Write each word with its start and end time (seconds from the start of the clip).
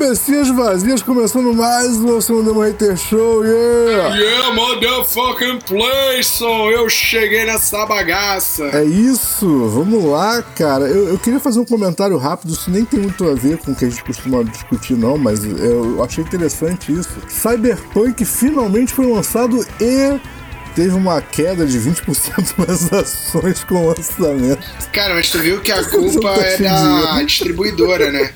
Cabecinhas 0.00 0.48
vazias, 0.48 1.02
começando 1.02 1.52
mais 1.52 1.98
um 1.98 2.18
Segundo 2.22 2.46
Demo 2.46 2.62
Hater 2.62 2.96
Show, 2.96 3.44
yeah! 3.44 4.16
Yeah, 4.16 4.54
motherfucking 4.54 5.58
Playson! 5.58 6.70
Eu 6.70 6.88
cheguei 6.88 7.44
nessa 7.44 7.84
bagaça! 7.84 8.64
É 8.72 8.82
isso, 8.82 9.68
vamos 9.68 10.02
lá, 10.02 10.40
cara. 10.40 10.86
Eu, 10.86 11.10
eu, 11.10 11.18
queria 11.18 11.38
fazer 11.38 11.60
um 11.60 11.66
comentário 11.66 12.16
rápido, 12.16 12.54
isso 12.54 12.70
nem 12.70 12.82
tem 12.82 12.98
muito 12.98 13.28
a 13.28 13.34
ver 13.34 13.58
com 13.58 13.72
o 13.72 13.76
que 13.76 13.84
a 13.84 13.90
gente 13.90 14.02
costuma 14.02 14.42
discutir, 14.42 14.94
não, 14.94 15.18
mas 15.18 15.44
eu 15.44 16.02
achei 16.02 16.24
interessante 16.24 16.90
isso. 16.90 17.10
Cyberpunk 17.28 18.24
finalmente 18.24 18.94
foi 18.94 19.06
lançado 19.06 19.62
e 19.78 20.18
teve 20.74 20.94
uma 20.94 21.20
queda 21.20 21.66
de 21.66 21.78
20% 21.78 22.54
nas 22.66 22.90
ações 22.90 23.64
com 23.64 23.74
o 23.74 23.88
lançamento. 23.88 24.66
Cara, 24.94 25.12
mas 25.12 25.28
tu 25.28 25.38
viu 25.40 25.60
que 25.60 25.70
a 25.70 25.84
culpa 25.90 26.30
é 26.40 26.56
da 26.56 27.22
distribuidora, 27.22 28.10
né? 28.10 28.32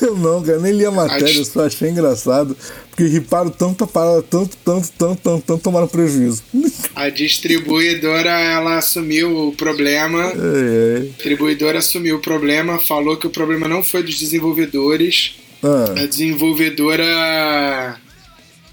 Eu 0.00 0.16
não, 0.16 0.42
cara, 0.42 0.58
nem 0.58 0.72
li 0.72 0.84
a 0.84 0.90
matéria, 0.90 1.42
a 1.42 1.44
só 1.44 1.66
achei 1.66 1.90
engraçado. 1.90 2.56
Porque 2.90 3.04
riparam 3.04 3.50
tanto, 3.50 3.86
parada, 3.86 4.22
tanto, 4.22 4.56
tanto, 4.64 4.90
tanto, 4.98 5.20
tanto, 5.22 5.44
tanto, 5.46 5.62
tomaram 5.62 5.86
prejuízo. 5.86 6.42
A 6.96 7.08
distribuidora, 7.08 8.30
ela 8.30 8.76
assumiu 8.76 9.48
o 9.48 9.52
problema. 9.52 10.32
É, 10.32 10.96
é. 10.96 10.96
A 10.96 11.00
distribuidora 11.04 11.78
assumiu 11.78 12.16
o 12.16 12.20
problema, 12.20 12.78
falou 12.80 13.16
que 13.16 13.26
o 13.26 13.30
problema 13.30 13.68
não 13.68 13.84
foi 13.84 14.02
dos 14.02 14.18
desenvolvedores. 14.18 15.36
Ah. 15.62 16.02
A 16.02 16.06
desenvolvedora 16.06 18.00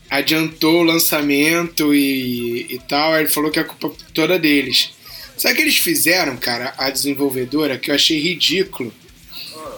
adiantou 0.10 0.82
o 0.82 0.84
lançamento 0.84 1.94
e, 1.94 2.66
e 2.68 2.80
tal. 2.88 3.16
Ele 3.16 3.30
falou 3.30 3.52
que 3.52 3.60
a 3.60 3.64
culpa 3.64 3.92
toda 4.12 4.40
deles. 4.40 4.92
Sabe 5.38 5.54
o 5.54 5.58
que 5.58 5.62
eles 5.64 5.78
fizeram, 5.78 6.38
cara, 6.38 6.74
a 6.78 6.90
desenvolvedora, 6.90 7.78
que 7.78 7.92
eu 7.92 7.96
achei 7.96 8.20
ridículo? 8.20 8.92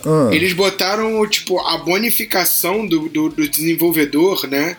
Ah. 0.06 0.30
Eles 0.34 0.54
botaram, 0.54 1.28
tipo, 1.28 1.60
a 1.60 1.78
bonificação 1.78 2.86
do, 2.86 3.10
do, 3.10 3.30
do 3.30 3.48
desenvolvedor, 3.48 4.48
né? 4.48 4.78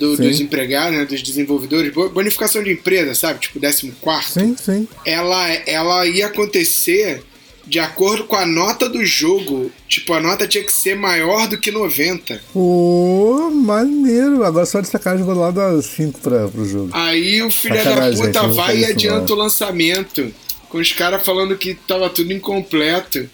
Do, 0.00 0.16
dos 0.16 0.40
empregados, 0.40 0.98
né, 0.98 1.04
dos 1.04 1.22
desenvolvedores, 1.22 1.92
bonificação 1.92 2.62
de 2.62 2.72
empresa, 2.72 3.14
sabe? 3.14 3.40
Tipo, 3.40 3.60
14. 3.60 4.32
Sim, 4.32 4.56
sim. 4.56 4.88
Ela, 5.04 5.48
ela 5.66 6.06
ia 6.06 6.26
acontecer 6.26 7.22
de 7.66 7.80
acordo 7.80 8.24
com 8.24 8.36
a 8.36 8.46
nota 8.46 8.88
do 8.88 9.04
jogo. 9.04 9.70
Tipo, 9.88 10.14
a 10.14 10.20
nota 10.20 10.46
tinha 10.46 10.62
que 10.62 10.72
ser 10.72 10.94
maior 10.94 11.48
do 11.48 11.58
que 11.58 11.70
90. 11.70 12.40
Pô, 12.52 13.48
oh, 13.48 13.50
maneiro. 13.50 14.44
Agora 14.44 14.64
só 14.64 14.80
de 14.80 14.88
sacanagem 14.88 15.26
vou 15.26 15.34
lá 15.34 15.50
dar 15.50 15.82
5 15.82 16.20
pra, 16.20 16.48
pro 16.48 16.64
jogo. 16.64 16.90
Aí 16.92 17.42
o 17.42 17.50
filho 17.50 17.74
da 17.74 18.10
puta 18.12 18.42
gente, 18.42 18.54
vai 18.54 18.78
e 18.78 18.84
adianta 18.84 19.32
o 19.32 19.36
lançamento. 19.36 20.32
Com 20.68 20.78
os 20.78 20.92
caras 20.92 21.24
falando 21.24 21.56
que 21.56 21.74
tava 21.74 22.08
tudo 22.08 22.32
incompleto. 22.32 23.28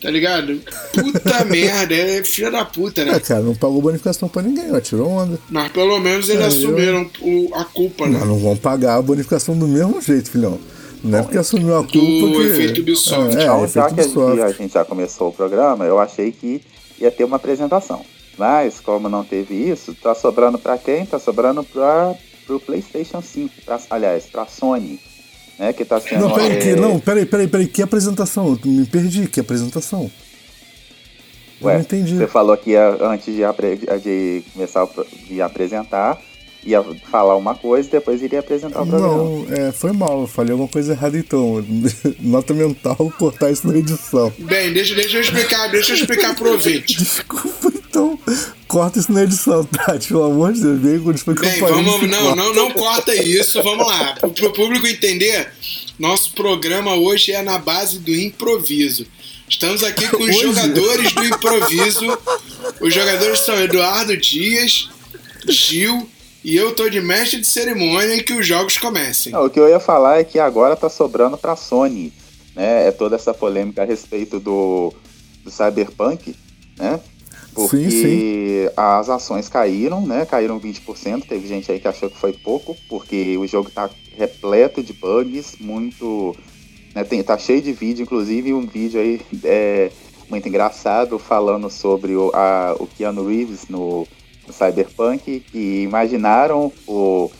Tá 0.00 0.10
ligado? 0.10 0.60
Puta 0.94 1.44
merda, 1.46 1.94
é 1.94 2.24
filha 2.24 2.50
da 2.50 2.64
puta, 2.64 3.04
né? 3.04 3.16
É, 3.16 3.20
cara, 3.20 3.42
não 3.42 3.54
pagou 3.54 3.82
bonificação 3.82 4.28
pra 4.28 4.40
ninguém, 4.40 4.74
ó, 4.74 4.80
tirou 4.80 5.08
onda. 5.08 5.38
Mas 5.50 5.70
pelo 5.72 5.98
menos 6.00 6.28
eles 6.28 6.42
é, 6.42 6.46
assumiram 6.46 7.10
eu... 7.20 7.50
a 7.54 7.64
culpa, 7.64 8.06
né? 8.06 8.18
Mas 8.18 8.28
não 8.28 8.38
vão 8.38 8.56
pagar 8.56 8.96
a 8.96 9.02
bonificação 9.02 9.58
do 9.58 9.68
mesmo 9.68 10.00
jeito, 10.00 10.30
filhão. 10.30 10.58
Não 11.04 11.18
é 11.18 11.22
porque 11.22 11.38
assumiu 11.38 11.76
a 11.76 11.82
culpa. 11.82 11.98
Do 11.98 12.32
que... 12.32 12.42
efeito 12.48 12.80
Ubisoft. 12.80 13.36
É, 13.36 13.42
então, 13.42 13.68
já 13.68 13.86
que 13.86 13.92
Ubisoft. 13.92 14.42
a 14.42 14.52
gente 14.52 14.72
já 14.72 14.84
começou 14.84 15.28
o 15.28 15.32
programa, 15.32 15.84
eu 15.84 15.98
achei 15.98 16.32
que 16.32 16.62
ia 16.98 17.10
ter 17.10 17.24
uma 17.24 17.36
apresentação. 17.36 18.04
Mas, 18.38 18.80
como 18.80 19.08
não 19.08 19.22
teve 19.22 19.54
isso, 19.54 19.94
tá 19.94 20.14
sobrando 20.14 20.58
pra 20.58 20.78
quem? 20.78 21.04
Tá 21.04 21.18
sobrando 21.18 21.62
pra, 21.62 22.14
pro 22.46 22.58
PlayStation 22.58 23.20
5. 23.20 23.64
Pra, 23.66 23.78
aliás, 23.90 24.24
pra 24.24 24.46
Sony 24.46 24.98
né? 25.60 25.74
Que 25.74 25.84
tá 25.84 26.00
sendo. 26.00 26.22
Não, 26.22 26.34
peraí, 26.34 26.58
que, 26.58 26.74
não, 26.74 26.98
peraí, 26.98 27.26
peraí, 27.26 27.46
peraí, 27.46 27.66
que 27.68 27.82
apresentação? 27.82 28.58
Eu 28.64 28.70
me 28.70 28.86
perdi, 28.86 29.28
que 29.28 29.38
apresentação? 29.38 30.10
Ué, 31.62 31.74
não 31.74 31.80
entendi. 31.82 32.16
Você 32.16 32.26
falou 32.26 32.56
que 32.56 32.70
ia, 32.70 32.96
antes 33.02 33.34
de, 33.34 33.42
de 34.02 34.42
começar 34.54 34.88
de 35.28 35.42
apresentar, 35.42 36.18
ia 36.64 36.82
falar 37.10 37.36
uma 37.36 37.54
coisa 37.54 37.86
e 37.86 37.92
depois 37.92 38.22
iria 38.22 38.40
apresentar 38.40 38.80
o 38.80 38.86
programa. 38.86 39.16
Não, 39.16 39.46
é, 39.50 39.70
foi 39.70 39.92
mal, 39.92 40.22
eu 40.22 40.26
falei 40.26 40.52
alguma 40.52 40.70
coisa 40.70 40.92
errada 40.92 41.18
então. 41.18 41.62
Nota 42.18 42.54
mental, 42.54 42.96
cortar 43.18 43.50
isso 43.50 43.68
na 43.68 43.76
edição. 43.76 44.32
Bem, 44.38 44.72
deixa, 44.72 44.94
deixa 44.94 45.18
eu 45.18 45.20
explicar, 45.20 45.68
deixa 45.68 45.92
eu 45.92 45.96
explicar 45.96 46.34
pro 46.34 46.52
ouvinte. 46.52 46.96
Desculpa, 47.04 47.70
então. 47.90 48.18
Corta 48.68 49.00
isso 49.00 49.12
na 49.12 49.24
edição, 49.24 49.64
Tati, 49.64 50.08
pelo 50.14 50.24
amor 50.24 50.52
de 50.52 50.60
Deus. 50.60 50.78
Bem, 50.78 51.00
quando 51.00 51.18
foi 51.18 51.34
Bem, 51.34 51.60
vamos, 51.60 52.08
não, 52.08 52.36
não, 52.36 52.54
não 52.54 52.70
corta 52.70 53.14
isso, 53.14 53.60
vamos 53.62 53.86
lá. 53.86 54.14
Pro, 54.20 54.30
pro 54.30 54.52
público 54.52 54.86
entender, 54.86 55.52
nosso 55.98 56.32
programa 56.32 56.94
hoje 56.94 57.32
é 57.32 57.42
na 57.42 57.58
base 57.58 57.98
do 57.98 58.14
improviso. 58.14 59.06
Estamos 59.48 59.82
aqui 59.82 60.06
com 60.06 60.22
os 60.22 60.38
jogadores 60.38 61.12
do 61.12 61.24
improviso. 61.24 62.18
Os 62.80 62.94
jogadores 62.94 63.40
são 63.40 63.60
Eduardo 63.60 64.16
Dias, 64.16 64.88
Gil 65.48 66.08
e 66.44 66.56
eu 66.56 66.74
tô 66.74 66.88
de 66.88 67.00
mestre 67.00 67.40
de 67.40 67.46
cerimônia 67.46 68.14
e 68.14 68.22
que 68.22 68.32
os 68.32 68.46
jogos 68.46 68.78
comecem. 68.78 69.32
Não, 69.32 69.44
o 69.44 69.50
que 69.50 69.58
eu 69.58 69.68
ia 69.68 69.80
falar 69.80 70.20
é 70.20 70.24
que 70.24 70.38
agora 70.38 70.76
tá 70.76 70.88
sobrando 70.88 71.36
pra 71.36 71.56
Sony. 71.56 72.12
Né? 72.54 72.86
É 72.88 72.90
toda 72.92 73.16
essa 73.16 73.34
polêmica 73.34 73.82
a 73.82 73.84
respeito 73.84 74.40
do, 74.40 74.94
do 75.44 75.50
Cyberpunk, 75.50 76.34
né? 76.78 77.00
Porque 77.68 77.90
sim, 77.90 78.02
sim. 78.02 78.70
as 78.76 79.08
ações 79.08 79.48
caíram, 79.48 80.06
né? 80.06 80.24
Caíram 80.24 80.60
20%. 80.60 81.26
Teve 81.26 81.46
gente 81.46 81.70
aí 81.70 81.78
que 81.78 81.88
achou 81.88 82.08
que 82.08 82.16
foi 82.16 82.32
pouco, 82.32 82.76
porque 82.88 83.36
o 83.36 83.46
jogo 83.46 83.70
tá 83.70 83.90
repleto 84.16 84.82
de 84.82 84.92
bugs, 84.92 85.56
muito. 85.60 86.34
Né, 86.94 87.04
tem, 87.04 87.22
tá 87.22 87.38
cheio 87.38 87.62
de 87.62 87.72
vídeo, 87.72 88.02
inclusive 88.02 88.52
um 88.52 88.66
vídeo 88.66 89.00
aí 89.00 89.20
é, 89.44 89.90
muito 90.28 90.48
engraçado 90.48 91.18
falando 91.18 91.70
sobre 91.70 92.16
o, 92.16 92.30
a, 92.34 92.74
o 92.78 92.86
Keanu 92.86 93.26
Reeves 93.26 93.68
no, 93.68 94.06
no 94.46 94.52
Cyberpunk, 94.52 95.40
que 95.40 95.82
imaginaram 95.82 96.72
o, 96.88 97.30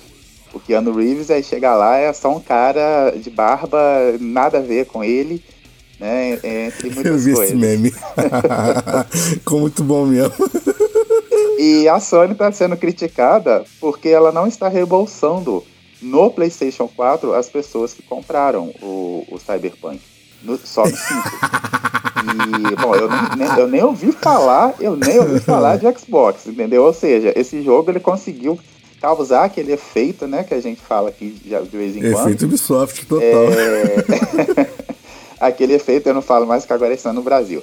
o 0.53 0.60
Keanu 0.60 0.92
Reeves, 0.92 1.30
aí 1.30 1.42
chega 1.42 1.75
lá, 1.75 1.97
é 1.97 2.12
só 2.12 2.36
um 2.36 2.41
cara 2.41 3.10
de 3.10 3.28
barba, 3.28 3.78
nada 4.20 4.59
a 4.59 4.62
ver 4.62 4.86
com 4.86 5.03
ele 5.03 5.42
né? 6.00 6.32
Entre 6.42 6.90
muitas 6.90 7.06
Eu 7.06 7.18
vi 7.18 7.34
coisas. 7.34 7.50
esse 7.50 7.54
meme. 7.54 7.92
Ficou 9.34 9.60
muito 9.60 9.84
bom 9.84 10.06
mesmo. 10.06 10.32
E 11.58 11.86
a 11.86 12.00
Sony 12.00 12.32
está 12.32 12.50
sendo 12.50 12.76
criticada 12.76 13.64
porque 13.78 14.08
ela 14.08 14.32
não 14.32 14.46
está 14.46 14.66
reembolsando 14.68 15.62
no 16.00 16.30
PlayStation 16.30 16.88
4 16.88 17.34
as 17.34 17.50
pessoas 17.50 17.92
que 17.92 18.02
compraram 18.02 18.72
o, 18.80 19.26
o 19.30 19.38
Cyberpunk. 19.38 20.00
No, 20.42 20.56
só 20.56 20.86
no 20.86 20.96
5. 20.96 21.00
E, 22.20 22.76
bom, 22.76 22.94
eu 22.94 23.08
nem, 23.36 23.58
eu 23.58 23.68
nem 23.68 23.82
ouvi 23.82 24.10
falar, 24.10 24.74
eu 24.80 24.96
nem 24.96 25.18
ouvi 25.18 25.38
falar 25.40 25.76
de 25.76 25.86
Xbox, 25.98 26.46
entendeu? 26.46 26.84
Ou 26.84 26.94
seja, 26.94 27.30
esse 27.36 27.62
jogo 27.62 27.90
ele 27.90 28.00
conseguiu 28.00 28.58
causar 29.02 29.44
aquele 29.44 29.72
efeito, 29.72 30.26
né, 30.26 30.44
que 30.44 30.54
a 30.54 30.60
gente 30.60 30.80
fala 30.80 31.10
aqui 31.10 31.30
de, 31.30 31.50
de 31.50 31.76
vez 31.76 31.96
em 31.96 32.00
quando. 32.00 32.26
Efeito 32.26 32.46
Ubisoft 32.46 33.06
total. 33.06 33.26
É... 33.26 34.80
aquele 35.40 35.74
efeito, 35.74 36.08
eu 36.08 36.14
não 36.14 36.22
falo 36.22 36.46
mais 36.46 36.66
que 36.66 36.72
agora 36.72 36.92
está 36.92 37.12
no 37.12 37.22
Brasil. 37.22 37.62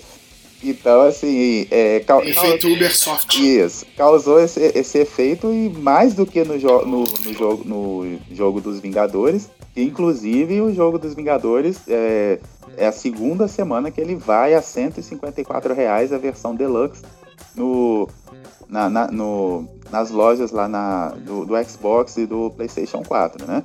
Então, 0.63 1.01
assim. 1.01 1.67
É, 1.69 2.03
efeito 2.23 2.67
Ubersoft. 2.67 3.38
Isso. 3.39 3.85
Causou 3.95 4.39
esse, 4.39 4.59
esse 4.59 4.97
efeito 4.97 5.53
e 5.53 5.69
mais 5.69 6.16
do 6.16 6.25
que 6.25 6.43
no, 6.43 6.57
jo 6.57 6.81
no, 6.83 7.03
no, 7.03 7.33
jogo, 7.33 7.63
no 7.63 8.19
jogo 8.31 8.59
dos 8.59 8.79
Vingadores. 8.79 9.49
Inclusive, 9.75 10.59
o 10.61 10.73
jogo 10.73 10.97
dos 10.97 11.13
Vingadores 11.13 11.77
é, 11.87 12.39
é 12.75 12.87
a 12.87 12.91
segunda 12.91 13.47
semana 13.47 13.91
que 13.91 14.01
ele 14.01 14.16
vai 14.16 14.55
a 14.55 14.61
154 14.61 15.73
reais 15.75 16.11
a 16.11 16.17
versão 16.17 16.55
deluxe 16.55 17.03
no, 17.55 18.09
na, 18.67 18.90
na, 18.90 19.07
no, 19.07 19.67
nas 19.91 20.09
lojas 20.09 20.52
lá 20.52 20.67
na, 20.67 21.09
do, 21.09 21.46
do 21.46 21.63
Xbox 21.63 22.17
e 22.17 22.25
do 22.25 22.49
PlayStation 22.49 23.03
4, 23.03 23.46
né? 23.46 23.63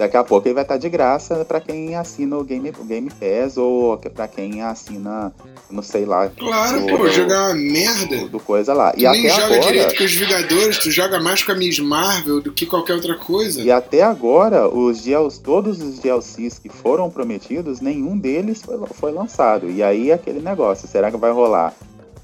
Daqui 0.00 0.16
a 0.16 0.24
pouco 0.24 0.48
ele 0.48 0.54
vai 0.54 0.62
estar 0.62 0.78
de 0.78 0.88
graça 0.88 1.44
para 1.44 1.60
quem 1.60 1.94
assina 1.94 2.38
o 2.38 2.42
Game, 2.42 2.72
o 2.78 2.84
Game 2.84 3.10
Pass 3.10 3.58
ou 3.58 3.98
para 3.98 4.26
quem 4.26 4.62
assina, 4.62 5.30
não 5.70 5.82
sei 5.82 6.06
lá. 6.06 6.26
Claro, 6.30 6.80
do, 6.80 6.96
pô, 6.96 7.06
jogar 7.10 7.50
uma 7.50 7.54
merda. 7.54 8.16
Do, 8.16 8.28
do, 8.30 8.40
coisa 8.40 8.72
lá. 8.72 8.94
E 8.96 9.04
tu 9.04 9.10
nem 9.10 9.28
joga 9.28 9.44
agora, 9.44 9.60
direito 9.60 9.98
com 9.98 10.04
os 10.04 10.14
Vingadores, 10.14 10.78
tu 10.78 10.90
joga 10.90 11.20
mais 11.20 11.42
com 11.42 11.52
a 11.52 11.54
Miss 11.54 11.78
Marvel 11.80 12.40
do 12.40 12.50
que 12.50 12.64
qualquer 12.64 12.94
outra 12.94 13.14
coisa. 13.14 13.60
E 13.60 13.70
até 13.70 14.00
agora, 14.00 14.74
os 14.74 15.02
DLC, 15.02 15.38
todos 15.42 15.82
os 15.82 15.98
DLCs 15.98 16.58
que 16.58 16.70
foram 16.70 17.10
prometidos, 17.10 17.82
nenhum 17.82 18.16
deles 18.16 18.62
foi, 18.62 18.78
foi 18.94 19.12
lançado. 19.12 19.70
E 19.70 19.82
aí 19.82 20.10
aquele 20.10 20.40
negócio, 20.40 20.88
será 20.88 21.10
que 21.10 21.18
vai 21.18 21.30
rolar 21.30 21.74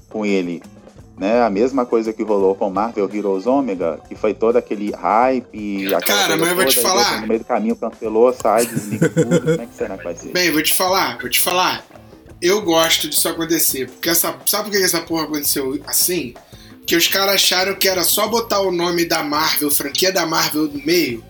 com 0.09 0.25
ele 0.25 0.63
né? 1.17 1.41
A 1.41 1.49
mesma 1.49 1.85
coisa 1.85 2.13
que 2.13 2.23
rolou 2.23 2.55
com 2.55 2.69
Marvel 2.69 3.09
Heroes 3.11 3.45
Omega, 3.45 3.99
que 4.07 4.15
foi 4.15 4.33
todo 4.33 4.57
aquele 4.57 4.91
hype. 4.91 5.89
Cara, 6.05 6.37
mas 6.37 6.49
eu 6.49 6.55
vou 6.55 6.65
te 6.65 6.79
falar. 6.79 7.21
No 7.21 7.27
meio 7.27 7.39
do 7.39 7.45
caminho 7.45 7.75
cancelou, 7.75 8.33
sai, 8.33 8.65
desliga 8.65 9.09
tudo. 9.09 9.39
Como 9.41 9.61
é 9.61 9.65
que 9.65 9.75
será 9.75 9.97
que 9.97 10.03
vai 10.03 10.15
ser? 10.15 10.31
Bem, 10.31 10.51
vou 10.51 10.61
te 10.61 10.73
falar, 10.73 11.17
vou 11.19 11.29
te 11.29 11.41
falar. 11.41 11.85
Eu 12.41 12.61
gosto 12.61 13.09
disso 13.09 13.27
acontecer. 13.27 13.89
Porque 13.89 14.09
essa. 14.09 14.35
Sabe 14.45 14.69
por 14.69 14.77
que 14.77 14.83
essa 14.83 15.01
porra 15.01 15.23
aconteceu 15.23 15.79
assim? 15.87 16.33
que 16.87 16.95
os 16.95 17.05
caras 17.09 17.35
acharam 17.35 17.75
que 17.75 17.87
era 17.87 18.05
só 18.05 18.29
botar 18.29 18.61
o 18.61 18.71
nome 18.71 19.03
da 19.03 19.21
Marvel, 19.21 19.69
franquia 19.69 20.09
da 20.09 20.25
Marvel 20.25 20.69
no 20.69 20.81
meio, 20.85 21.21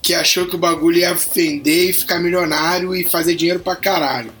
que 0.00 0.14
achou 0.14 0.46
que 0.46 0.54
o 0.54 0.58
bagulho 0.58 0.98
ia 0.98 1.12
vender 1.12 1.90
e 1.90 1.92
ficar 1.92 2.20
milionário 2.20 2.94
e 2.94 3.04
fazer 3.04 3.34
dinheiro 3.34 3.58
pra 3.58 3.74
caralho. 3.74 4.32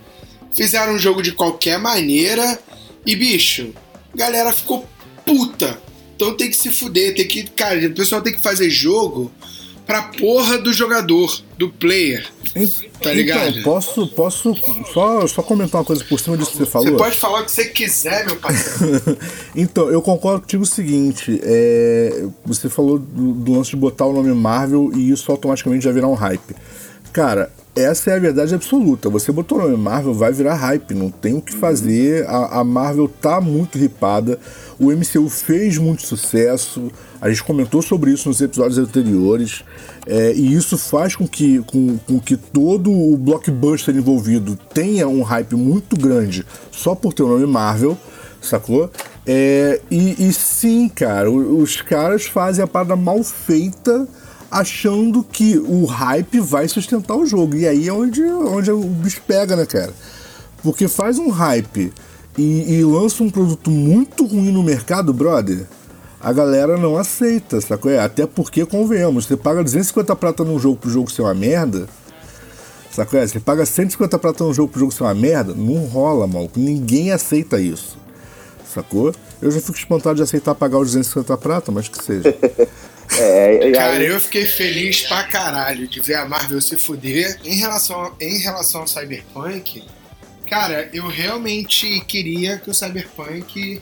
Fizeram 0.54 0.94
um 0.94 0.98
jogo 0.98 1.22
de 1.22 1.32
qualquer 1.32 1.76
maneira 1.76 2.56
e, 3.04 3.16
bicho, 3.16 3.74
galera 4.14 4.52
ficou 4.52 4.86
puta. 5.24 5.78
Então 6.16 6.36
tem 6.36 6.50
que 6.50 6.56
se 6.56 6.70
fuder, 6.70 7.14
tem 7.14 7.26
que. 7.26 7.44
Cara, 7.44 7.86
o 7.86 7.94
pessoal 7.94 8.20
tem 8.20 8.34
que 8.34 8.42
fazer 8.42 8.68
jogo 8.68 9.32
pra 9.86 10.02
porra 10.02 10.56
do 10.56 10.72
jogador, 10.72 11.42
do 11.58 11.68
player. 11.68 12.24
Tá 13.02 13.12
ligado? 13.12 13.48
Então, 13.48 13.62
posso, 13.62 14.06
posso 14.08 14.54
só, 14.92 15.26
só 15.26 15.42
comentar 15.42 15.80
uma 15.80 15.84
coisa 15.84 16.04
por 16.04 16.20
cima 16.20 16.36
disso 16.36 16.52
que 16.52 16.58
você 16.58 16.66
falou? 16.66 16.92
Você 16.92 16.96
pode 16.96 17.16
falar 17.16 17.40
o 17.40 17.44
que 17.44 17.50
você 17.50 17.64
quiser, 17.64 18.24
meu 18.24 18.36
parceiro. 18.36 19.18
então, 19.56 19.90
eu 19.90 20.00
concordo 20.00 20.42
contigo 20.42 20.62
o 20.62 20.66
seguinte: 20.66 21.40
é, 21.42 22.24
você 22.44 22.68
falou 22.68 22.98
do, 22.98 23.32
do, 23.32 23.52
lance 23.52 23.70
de 23.70 23.76
botar 23.76 24.06
o 24.06 24.12
nome 24.12 24.32
Marvel 24.32 24.92
e 24.94 25.10
isso 25.10 25.30
automaticamente 25.32 25.84
já 25.84 25.90
virar 25.90 26.06
um 26.06 26.14
hype. 26.14 26.54
Cara, 27.12 27.52
essa 27.74 28.10
é 28.10 28.16
a 28.16 28.18
verdade 28.18 28.54
absoluta. 28.54 29.08
Você 29.08 29.30
botou 29.30 29.58
o 29.58 29.62
nome 29.62 29.76
Marvel, 29.76 30.12
vai 30.12 30.32
virar 30.32 30.54
hype, 30.54 30.94
não 30.94 31.10
tem 31.10 31.34
o 31.34 31.40
que 31.40 31.54
fazer. 31.54 32.26
A, 32.26 32.60
a 32.60 32.64
Marvel 32.64 33.08
tá 33.08 33.40
muito 33.40 33.78
ripada. 33.78 34.38
O 34.78 34.90
MCU 34.90 35.28
fez 35.28 35.78
muito 35.78 36.06
sucesso. 36.06 36.90
A 37.20 37.28
gente 37.28 37.44
comentou 37.44 37.80
sobre 37.80 38.10
isso 38.10 38.28
nos 38.28 38.40
episódios 38.40 38.78
anteriores. 38.78 39.62
É, 40.06 40.32
e 40.32 40.52
isso 40.52 40.76
faz 40.76 41.14
com 41.14 41.28
que, 41.28 41.60
com, 41.60 41.96
com 41.98 42.18
que 42.18 42.36
todo 42.36 42.90
o 42.90 43.16
blockbuster 43.16 43.94
envolvido 43.94 44.58
tenha 44.74 45.06
um 45.06 45.22
hype 45.22 45.54
muito 45.54 45.96
grande 45.96 46.44
só 46.72 46.94
por 46.94 47.12
ter 47.12 47.22
o 47.22 47.28
nome 47.28 47.46
Marvel, 47.46 47.96
sacou? 48.40 48.90
É, 49.26 49.80
e, 49.90 50.28
e, 50.28 50.32
sim, 50.32 50.88
cara, 50.88 51.30
os 51.30 51.80
caras 51.82 52.24
fazem 52.24 52.64
a 52.64 52.66
parada 52.66 52.96
mal 52.96 53.22
feita 53.22 54.08
achando 54.50 55.22
que 55.22 55.58
o 55.58 55.84
hype 55.84 56.40
vai 56.40 56.66
sustentar 56.68 57.16
o 57.16 57.26
jogo. 57.26 57.56
E 57.56 57.66
aí 57.66 57.88
é 57.88 57.92
onde, 57.92 58.22
onde 58.22 58.70
o 58.70 58.80
bicho 58.80 59.22
pega, 59.26 59.54
né, 59.54 59.66
cara? 59.66 59.92
Porque 60.62 60.88
faz 60.88 61.18
um 61.18 61.28
hype 61.30 61.92
e, 62.36 62.74
e 62.74 62.84
lança 62.84 63.22
um 63.22 63.30
produto 63.30 63.70
muito 63.70 64.26
ruim 64.26 64.50
no 64.50 64.62
mercado, 64.62 65.12
brother 65.12 65.66
a 66.20 66.32
galera 66.32 66.76
não 66.76 66.98
aceita, 66.98 67.60
sacou? 67.60 67.90
É, 67.90 67.98
até 67.98 68.26
porque, 68.26 68.66
convenhamos, 68.66 69.24
você 69.24 69.36
paga 69.36 69.64
250 69.64 70.14
prata 70.14 70.44
num 70.44 70.58
jogo 70.58 70.76
pro 70.76 70.90
jogo 70.90 71.10
ser 71.10 71.22
uma 71.22 71.32
merda, 71.32 71.88
sacou? 72.92 73.18
É, 73.18 73.26
você 73.26 73.40
paga 73.40 73.64
150 73.64 74.18
prata 74.18 74.44
num 74.44 74.52
jogo 74.52 74.70
pro 74.70 74.80
jogo 74.80 74.92
ser 74.92 75.04
uma 75.04 75.14
merda, 75.14 75.54
não 75.54 75.86
rola, 75.86 76.26
maluco. 76.26 76.60
Ninguém 76.60 77.10
aceita 77.10 77.58
isso, 77.58 77.96
sacou? 78.72 79.14
Eu 79.40 79.50
já 79.50 79.60
fico 79.60 79.78
espantado 79.78 80.16
de 80.16 80.22
aceitar 80.22 80.54
pagar 80.54 80.78
os 80.78 80.88
250 80.88 81.36
prata, 81.38 81.72
mas 81.72 81.88
que 81.88 82.04
seja. 82.04 82.36
É, 83.18 83.72
Cara, 83.72 84.02
eu 84.02 84.20
fiquei 84.20 84.44
feliz 84.44 85.02
pra 85.02 85.24
caralho 85.24 85.88
de 85.88 86.00
ver 86.00 86.14
a 86.14 86.28
Marvel 86.28 86.60
se 86.60 86.76
fuder. 86.76 87.38
Em 87.44 87.56
relação, 87.56 88.12
em 88.20 88.38
relação 88.38 88.82
ao 88.82 88.86
Cyberpunk, 88.86 89.84
cara, 90.48 90.88
eu 90.92 91.06
realmente 91.06 92.00
queria 92.00 92.58
que 92.58 92.70
o 92.70 92.74
Cyberpunk 92.74 93.80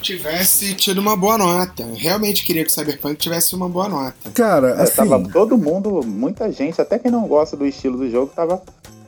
tivesse 0.00 0.74
tido 0.74 0.98
uma 0.98 1.16
boa 1.16 1.38
nota. 1.38 1.84
Realmente 1.96 2.44
queria 2.44 2.64
que 2.64 2.70
o 2.70 2.74
Cyberpunk 2.74 3.16
tivesse 3.16 3.54
uma 3.54 3.68
boa 3.68 3.88
nota. 3.88 4.30
Cara, 4.34 4.70
é, 4.70 4.82
assim... 4.82 4.96
Tava 4.96 5.22
todo 5.30 5.56
mundo, 5.56 6.02
muita 6.04 6.50
gente, 6.52 6.80
até 6.80 6.98
quem 6.98 7.10
não 7.10 7.26
gosta 7.26 7.56
do 7.56 7.66
estilo 7.66 7.96
do 7.96 8.10
jogo, 8.10 8.32
tava 8.34 8.62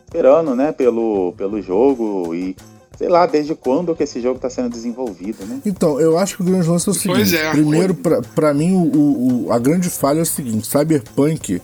esperando, 0.06 0.54
né, 0.54 0.72
pelo, 0.72 1.34
pelo 1.36 1.60
jogo 1.60 2.34
e 2.34 2.56
sei 2.96 3.08
lá, 3.08 3.26
desde 3.26 3.54
quando 3.54 3.94
que 3.94 4.02
esse 4.02 4.20
jogo 4.20 4.36
está 4.36 4.48
sendo 4.48 4.70
desenvolvido, 4.70 5.44
né? 5.46 5.60
Então, 5.64 6.00
eu 6.00 6.18
acho 6.18 6.36
que 6.36 6.42
o 6.42 6.44
grande 6.46 6.68
lance 6.68 6.88
é 6.88 6.90
o 6.90 6.94
seguinte. 6.94 7.36
É, 7.36 7.50
primeiro, 7.50 7.94
para 8.34 8.54
mim, 8.54 8.72
o, 8.72 9.46
o, 9.46 9.52
a 9.52 9.58
grande 9.58 9.90
falha 9.90 10.20
é 10.20 10.22
o 10.22 10.26
seguinte: 10.26 10.66
Cyberpunk 10.66 11.60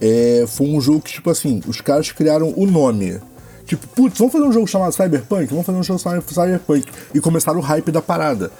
é, 0.00 0.44
foi 0.46 0.68
um 0.68 0.80
jogo 0.80 1.00
que, 1.00 1.12
tipo 1.12 1.28
assim, 1.28 1.60
os 1.66 1.80
caras 1.80 2.10
criaram 2.12 2.52
o 2.56 2.66
nome. 2.66 3.18
Tipo, 3.66 3.86
putz, 3.88 4.18
vamos 4.18 4.32
fazer 4.32 4.44
um 4.44 4.52
jogo 4.52 4.66
chamado 4.66 4.92
Cyberpunk? 4.92 5.46
Vamos 5.46 5.66
fazer 5.66 5.78
um 5.78 5.82
jogo 5.82 6.00
chamado 6.00 6.24
Cyberpunk. 6.28 6.84
E 7.14 7.20
começaram 7.20 7.58
o 7.60 7.62
hype 7.62 7.92
da 7.92 8.02
parada. 8.02 8.50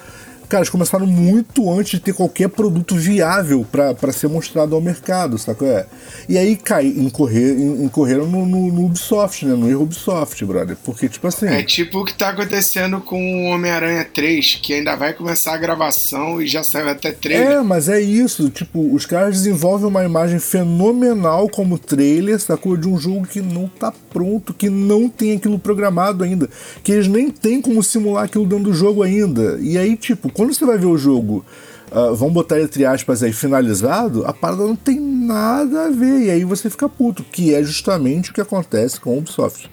Cara, 0.51 0.63
eles 0.63 0.69
começaram 0.69 1.07
muito 1.07 1.71
antes 1.71 1.91
de 1.91 2.01
ter 2.01 2.13
qualquer 2.13 2.49
produto 2.49 2.93
viável 2.93 3.65
para 3.71 4.11
ser 4.11 4.27
mostrado 4.27 4.75
ao 4.75 4.81
mercado, 4.81 5.37
sabe? 5.37 5.63
É? 5.63 5.85
E 6.27 6.37
aí 6.37 6.57
cai, 6.57 6.87
incorrer, 6.87 7.57
incorreram 7.57 8.27
no, 8.27 8.45
no, 8.45 8.69
no, 8.69 8.85
Ubisoft, 8.87 9.45
né? 9.45 9.55
No 9.55 9.69
erro 9.69 9.83
Ubisoft, 9.83 10.43
brother. 10.43 10.75
Porque, 10.83 11.07
tipo 11.07 11.25
assim. 11.25 11.45
É 11.47 11.63
tipo 11.63 11.99
o 11.99 12.03
que 12.03 12.13
tá 12.13 12.31
acontecendo 12.31 12.99
com 12.99 13.45
o 13.45 13.45
Homem-Aranha 13.45 14.03
3, 14.03 14.59
que 14.61 14.73
ainda 14.73 14.93
vai 14.97 15.13
começar 15.13 15.53
a 15.53 15.57
gravação 15.57 16.41
e 16.41 16.47
já 16.47 16.65
saiu 16.65 16.89
até 16.89 17.13
trailer. 17.13 17.51
É, 17.51 17.61
mas 17.61 17.87
é 17.87 18.01
isso. 18.01 18.49
Tipo, 18.49 18.93
os 18.93 19.05
caras 19.05 19.37
desenvolvem 19.37 19.87
uma 19.87 20.03
imagem 20.03 20.39
fenomenal 20.39 21.47
como 21.47 21.79
trailer, 21.79 22.37
sacou? 22.41 22.75
De 22.75 22.89
um 22.89 22.97
jogo 22.97 23.25
que 23.25 23.39
não 23.39 23.69
tá 23.69 23.93
pronto, 24.11 24.53
que 24.53 24.69
não 24.69 25.07
tem 25.07 25.37
aquilo 25.37 25.57
programado 25.57 26.25
ainda. 26.25 26.49
Que 26.83 26.91
eles 26.91 27.07
nem 27.07 27.31
tem 27.31 27.61
como 27.61 27.81
simular 27.81 28.25
aquilo 28.25 28.45
dentro 28.45 28.65
do 28.65 28.73
jogo 28.73 29.01
ainda. 29.01 29.57
E 29.61 29.77
aí, 29.77 29.95
tipo, 29.95 30.29
quando 30.41 30.55
você 30.55 30.65
vai 30.65 30.75
ver 30.75 30.87
o 30.87 30.97
jogo, 30.97 31.45
uh, 31.91 32.15
vamos 32.15 32.33
botar 32.33 32.59
entre 32.59 32.83
aspas 32.83 33.21
aí, 33.21 33.31
finalizado, 33.31 34.25
a 34.25 34.33
parada 34.33 34.63
não 34.63 34.75
tem 34.75 34.99
nada 34.99 35.85
a 35.85 35.89
ver. 35.91 36.21
E 36.21 36.31
aí 36.31 36.43
você 36.43 36.67
fica 36.67 36.89
puto, 36.89 37.23
que 37.23 37.53
é 37.53 37.61
justamente 37.61 38.31
o 38.31 38.33
que 38.33 38.41
acontece 38.41 38.99
com 38.99 39.13
o 39.13 39.17
Ubisoft. 39.19 39.69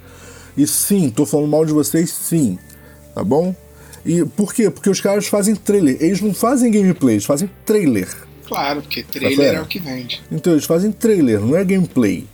E 0.59 0.67
sim, 0.67 1.09
tô 1.09 1.25
falando 1.25 1.49
mal 1.49 1.65
de 1.65 1.73
vocês, 1.73 2.11
sim. 2.11 2.59
Tá 3.15 3.25
bom? 3.25 3.56
E 4.05 4.26
por 4.26 4.53
quê? 4.53 4.69
Porque 4.69 4.91
os 4.91 5.00
caras 5.00 5.26
fazem 5.26 5.56
trailer. 5.56 5.97
Eles 6.00 6.20
não 6.20 6.35
fazem 6.35 6.71
gameplay, 6.71 7.14
eles 7.14 7.25
fazem 7.25 7.49
trailer. 7.64 8.14
Claro, 8.47 8.82
porque 8.82 9.03
trailer 9.05 9.53
tá 9.53 9.59
é 9.61 9.62
o 9.62 9.67
que 9.67 9.79
vende. 9.79 10.21
Então, 10.31 10.53
eles 10.53 10.67
fazem 10.67 10.93
trailer, 10.93 11.41
não 11.41 11.56
é 11.56 11.64
gameplay. 11.64 12.26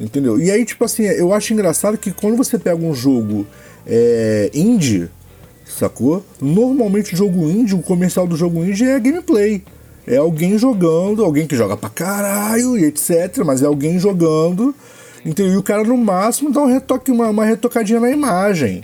Entendeu? 0.00 0.40
E 0.40 0.50
aí, 0.50 0.64
tipo 0.64 0.82
assim, 0.86 1.02
eu 1.02 1.34
acho 1.34 1.52
engraçado 1.52 1.98
que 1.98 2.12
quando 2.12 2.34
você 2.34 2.58
pega 2.58 2.82
um 2.82 2.94
jogo 2.94 3.46
é, 3.86 4.50
indie, 4.54 5.10
sacou? 5.64 6.24
Normalmente 6.40 7.14
o 7.14 7.16
jogo 7.16 7.48
indie, 7.50 7.74
o 7.74 7.82
comercial 7.82 8.26
do 8.26 8.36
jogo 8.36 8.64
indie 8.64 8.84
é 8.84 8.98
gameplay. 8.98 9.62
É 10.06 10.16
alguém 10.16 10.58
jogando, 10.58 11.24
alguém 11.24 11.46
que 11.46 11.56
joga 11.56 11.76
pra 11.76 11.88
caralho 11.88 12.76
e 12.76 12.84
etc. 12.84 13.38
Mas 13.44 13.62
é 13.62 13.66
alguém 13.66 13.98
jogando. 13.98 14.74
Então, 15.24 15.46
e 15.46 15.56
o 15.56 15.62
cara 15.62 15.82
no 15.82 15.96
máximo 15.96 16.52
dá 16.52 16.60
um 16.60 16.66
retoque, 16.66 17.10
uma, 17.10 17.30
uma 17.30 17.44
retocadinha 17.44 17.98
na 17.98 18.10
imagem. 18.10 18.82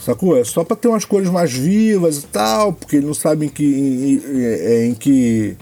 Sacou? 0.00 0.36
É 0.36 0.44
só 0.44 0.64
pra 0.64 0.76
ter 0.76 0.88
umas 0.88 1.04
cores 1.04 1.28
mais 1.28 1.52
vivas 1.52 2.18
e 2.18 2.26
tal, 2.26 2.72
porque 2.72 2.96
ele 2.96 3.06
não 3.06 3.14
sabe 3.14 3.46
em 3.46 3.48
que, 3.48 3.64
em, 3.64 4.14
em, 4.14 4.44
é, 4.44 4.86
em 4.86 4.94
que, 4.94 5.56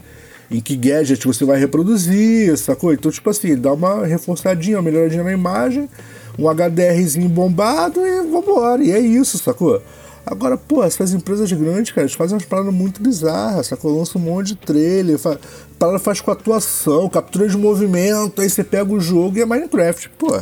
em 0.49 0.59
que 0.59 0.75
gadget 0.75 1.25
você 1.25 1.43
vai 1.43 1.59
reproduzir, 1.59 2.55
sacou? 2.57 2.93
Então, 2.93 3.11
tipo 3.11 3.29
assim, 3.29 3.55
dá 3.55 3.73
uma 3.73 4.05
reforçadinha, 4.05 4.77
uma 4.77 4.83
melhoradinha 4.83 5.23
na 5.23 5.33
imagem, 5.33 5.89
um 6.37 6.47
HDRzinho 6.47 7.29
bombado 7.29 7.99
e 8.05 8.21
vambora. 8.31 8.83
E 8.83 8.91
é 8.91 8.99
isso, 8.99 9.37
sacou? 9.39 9.81
Agora, 10.25 10.55
pô, 10.55 10.83
essas 10.83 11.13
empresas 11.13 11.51
grandes, 11.51 11.91
cara, 11.91 12.03
eles 12.03 12.13
fazem 12.13 12.35
umas 12.35 12.45
paradas 12.45 12.73
muito 12.73 13.01
bizarras, 13.01 13.67
sacou? 13.67 13.97
Lançam 13.97 14.21
um 14.21 14.25
monte 14.25 14.47
de 14.47 14.55
trailer, 14.55 15.17
fa... 15.17 15.39
parada 15.79 15.99
faz 15.99 16.21
com 16.21 16.31
atuação, 16.31 17.09
captura 17.09 17.47
de 17.47 17.57
movimento, 17.57 18.41
aí 18.41 18.49
você 18.49 18.63
pega 18.63 18.91
o 18.93 18.99
jogo 18.99 19.37
e 19.37 19.41
é 19.41 19.45
Minecraft, 19.45 20.09
pô. 20.11 20.35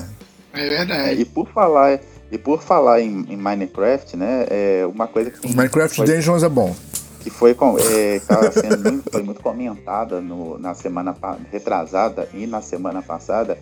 É 0.53 0.69
verdade. 0.69 1.09
É, 1.09 1.13
e 1.13 1.25
por 1.25 1.47
falar, 1.47 1.99
e 2.29 2.37
por 2.37 2.61
falar 2.61 3.01
em, 3.01 3.25
em 3.29 3.37
Minecraft, 3.37 4.17
né, 4.17 4.45
é 4.49 4.85
uma 4.85 5.07
coisa 5.07 5.31
que... 5.31 5.55
Minecraft 5.55 5.95
foi, 5.95 6.05
Dungeons 6.05 6.43
é 6.43 6.49
bom. 6.49 6.75
Que 7.21 7.29
foi, 7.29 7.51
é, 7.51 8.19
sendo 8.51 8.91
muito, 8.91 9.11
foi 9.11 9.23
muito 9.23 9.41
comentada 9.41 10.19
no, 10.19 10.57
na 10.57 10.73
semana 10.73 11.15
retrasada 11.51 12.27
e 12.33 12.45
na 12.45 12.61
semana 12.61 13.01
passada, 13.01 13.57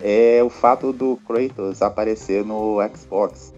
é 0.00 0.42
o 0.44 0.50
fato 0.50 0.92
do 0.92 1.18
Kratos 1.26 1.80
aparecer 1.80 2.44
no 2.44 2.78
Xbox, 2.94 3.52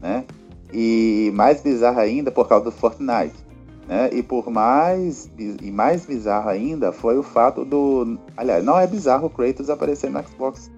né? 0.00 0.24
E 0.72 1.30
mais 1.34 1.60
bizarro 1.60 2.00
ainda 2.00 2.30
por 2.30 2.48
causa 2.48 2.66
do 2.66 2.72
Fortnite. 2.72 3.34
Né? 3.86 4.10
E 4.12 4.22
por 4.22 4.50
mais 4.50 5.30
e 5.38 5.70
mais 5.70 6.04
bizarro 6.04 6.50
ainda 6.50 6.92
foi 6.92 7.16
o 7.16 7.22
fato 7.22 7.64
do. 7.64 8.18
Aliás, 8.36 8.62
não 8.62 8.78
é 8.78 8.86
bizarro 8.86 9.26
o 9.26 9.30
Kratos 9.30 9.70
aparecer 9.70 10.10
no 10.10 10.22
Xbox. 10.22 10.70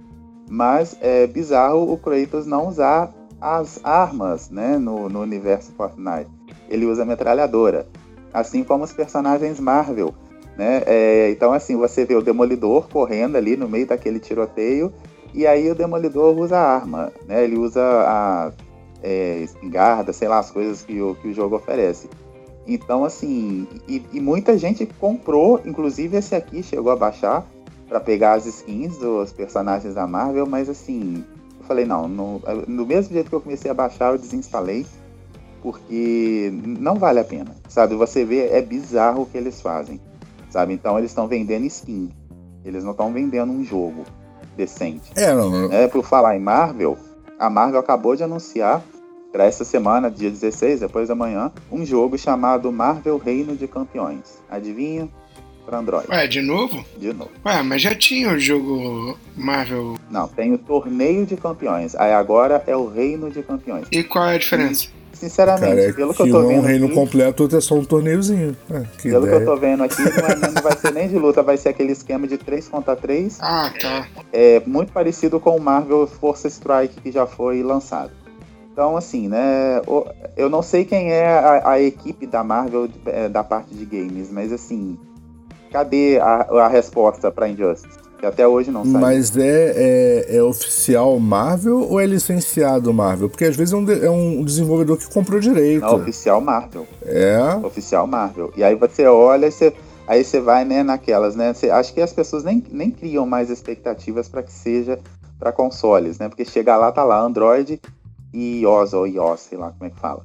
Mas 0.48 0.96
é 1.00 1.26
bizarro 1.26 1.92
o 1.92 1.98
Kratos 1.98 2.46
não 2.46 2.68
usar 2.68 3.12
as 3.40 3.80
armas 3.82 4.50
né, 4.50 4.76
no, 4.76 5.08
no 5.08 5.20
universo 5.20 5.72
Fortnite. 5.72 6.30
Ele 6.68 6.86
usa 6.86 7.04
metralhadora. 7.04 7.88
Assim 8.32 8.62
como 8.62 8.84
os 8.84 8.92
personagens 8.92 9.58
Marvel. 9.58 10.14
Né? 10.56 10.82
É, 10.86 11.30
então, 11.30 11.52
assim, 11.52 11.76
você 11.76 12.04
vê 12.04 12.14
o 12.14 12.22
Demolidor 12.22 12.88
correndo 12.88 13.36
ali 13.36 13.56
no 13.56 13.68
meio 13.68 13.86
daquele 13.86 14.20
tiroteio. 14.20 14.92
E 15.32 15.46
aí 15.46 15.70
o 15.70 15.74
Demolidor 15.74 16.36
usa 16.38 16.58
a 16.58 16.74
arma. 16.74 17.12
Né? 17.26 17.44
Ele 17.44 17.58
usa 17.58 17.82
a 17.82 18.52
é, 19.02 19.38
espingarda, 19.38 20.12
sei 20.12 20.28
lá, 20.28 20.38
as 20.38 20.50
coisas 20.50 20.82
que 20.82 21.00
o, 21.00 21.14
que 21.14 21.28
o 21.28 21.32
jogo 21.32 21.56
oferece. 21.56 22.08
Então, 22.66 23.04
assim, 23.04 23.66
e, 23.88 24.02
e, 24.12 24.20
muita 24.20 24.56
gente 24.56 24.86
comprou, 24.86 25.60
inclusive 25.64 26.16
esse 26.16 26.34
aqui 26.34 26.62
chegou 26.62 26.92
a 26.92 26.96
baixar 26.96 27.46
para 27.88 27.98
pegar 27.98 28.34
as 28.34 28.46
skins 28.46 28.96
dos 28.98 29.32
personagens 29.32 29.94
da 29.94 30.06
Marvel, 30.06 30.46
mas 30.46 30.68
assim, 30.68 31.24
eu 31.58 31.66
falei, 31.66 31.84
não, 31.84 32.06
no, 32.06 32.40
no 32.68 32.86
mesmo 32.86 33.12
jeito 33.12 33.28
que 33.28 33.34
eu 33.34 33.40
comecei 33.40 33.70
a 33.70 33.74
baixar, 33.74 34.12
eu 34.12 34.18
desinstalei, 34.18 34.86
porque 35.62 36.52
não 36.64 36.94
vale 36.94 37.18
a 37.18 37.24
pena, 37.24 37.56
sabe? 37.68 37.94
Você 37.96 38.24
vê, 38.24 38.48
é 38.48 38.62
bizarro 38.62 39.22
o 39.22 39.26
que 39.26 39.36
eles 39.36 39.60
fazem, 39.60 40.00
sabe? 40.50 40.72
Então 40.72 40.96
eles 40.96 41.10
estão 41.10 41.26
vendendo 41.26 41.64
skin, 41.66 42.10
eles 42.64 42.84
não 42.84 42.92
estão 42.92 43.12
vendendo 43.12 43.50
um 43.50 43.64
jogo 43.64 44.04
decente. 44.56 45.10
É, 45.16 45.34
não. 45.34 45.72
É, 45.72 45.88
por 45.88 46.04
falar 46.04 46.36
em 46.36 46.40
Marvel, 46.40 46.96
a 47.40 47.48
Marvel 47.48 47.80
acabou 47.80 48.14
de 48.14 48.22
anunciar 48.22 48.82
para 49.32 49.44
essa 49.44 49.64
semana, 49.64 50.10
dia 50.10 50.30
16, 50.30 50.80
depois 50.80 51.08
da 51.08 51.14
manhã, 51.14 51.50
um 51.72 51.86
jogo 51.86 52.18
chamado 52.18 52.70
Marvel 52.70 53.16
Reino 53.16 53.56
de 53.56 53.66
Campeões. 53.66 54.42
Adivinha? 54.50 55.08
Para 55.64 55.78
Android. 55.78 56.06
Ué, 56.10 56.26
de 56.26 56.42
novo? 56.42 56.84
De 56.98 57.12
novo. 57.12 57.30
Ué, 57.46 57.62
mas 57.62 57.80
já 57.80 57.94
tinha 57.94 58.30
o 58.30 58.38
jogo 58.38 59.16
Marvel. 59.36 59.94
Não, 60.10 60.28
tem 60.28 60.52
o 60.52 60.58
Torneio 60.58 61.24
de 61.24 61.36
Campeões. 61.36 61.94
Aí 61.94 62.12
agora 62.12 62.62
é 62.66 62.76
o 62.76 62.86
Reino 62.86 63.30
de 63.30 63.42
Campeões. 63.42 63.86
E 63.90 64.02
qual 64.02 64.28
é 64.28 64.34
a 64.34 64.38
diferença? 64.38 64.88
Sinceramente, 65.20 65.76
Cara, 65.76 65.80
é 65.82 65.92
pelo 65.92 66.14
que 66.14 66.22
eu 66.22 66.30
tô 66.30 66.46
vendo. 66.46 66.58
Um 66.58 66.62
reino 66.62 66.86
aqui, 66.86 66.94
completo, 66.94 67.42
outro 67.42 67.58
é 67.58 67.60
só 67.60 67.74
um 67.74 67.84
torneiozinho. 67.84 68.56
É, 68.70 68.80
que 68.96 69.10
pelo 69.10 69.26
ideia. 69.26 69.36
que 69.36 69.48
eu 69.48 69.54
tô 69.54 69.60
vendo 69.60 69.82
aqui, 69.82 70.00
não, 70.02 70.26
é- 70.28 70.52
não 70.54 70.62
vai 70.62 70.76
ser 70.78 70.92
nem 70.94 71.08
de 71.08 71.18
luta, 71.18 71.42
vai 71.42 71.58
ser 71.58 71.68
aquele 71.68 71.92
esquema 71.92 72.26
de 72.26 72.38
3 72.38 72.66
contra 72.68 72.96
3. 72.96 73.36
Ah, 73.38 73.70
tá. 73.78 74.06
É 74.32 74.62
muito 74.66 74.92
parecido 74.92 75.38
com 75.38 75.54
o 75.54 75.60
Marvel 75.60 76.06
Force 76.06 76.48
Strike 76.48 77.02
que 77.02 77.12
já 77.12 77.26
foi 77.26 77.62
lançado. 77.62 78.12
Então, 78.72 78.96
assim, 78.96 79.28
né? 79.28 79.82
Eu 80.36 80.48
não 80.48 80.62
sei 80.62 80.86
quem 80.86 81.12
é 81.12 81.28
a, 81.28 81.72
a 81.72 81.80
equipe 81.82 82.26
da 82.26 82.42
Marvel 82.42 82.88
é, 83.04 83.28
da 83.28 83.44
parte 83.44 83.74
de 83.74 83.84
games, 83.84 84.30
mas 84.32 84.50
assim, 84.50 84.96
cadê 85.70 86.18
a, 86.18 86.46
a 86.64 86.68
resposta 86.68 87.30
pra 87.30 87.46
Injustice? 87.46 87.99
Até 88.26 88.46
hoje 88.46 88.70
não 88.70 88.84
saiu. 88.84 88.98
Mas 89.00 89.36
é, 89.36 90.26
é, 90.30 90.36
é 90.36 90.42
oficial 90.42 91.18
Marvel 91.18 91.80
ou 91.88 92.00
é 92.00 92.06
licenciado 92.06 92.92
Marvel? 92.92 93.28
Porque 93.28 93.44
às 93.44 93.56
vezes 93.56 93.72
é 93.72 93.76
um, 93.76 93.90
é 93.90 94.10
um 94.10 94.44
desenvolvedor 94.44 94.96
que 94.98 95.08
comprou 95.12 95.40
direito. 95.40 95.82
Não, 95.82 95.96
oficial 95.96 96.40
Marvel. 96.40 96.86
É. 97.04 97.38
Oficial 97.62 98.06
Marvel. 98.06 98.52
E 98.56 98.62
aí 98.64 98.74
você 98.74 99.06
olha 99.06 99.46
e 99.46 99.52
você. 99.52 99.72
Aí 100.06 100.24
você 100.24 100.40
vai, 100.40 100.64
né, 100.64 100.82
naquelas, 100.82 101.36
né? 101.36 101.52
Você, 101.54 101.70
acho 101.70 101.94
que 101.94 102.00
as 102.00 102.12
pessoas 102.12 102.42
nem, 102.42 102.62
nem 102.70 102.90
criam 102.90 103.24
mais 103.24 103.48
expectativas 103.48 104.28
para 104.28 104.42
que 104.42 104.52
seja 104.52 104.98
para 105.38 105.52
consoles, 105.52 106.18
né? 106.18 106.28
Porque 106.28 106.44
chegar 106.44 106.76
lá, 106.76 106.90
tá 106.90 107.04
lá, 107.04 107.20
Android 107.20 107.80
e 108.34 108.60
iOS, 108.62 108.92
ou 108.92 109.06
iOS, 109.06 109.40
sei 109.40 109.56
lá 109.58 109.70
como 109.70 109.84
é 109.88 109.90
que 109.90 110.00
fala. 110.00 110.24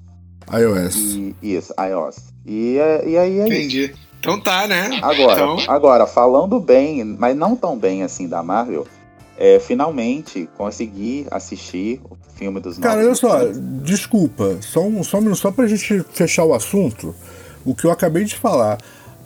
iOS. 0.52 0.96
E, 0.96 1.36
isso, 1.42 1.74
iOS. 1.80 2.18
E, 2.46 2.78
é- 2.78 3.08
e 3.08 3.18
aí 3.18 3.40
é 3.42 3.48
isso. 3.48 3.94
Então 4.25 4.39
tá, 4.39 4.67
né? 4.67 5.00
Agora, 5.01 5.34
Então, 5.34 5.58
agora, 5.67 6.08
falando 6.08 6.60
bem, 6.60 7.03
mas 7.03 7.36
não 7.36 7.55
tão 7.55 7.77
bem 7.77 8.03
assim 8.03 8.27
da 8.27 8.41
Marvel, 8.41 8.88
é, 9.38 9.60
finalmente 9.60 10.50
consegui 10.58 11.27
assistir 11.29 12.01
o 12.10 12.17
filme 12.36 12.60
dos 12.60 12.77
Cara, 12.79 13.01
olha 13.01 13.15
só, 13.15 13.39
desculpa, 13.84 14.58
só 14.62 14.82
um, 14.82 15.03
só 15.03 15.17
um 15.17 15.22
minuto, 15.22 15.38
só 15.38 15.51
pra 15.51 15.67
gente 15.67 16.03
fechar 16.12 16.44
o 16.46 16.53
assunto, 16.53 17.13
o 17.65 17.75
que 17.75 17.86
eu 17.86 17.91
acabei 17.91 18.24
de 18.24 18.36
falar. 18.36 18.77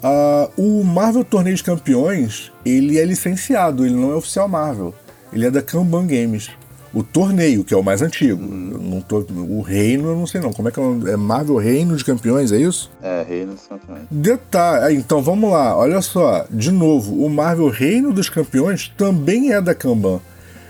ah, 0.03 0.49
o 0.57 0.83
Marvel 0.83 1.23
Torneio 1.23 1.55
de 1.55 1.63
Campeões, 1.63 2.51
ele 2.65 2.97
é 2.99 3.05
licenciado, 3.05 3.85
ele 3.85 3.95
não 3.95 4.11
é 4.11 4.15
oficial 4.15 4.47
Marvel. 4.47 4.93
Ele 5.31 5.45
é 5.45 5.51
da 5.51 5.61
Kanban 5.61 6.07
Games. 6.07 6.49
O 6.93 7.03
torneio, 7.03 7.63
que 7.63 7.73
é 7.73 7.77
o 7.77 7.83
mais 7.83 8.01
antigo. 8.01 8.41
Eu 8.41 8.79
não 8.79 8.99
tô, 9.01 9.19
o 9.29 9.61
reino, 9.61 10.07
eu 10.09 10.15
não 10.15 10.25
sei 10.25 10.41
não. 10.41 10.51
Como 10.51 10.69
é 10.69 10.71
que 10.71 10.79
é 10.79 10.83
o? 10.83 11.07
É 11.07 11.15
Marvel 11.15 11.57
Reino 11.57 11.95
de 11.95 12.03
Campeões, 12.03 12.51
é 12.51 12.57
isso? 12.57 12.89
É, 13.01 13.23
Reino 13.27 13.53
dos 13.53 13.67
Campeões. 13.67 14.01
Detalhe, 14.09 14.85
ah, 14.85 14.91
então 14.91 15.21
vamos 15.21 15.51
lá, 15.51 15.77
olha 15.77 16.01
só, 16.01 16.47
de 16.49 16.71
novo, 16.71 17.23
o 17.23 17.29
Marvel 17.29 17.69
Reino 17.69 18.11
dos 18.11 18.27
Campeões 18.29 18.91
também 18.97 19.53
é 19.53 19.61
da 19.61 19.75
Kanban. 19.75 20.19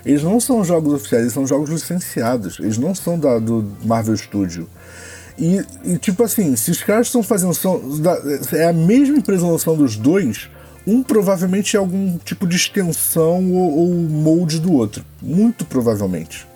Eles 0.05 0.21
não 0.23 0.39
são 0.39 0.63
jogos 0.63 0.93
oficiais, 0.93 1.23
eles 1.23 1.33
são 1.33 1.45
jogos 1.47 1.69
licenciados, 1.69 2.57
eles 2.59 2.77
não 2.77 2.93
são 2.95 3.17
da, 3.17 3.37
do 3.39 3.65
Marvel 3.85 4.15
Studio. 4.17 4.67
E, 5.37 5.61
e, 5.85 5.97
tipo 5.97 6.21
assim, 6.23 6.53
se 6.57 6.69
os 6.69 6.83
caras 6.83 7.07
estão 7.07 7.23
fazendo. 7.23 7.53
São, 7.53 7.79
da- 7.99 8.19
é 8.53 8.67
a 8.67 8.73
mesma 8.73 9.17
empresa 9.17 9.47
lançando 9.47 9.83
os 9.85 9.95
dois, 9.95 10.49
um 10.89 11.03
provavelmente 11.03 11.75
é 11.75 11.79
algum 11.79 12.17
tipo 12.17 12.47
de 12.47 12.55
extensão 12.55 13.51
ou, 13.53 13.77
ou 13.79 13.93
molde 13.93 14.59
do 14.59 14.73
outro. 14.73 15.05
Muito 15.21 15.65
provavelmente. 15.65 16.47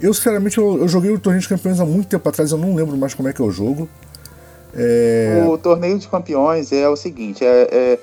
Eu, 0.00 0.14
sinceramente, 0.14 0.56
eu, 0.56 0.78
eu 0.78 0.88
joguei 0.88 1.10
o 1.10 1.18
Torneio 1.18 1.42
de 1.42 1.48
Campeões 1.48 1.78
há 1.78 1.84
muito 1.84 2.08
tempo 2.08 2.26
atrás, 2.26 2.50
eu 2.50 2.58
não 2.58 2.74
lembro 2.74 2.96
mais 2.96 3.12
como 3.12 3.28
é 3.28 3.32
que 3.32 3.42
é 3.42 3.44
o 3.44 3.50
jogo. 3.50 3.88
É, 4.74 5.44
O 5.46 5.58
torneio 5.58 5.98
de 5.98 6.08
campeões 6.08 6.72
é 6.72 6.88
o 6.88 6.96
seguinte, 6.96 7.44
é, 7.44 7.68
é, 7.70 7.98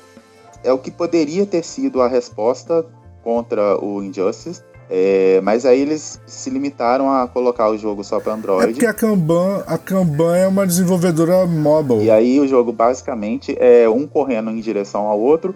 é 0.66 0.74
o 0.74 0.78
que 0.78 0.92
poderia 0.92 1.46
ter 1.46 1.64
sido 1.64 2.02
a 2.02 2.08
resposta 2.08 2.86
contra 3.24 3.78
o 3.84 4.04
Injustice, 4.04 4.62
é, 4.90 5.40
mas 5.44 5.66
aí 5.66 5.82
eles 5.82 6.20
se 6.26 6.50
limitaram 6.50 7.12
a 7.12 7.28
colocar 7.28 7.70
o 7.70 7.78
jogo 7.78 8.04
só 8.04 8.20
para 8.20 8.34
É 8.34 8.36
Android. 8.36 8.72
porque 8.74 8.86
a 8.86 8.94
Kanban, 8.94 9.64
a 9.68 9.78
Kanban 9.78 10.36
é 10.38 10.48
uma 10.48 10.66
desenvolvedora 10.66 11.46
mobile. 11.46 12.04
E 12.06 12.12
aí 12.12 12.40
o 12.40 12.48
jogo 12.48 12.72
basicamente 12.72 13.56
é 13.60 13.88
um 13.90 14.08
correndo 14.08 14.50
em 14.50 14.60
direção 14.62 15.02
ao 15.08 15.20
outro, 15.20 15.54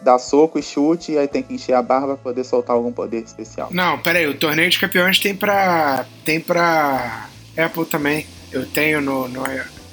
dá 0.00 0.18
soco 0.18 0.58
e 0.58 0.62
chute, 0.62 1.12
e 1.12 1.18
aí 1.18 1.26
tem 1.26 1.42
que 1.42 1.52
encher 1.54 1.72
a 1.74 1.82
barba 1.82 2.08
para 2.14 2.16
poder 2.18 2.44
soltar 2.44 2.76
algum 2.76 2.92
poder 2.92 3.22
especial. 3.24 3.68
Não, 3.72 3.98
peraí, 3.98 4.26
o 4.26 4.38
torneio 4.38 4.70
de 4.70 4.78
campeões 4.78 5.18
tem 5.18 5.34
pra. 5.34 6.06
tem 6.24 6.38
pra. 6.40 7.28
Apple 7.56 7.84
também. 7.86 8.24
Eu 8.52 8.64
tenho 8.66 9.00
no, 9.00 9.26
no- 9.26 9.42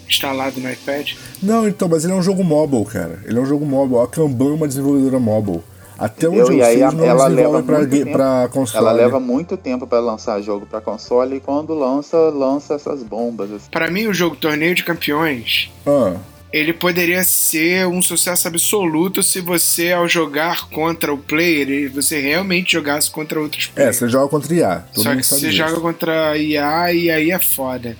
instalado 0.08 0.60
no 0.62 0.72
iPad. 0.72 1.14
Não, 1.42 1.68
então, 1.68 1.88
mas 1.90 2.04
ele 2.04 2.14
é 2.14 2.16
um 2.16 2.22
jogo 2.22 2.44
mobile, 2.44 2.86
cara. 2.86 3.20
Ele 3.26 3.40
é 3.40 3.42
um 3.42 3.46
jogo 3.46 3.66
mobile. 3.66 4.00
A 4.02 4.08
Kanban 4.08 4.52
é 4.52 4.54
uma 4.54 4.68
desenvolvedora 4.68 5.20
mobile. 5.20 5.62
Até 5.98 6.28
onde 6.28 6.40
eu 6.40 6.48
aí 6.48 6.56
sei, 6.76 6.84
a- 6.84 6.88
eles 6.88 6.94
não 6.94 7.06
ela 7.06 7.28
leva 7.28 7.64
pra 7.64 8.48
console. 8.52 8.86
Ela 8.86 8.92
leva 8.92 9.20
muito 9.20 9.56
tempo 9.58 9.88
para 9.88 10.00
lançar 10.00 10.42
jogo 10.42 10.66
para 10.66 10.82
console 10.82 11.38
e 11.38 11.40
quando 11.40 11.74
lança, 11.74 12.18
lança 12.18 12.74
essas 12.76 13.02
bombas. 13.04 13.52
assim. 13.52 13.70
Pra 13.72 13.90
mim, 13.90 14.08
o 14.08 14.14
jogo 14.14 14.36
Torneio 14.36 14.76
de 14.76 14.84
Campeões. 14.84 15.70
Ah, 15.86 16.16
Ele 16.54 16.72
poderia 16.72 17.22
ser 17.24 17.86
um 17.88 18.02
sucesso 18.02 18.48
absoluto 18.48 19.22
se 19.22 19.42
você, 19.42 19.92
ao 19.92 20.08
jogar 20.08 20.70
contra 20.70 21.14
o 21.14 21.18
player, 21.18 21.92
você 21.92 22.20
realmente 22.22 22.72
jogasse 22.74 23.12
contra 23.12 23.40
outros 23.42 23.66
é, 23.68 23.76
players. 23.76 23.96
você 23.98 24.08
joga 24.10 24.28
contra 24.30 24.54
IA. 24.54 24.86
Todo 24.94 25.04
Só 25.04 25.10
mundo 25.10 25.20
que 25.20 25.26
sabe 25.26 25.42
você 25.42 25.50
disso. 25.50 25.58
joga 25.68 25.82
contra 25.82 26.38
IA 26.38 26.94
e 26.94 27.10
aí 27.12 27.32
é 27.32 27.40
foda. 27.40 27.98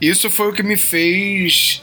Isso 0.00 0.28
foi 0.28 0.48
o 0.48 0.52
que 0.52 0.62
me 0.62 0.76
fez 0.76 1.82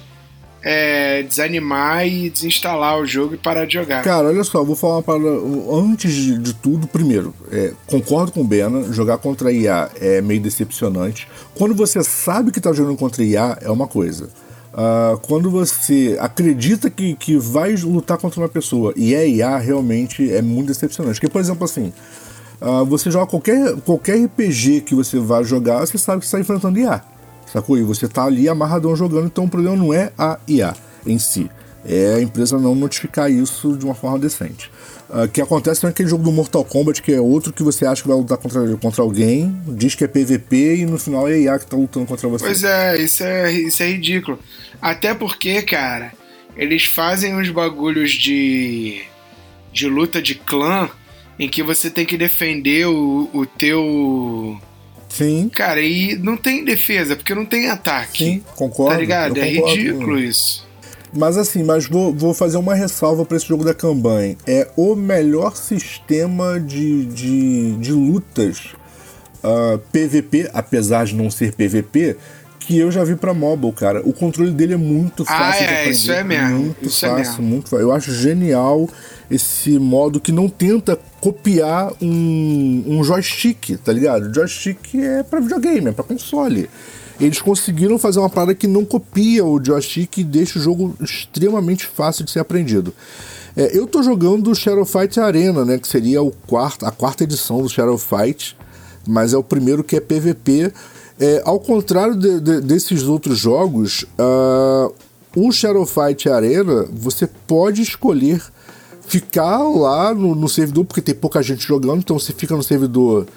é, 0.63 1.23
desanimar 1.23 2.07
e 2.07 2.29
desinstalar 2.29 2.99
o 2.99 3.05
jogo 3.05 3.33
e 3.33 3.37
parar 3.37 3.65
de 3.65 3.73
jogar. 3.73 4.03
Cara, 4.03 4.27
olha 4.27 4.43
só, 4.43 4.63
vou 4.63 4.75
falar 4.75 4.95
uma 4.95 5.03
parada. 5.03 5.29
Antes 5.71 6.13
de, 6.13 6.37
de 6.37 6.53
tudo, 6.53 6.87
primeiro, 6.87 7.33
é, 7.51 7.73
concordo 7.87 8.31
com 8.31 8.41
o 8.41 8.43
Bena, 8.43 8.91
jogar 8.93 9.17
contra 9.17 9.51
IA 9.51 9.89
é 9.99 10.21
meio 10.21 10.41
decepcionante. 10.41 11.27
Quando 11.55 11.73
você 11.73 12.03
sabe 12.03 12.51
que 12.51 12.61
tá 12.61 12.71
jogando 12.71 12.97
contra 12.97 13.23
IA, 13.23 13.57
é 13.61 13.69
uma 13.69 13.87
coisa. 13.87 14.29
Ah, 14.73 15.17
quando 15.21 15.49
você 15.49 16.17
acredita 16.19 16.89
que, 16.89 17.15
que 17.15 17.37
vai 17.37 17.75
lutar 17.75 18.17
contra 18.17 18.39
uma 18.39 18.49
pessoa 18.49 18.93
e 18.95 19.13
é 19.13 19.27
IA, 19.27 19.57
realmente 19.57 20.31
é 20.31 20.41
muito 20.41 20.67
decepcionante. 20.67 21.19
Porque, 21.19 21.31
por 21.31 21.41
exemplo, 21.41 21.65
assim, 21.65 21.91
ah, 22.59 22.83
você 22.83 23.11
joga 23.11 23.25
qualquer, 23.25 23.75
qualquer 23.81 24.23
RPG 24.25 24.81
que 24.81 24.95
você 24.95 25.19
vai 25.19 25.43
jogar, 25.43 25.79
você 25.79 25.97
sabe 25.97 26.21
que 26.21 26.27
você 26.27 26.37
está 26.37 26.39
enfrentando 26.39 26.79
IA. 26.79 27.03
Sacou? 27.51 27.77
E 27.77 27.83
você 27.83 28.07
tá 28.07 28.23
ali 28.25 28.47
amarradão 28.47 28.95
jogando, 28.95 29.27
então 29.27 29.45
o 29.45 29.49
problema 29.49 29.75
não 29.75 29.93
é 29.93 30.11
a 30.17 30.39
IA 30.47 30.73
em 31.05 31.19
si. 31.19 31.49
É 31.83 32.15
a 32.15 32.21
empresa 32.21 32.59
não 32.59 32.75
notificar 32.75 33.31
isso 33.31 33.75
de 33.75 33.83
uma 33.85 33.95
forma 33.95 34.19
decente. 34.19 34.69
O 35.09 35.27
que 35.27 35.41
acontece 35.41 35.83
naquele 35.83 36.07
jogo 36.07 36.23
do 36.23 36.31
Mortal 36.31 36.63
Kombat, 36.63 37.01
que 37.01 37.11
é 37.11 37.19
outro 37.19 37.51
que 37.51 37.63
você 37.63 37.85
acha 37.85 38.01
que 38.01 38.07
vai 38.07 38.15
lutar 38.15 38.37
contra, 38.37 38.77
contra 38.77 39.01
alguém, 39.01 39.53
diz 39.67 39.93
que 39.93 40.05
é 40.05 40.07
PVP 40.07 40.77
e 40.77 40.85
no 40.85 40.97
final 40.97 41.27
é 41.27 41.33
a 41.33 41.37
IA 41.37 41.59
que 41.59 41.65
tá 41.65 41.75
lutando 41.75 42.05
contra 42.05 42.29
você. 42.29 42.45
Pois 42.45 42.63
é, 42.63 43.01
isso 43.01 43.23
é, 43.23 43.51
isso 43.51 43.83
é 43.83 43.89
ridículo. 43.91 44.39
Até 44.81 45.13
porque, 45.13 45.61
cara, 45.63 46.13
eles 46.55 46.85
fazem 46.85 47.35
uns 47.35 47.49
bagulhos 47.49 48.11
de, 48.11 49.01
de 49.73 49.87
luta 49.87 50.21
de 50.21 50.35
clã 50.35 50.89
em 51.37 51.49
que 51.49 51.61
você 51.61 51.89
tem 51.89 52.05
que 52.05 52.17
defender 52.17 52.87
o, 52.87 53.29
o 53.33 53.45
teu. 53.45 54.57
Sim, 55.11 55.49
Cara, 55.53 55.81
e 55.81 56.15
não 56.17 56.37
tem 56.37 56.63
defesa, 56.63 57.15
porque 57.15 57.35
não 57.35 57.45
tem 57.45 57.69
ataque. 57.69 58.23
sim, 58.23 58.43
concordo. 58.55 58.93
Tá 58.93 58.99
ligado? 58.99 59.37
É 59.37 59.53
concordo. 59.55 59.75
ridículo 59.75 60.19
isso. 60.19 60.65
Mas 61.13 61.35
assim, 61.37 61.63
mas 61.63 61.85
vou, 61.87 62.13
vou 62.13 62.33
fazer 62.33 62.55
uma 62.57 62.73
ressalva 62.73 63.25
para 63.25 63.35
esse 63.35 63.45
jogo 63.45 63.65
da 63.65 63.73
Kanban. 63.73 64.35
É 64.47 64.69
o 64.77 64.95
melhor 64.95 65.57
sistema 65.57 66.57
de, 66.57 67.03
de, 67.07 67.73
de 67.77 67.91
lutas 67.91 68.69
ah, 69.43 69.77
PVP, 69.91 70.49
apesar 70.53 71.05
de 71.05 71.13
não 71.15 71.29
ser 71.29 71.51
PVP, 71.53 72.15
que 72.61 72.77
eu 72.77 72.89
já 72.89 73.03
vi 73.03 73.17
pra 73.17 73.33
mobile, 73.33 73.73
cara. 73.73 74.01
O 74.07 74.13
controle 74.13 74.51
dele 74.51 74.75
é 74.75 74.77
muito 74.77 75.23
Ah, 75.27 75.37
fácil 75.37 75.67
de 75.67 75.73
é, 75.73 75.75
aprender. 75.79 75.91
isso 75.91 76.11
é 76.13 76.23
mesmo, 76.23 76.57
Muito 76.59 76.85
isso 76.85 77.05
é 77.05 77.09
fácil, 77.09 77.31
mesmo. 77.33 77.43
muito 77.43 77.69
fácil. 77.69 77.81
Eu 77.83 77.91
acho 77.91 78.13
genial 78.13 78.87
esse 79.31 79.79
modo 79.79 80.19
que 80.19 80.31
não 80.31 80.49
tenta 80.49 80.99
copiar 81.21 81.93
um, 82.01 82.83
um 82.85 83.03
joystick, 83.03 83.77
tá 83.77 83.93
ligado? 83.93 84.33
joystick 84.33 84.93
é 84.95 85.23
pra 85.23 85.39
videogame, 85.39 85.87
é 85.87 85.91
pra 85.93 86.03
console. 86.03 86.69
Eles 87.19 87.41
conseguiram 87.41 87.97
fazer 87.97 88.19
uma 88.19 88.29
parada 88.29 88.53
que 88.53 88.67
não 88.67 88.83
copia 88.83 89.45
o 89.45 89.63
joystick 89.63 90.17
e 90.17 90.23
deixa 90.23 90.59
o 90.59 90.61
jogo 90.61 90.95
extremamente 90.99 91.85
fácil 91.85 92.25
de 92.25 92.31
ser 92.31 92.39
aprendido. 92.39 92.93
É, 93.55 93.77
eu 93.77 93.87
tô 93.87 94.03
jogando 94.03 94.53
Shadow 94.53 94.85
Fight 94.85 95.19
Arena, 95.19 95.63
né? 95.63 95.77
Que 95.77 95.87
seria 95.87 96.21
o 96.21 96.31
quarto, 96.31 96.85
a 96.85 96.91
quarta 96.91 97.23
edição 97.23 97.61
do 97.61 97.69
Shadow 97.69 97.97
Fight, 97.97 98.57
mas 99.07 99.33
é 99.33 99.37
o 99.37 99.43
primeiro 99.43 99.83
que 99.83 99.95
é 99.95 100.01
PVP. 100.01 100.73
É, 101.19 101.41
ao 101.45 101.59
contrário 101.59 102.15
de, 102.15 102.39
de, 102.39 102.61
desses 102.61 103.03
outros 103.03 103.37
jogos, 103.37 104.03
uh, 104.17 104.91
o 105.35 105.51
Shadow 105.51 105.85
Fight 105.85 106.27
Arena 106.27 106.85
você 106.91 107.27
pode 107.27 107.81
escolher 107.81 108.41
ficar 109.11 109.57
lá 109.57 110.13
no, 110.13 110.33
no, 110.33 110.47
servidor, 110.47 110.85
porque 110.85 111.01
tem 111.01 111.13
pouca 111.13 111.43
gente 111.43 111.67
jogando, 111.67 111.99
então 111.99 112.17
você 112.17 112.31
fica 112.31 112.55
no 112.55 112.63
servidor 112.63 113.27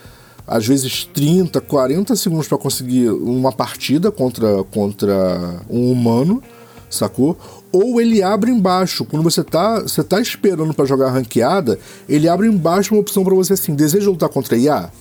às 0.47 0.65
vezes 0.65 1.05
30, 1.13 1.61
40 1.61 2.15
segundos 2.15 2.47
para 2.47 2.57
conseguir 2.57 3.11
uma 3.11 3.51
partida 3.51 4.13
contra, 4.13 4.63
contra 4.63 5.61
um 5.69 5.91
humano, 5.91 6.41
sacou? 6.89 7.37
Ou 7.73 8.01
ele 8.01 8.23
abre 8.23 8.53
embaixo, 8.53 9.05
quando 9.05 9.25
você 9.25 9.43
tá, 9.43 9.81
você 9.81 10.05
tá 10.05 10.21
esperando 10.21 10.73
para 10.73 10.85
jogar 10.85 11.11
ranqueada, 11.11 11.77
ele 12.09 12.29
abre 12.29 12.47
embaixo 12.47 12.95
uma 12.95 13.01
opção 13.01 13.25
para 13.25 13.35
você 13.35 13.55
assim, 13.55 13.75
deseja 13.75 14.09
lutar 14.09 14.29
contra 14.29 14.57
IA? 14.57 14.93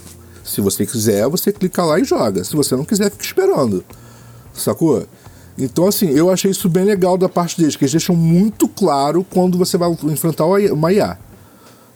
Se 0.43 0.59
você 0.59 0.87
quiser, 0.87 1.27
você 1.27 1.51
clica 1.51 1.83
lá 1.83 1.99
e 1.99 2.03
joga. 2.03 2.43
Se 2.43 2.55
você 2.55 2.75
não 2.75 2.83
quiser, 2.83 3.11
fica 3.11 3.23
esperando. 3.23 3.85
Sacou? 4.55 5.05
Então, 5.57 5.87
assim, 5.87 6.09
eu 6.09 6.31
achei 6.31 6.49
isso 6.49 6.67
bem 6.67 6.83
legal 6.83 7.17
da 7.17 7.29
parte 7.29 7.57
deles, 7.57 7.75
que 7.75 7.83
eles 7.83 7.91
deixam 7.91 8.15
muito 8.15 8.67
claro 8.67 9.25
quando 9.29 9.57
você 9.57 9.77
vai 9.77 9.91
enfrentar 9.91 10.45
uma 10.45 10.91
IA. 10.91 11.17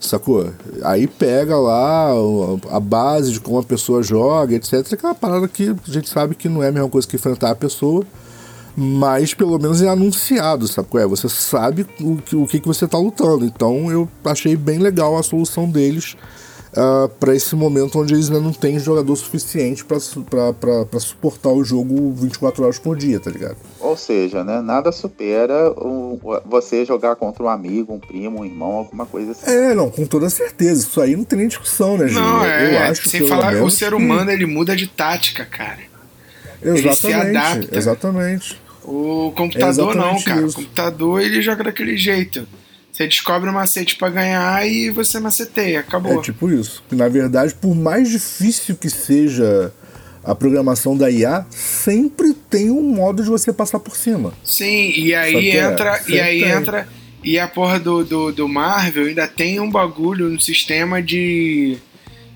Sacou? 0.00 0.48
Aí 0.84 1.08
pega 1.08 1.56
lá 1.58 2.12
a 2.70 2.78
base 2.78 3.32
de 3.32 3.40
como 3.40 3.58
a 3.58 3.64
pessoa 3.64 4.00
joga, 4.00 4.54
etc. 4.54 4.92
Aquela 4.92 5.14
parada 5.14 5.48
que 5.48 5.70
a 5.70 5.90
gente 5.90 6.08
sabe 6.08 6.36
que 6.36 6.48
não 6.48 6.62
é 6.62 6.68
a 6.68 6.72
mesma 6.72 6.88
coisa 6.88 7.06
que 7.06 7.16
enfrentar 7.16 7.50
a 7.50 7.54
pessoa, 7.56 8.04
mas 8.76 9.34
pelo 9.34 9.58
menos 9.58 9.82
é 9.82 9.88
anunciado, 9.88 10.68
sabe? 10.68 10.88
É, 10.94 11.06
você 11.06 11.28
sabe 11.28 11.84
o 12.00 12.16
que, 12.16 12.36
o 12.36 12.46
que, 12.46 12.60
que 12.60 12.66
você 12.68 12.84
está 12.84 12.96
lutando. 12.96 13.44
Então 13.44 13.90
eu 13.90 14.08
achei 14.24 14.54
bem 14.54 14.78
legal 14.78 15.18
a 15.18 15.22
solução 15.22 15.68
deles 15.68 16.16
uh, 16.78 17.08
para 17.08 17.34
esse 17.34 17.54
momento 17.56 17.98
onde 17.98 18.14
eles 18.14 18.28
ainda 18.28 18.40
não 18.40 18.52
têm 18.52 18.78
jogador 18.78 19.14
suficiente 19.16 19.84
para 19.84 19.98
suportar 21.00 21.50
o 21.50 21.64
jogo 21.64 22.12
24 22.12 22.62
horas 22.62 22.78
por 22.78 22.96
dia, 22.96 23.18
tá 23.18 23.30
ligado? 23.30 23.56
Ou 23.80 23.96
seja, 23.96 24.44
né, 24.44 24.60
nada 24.60 24.92
supera 24.92 25.70
o, 25.72 26.20
você 26.46 26.84
jogar 26.84 27.16
contra 27.16 27.42
um 27.42 27.48
amigo, 27.48 27.92
um 27.92 27.98
primo, 27.98 28.40
um 28.40 28.44
irmão, 28.44 28.72
alguma 28.72 29.06
coisa 29.06 29.32
assim. 29.32 29.50
É, 29.50 29.74
não, 29.74 29.90
com 29.90 30.06
toda 30.06 30.30
certeza. 30.30 30.86
Isso 30.86 31.00
aí 31.00 31.16
não 31.16 31.24
tem 31.24 31.40
nem 31.40 31.48
discussão, 31.48 31.96
né, 31.96 32.06
gente? 32.06 32.18
Não, 32.18 32.44
é, 32.44 32.74
Eu 32.74 32.90
acho 32.90 33.08
sem 33.08 33.26
falar 33.26 33.54
que 33.54 33.60
o 33.60 33.70
ser 33.70 33.94
humano 33.94 34.30
ele 34.30 34.46
muda 34.46 34.76
de 34.76 34.86
tática, 34.86 35.44
cara. 35.44 35.88
Exatamente, 36.62 37.68
exatamente. 37.72 38.60
O 38.84 39.32
computador 39.36 39.94
é 39.94 39.98
não, 39.98 40.22
cara. 40.22 40.46
Isso. 40.46 40.58
O 40.58 40.62
computador 40.62 41.20
ele 41.20 41.42
joga 41.42 41.64
daquele 41.64 41.96
jeito. 41.96 42.48
Você 42.98 43.06
descobre 43.06 43.48
o 43.48 43.52
macete 43.52 43.94
para 43.94 44.10
ganhar 44.10 44.68
e 44.68 44.90
você 44.90 45.20
maceteia, 45.20 45.78
acabou. 45.78 46.18
É 46.18 46.20
tipo 46.20 46.50
isso. 46.50 46.82
Na 46.90 47.08
verdade, 47.08 47.54
por 47.54 47.72
mais 47.72 48.10
difícil 48.10 48.74
que 48.74 48.90
seja 48.90 49.72
a 50.24 50.34
programação 50.34 50.96
da 50.96 51.08
IA, 51.08 51.46
sempre 51.48 52.34
tem 52.34 52.72
um 52.72 52.82
modo 52.82 53.22
de 53.22 53.28
você 53.28 53.52
passar 53.52 53.78
por 53.78 53.96
cima. 53.96 54.32
Sim, 54.42 54.92
e 54.96 55.14
aí 55.14 55.50
é, 55.50 55.64
entra. 55.64 56.02
É, 56.08 56.10
e 56.10 56.20
aí 56.20 56.40
tem. 56.40 56.50
entra. 56.50 56.88
E 57.22 57.38
a 57.38 57.46
porra 57.46 57.78
do, 57.78 58.02
do, 58.04 58.32
do 58.32 58.48
Marvel 58.48 59.06
ainda 59.06 59.28
tem 59.28 59.60
um 59.60 59.70
bagulho 59.70 60.28
no 60.28 60.40
sistema 60.40 61.00
de 61.00 61.78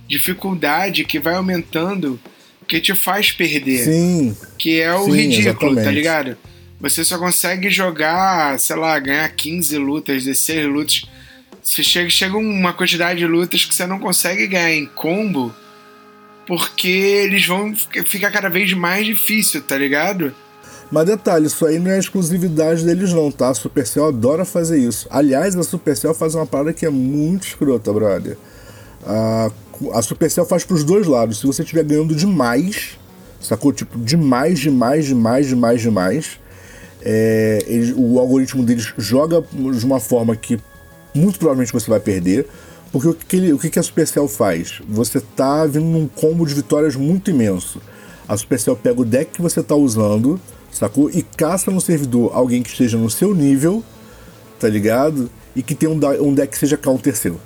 dificuldade 0.06 1.04
que 1.04 1.18
vai 1.18 1.34
aumentando 1.34 2.20
que 2.68 2.80
te 2.80 2.94
faz 2.94 3.32
perder. 3.32 3.82
Sim. 3.82 4.36
Que 4.56 4.80
é 4.80 4.94
o 4.94 5.06
sim, 5.06 5.10
ridículo, 5.10 5.42
tá 5.42 5.50
exatamente. 5.50 5.84
tá 5.84 5.90
ligado? 5.90 6.36
Você 6.82 7.04
só 7.04 7.16
consegue 7.16 7.70
jogar, 7.70 8.58
sei 8.58 8.74
lá, 8.74 8.98
ganhar 8.98 9.28
15 9.28 9.78
lutas, 9.78 10.24
16 10.24 10.66
lutas. 10.66 11.04
Você 11.62 11.80
chega, 11.80 12.10
chega 12.10 12.36
uma 12.36 12.72
quantidade 12.72 13.20
de 13.20 13.26
lutas 13.26 13.64
que 13.64 13.72
você 13.72 13.86
não 13.86 14.00
consegue 14.00 14.48
ganhar 14.48 14.74
em 14.74 14.86
combo 14.86 15.54
porque 16.44 16.88
eles 16.88 17.46
vão 17.46 17.72
ficar 18.04 18.32
cada 18.32 18.48
vez 18.48 18.72
mais 18.72 19.06
difícil, 19.06 19.62
tá 19.62 19.78
ligado? 19.78 20.34
Mas 20.90 21.06
detalhe, 21.06 21.46
isso 21.46 21.64
aí 21.64 21.78
não 21.78 21.92
é 21.92 22.00
exclusividade 22.00 22.84
deles 22.84 23.12
não, 23.12 23.30
tá? 23.30 23.50
A 23.50 23.54
Supercell 23.54 24.08
adora 24.08 24.44
fazer 24.44 24.76
isso. 24.76 25.06
Aliás, 25.08 25.54
a 25.56 25.62
Supercell 25.62 26.12
faz 26.12 26.34
uma 26.34 26.44
parada 26.44 26.72
que 26.72 26.84
é 26.84 26.90
muito 26.90 27.46
escrota, 27.46 27.92
brother. 27.92 28.36
A, 29.06 29.52
a 29.94 30.02
Supercell 30.02 30.44
faz 30.44 30.64
pros 30.64 30.82
dois 30.82 31.06
lados. 31.06 31.38
Se 31.38 31.46
você 31.46 31.62
estiver 31.62 31.84
ganhando 31.84 32.12
demais, 32.12 32.98
sacou? 33.40 33.72
Tipo, 33.72 34.00
demais, 34.00 34.58
demais, 34.58 35.06
demais, 35.06 35.46
demais, 35.46 35.80
demais 35.80 36.41
é, 37.04 37.64
ele, 37.66 37.94
o 37.96 38.18
algoritmo 38.18 38.64
deles 38.64 38.92
joga 38.96 39.42
de 39.42 39.84
uma 39.84 40.00
forma 40.00 40.34
que 40.36 40.58
muito 41.14 41.38
provavelmente 41.38 41.72
você 41.72 41.90
vai 41.90 42.00
perder. 42.00 42.46
Porque 42.90 43.08
o 43.08 43.14
que, 43.14 43.36
ele, 43.36 43.52
o 43.54 43.58
que 43.58 43.78
a 43.78 43.82
Supercell 43.82 44.28
faz? 44.28 44.82
Você 44.86 45.18
tá 45.20 45.64
vindo 45.64 45.86
num 45.86 46.06
combo 46.06 46.46
de 46.46 46.54
vitórias 46.54 46.94
muito 46.94 47.30
imenso. 47.30 47.80
A 48.28 48.36
Supercell 48.36 48.76
pega 48.76 49.00
o 49.00 49.04
deck 49.04 49.32
que 49.32 49.42
você 49.42 49.62
tá 49.62 49.74
usando, 49.74 50.38
sacou? 50.70 51.10
E 51.10 51.22
caça 51.22 51.70
no 51.70 51.80
servidor 51.80 52.30
alguém 52.34 52.62
que 52.62 52.70
esteja 52.70 52.98
no 52.98 53.08
seu 53.08 53.34
nível, 53.34 53.82
tá 54.60 54.68
ligado? 54.68 55.30
E 55.56 55.62
que 55.62 55.74
tem 55.74 55.88
um, 55.88 55.98
um 56.20 56.34
deck 56.34 56.52
que 56.52 56.58
seja 56.58 56.76
counter 56.76 57.16
seu. 57.16 57.40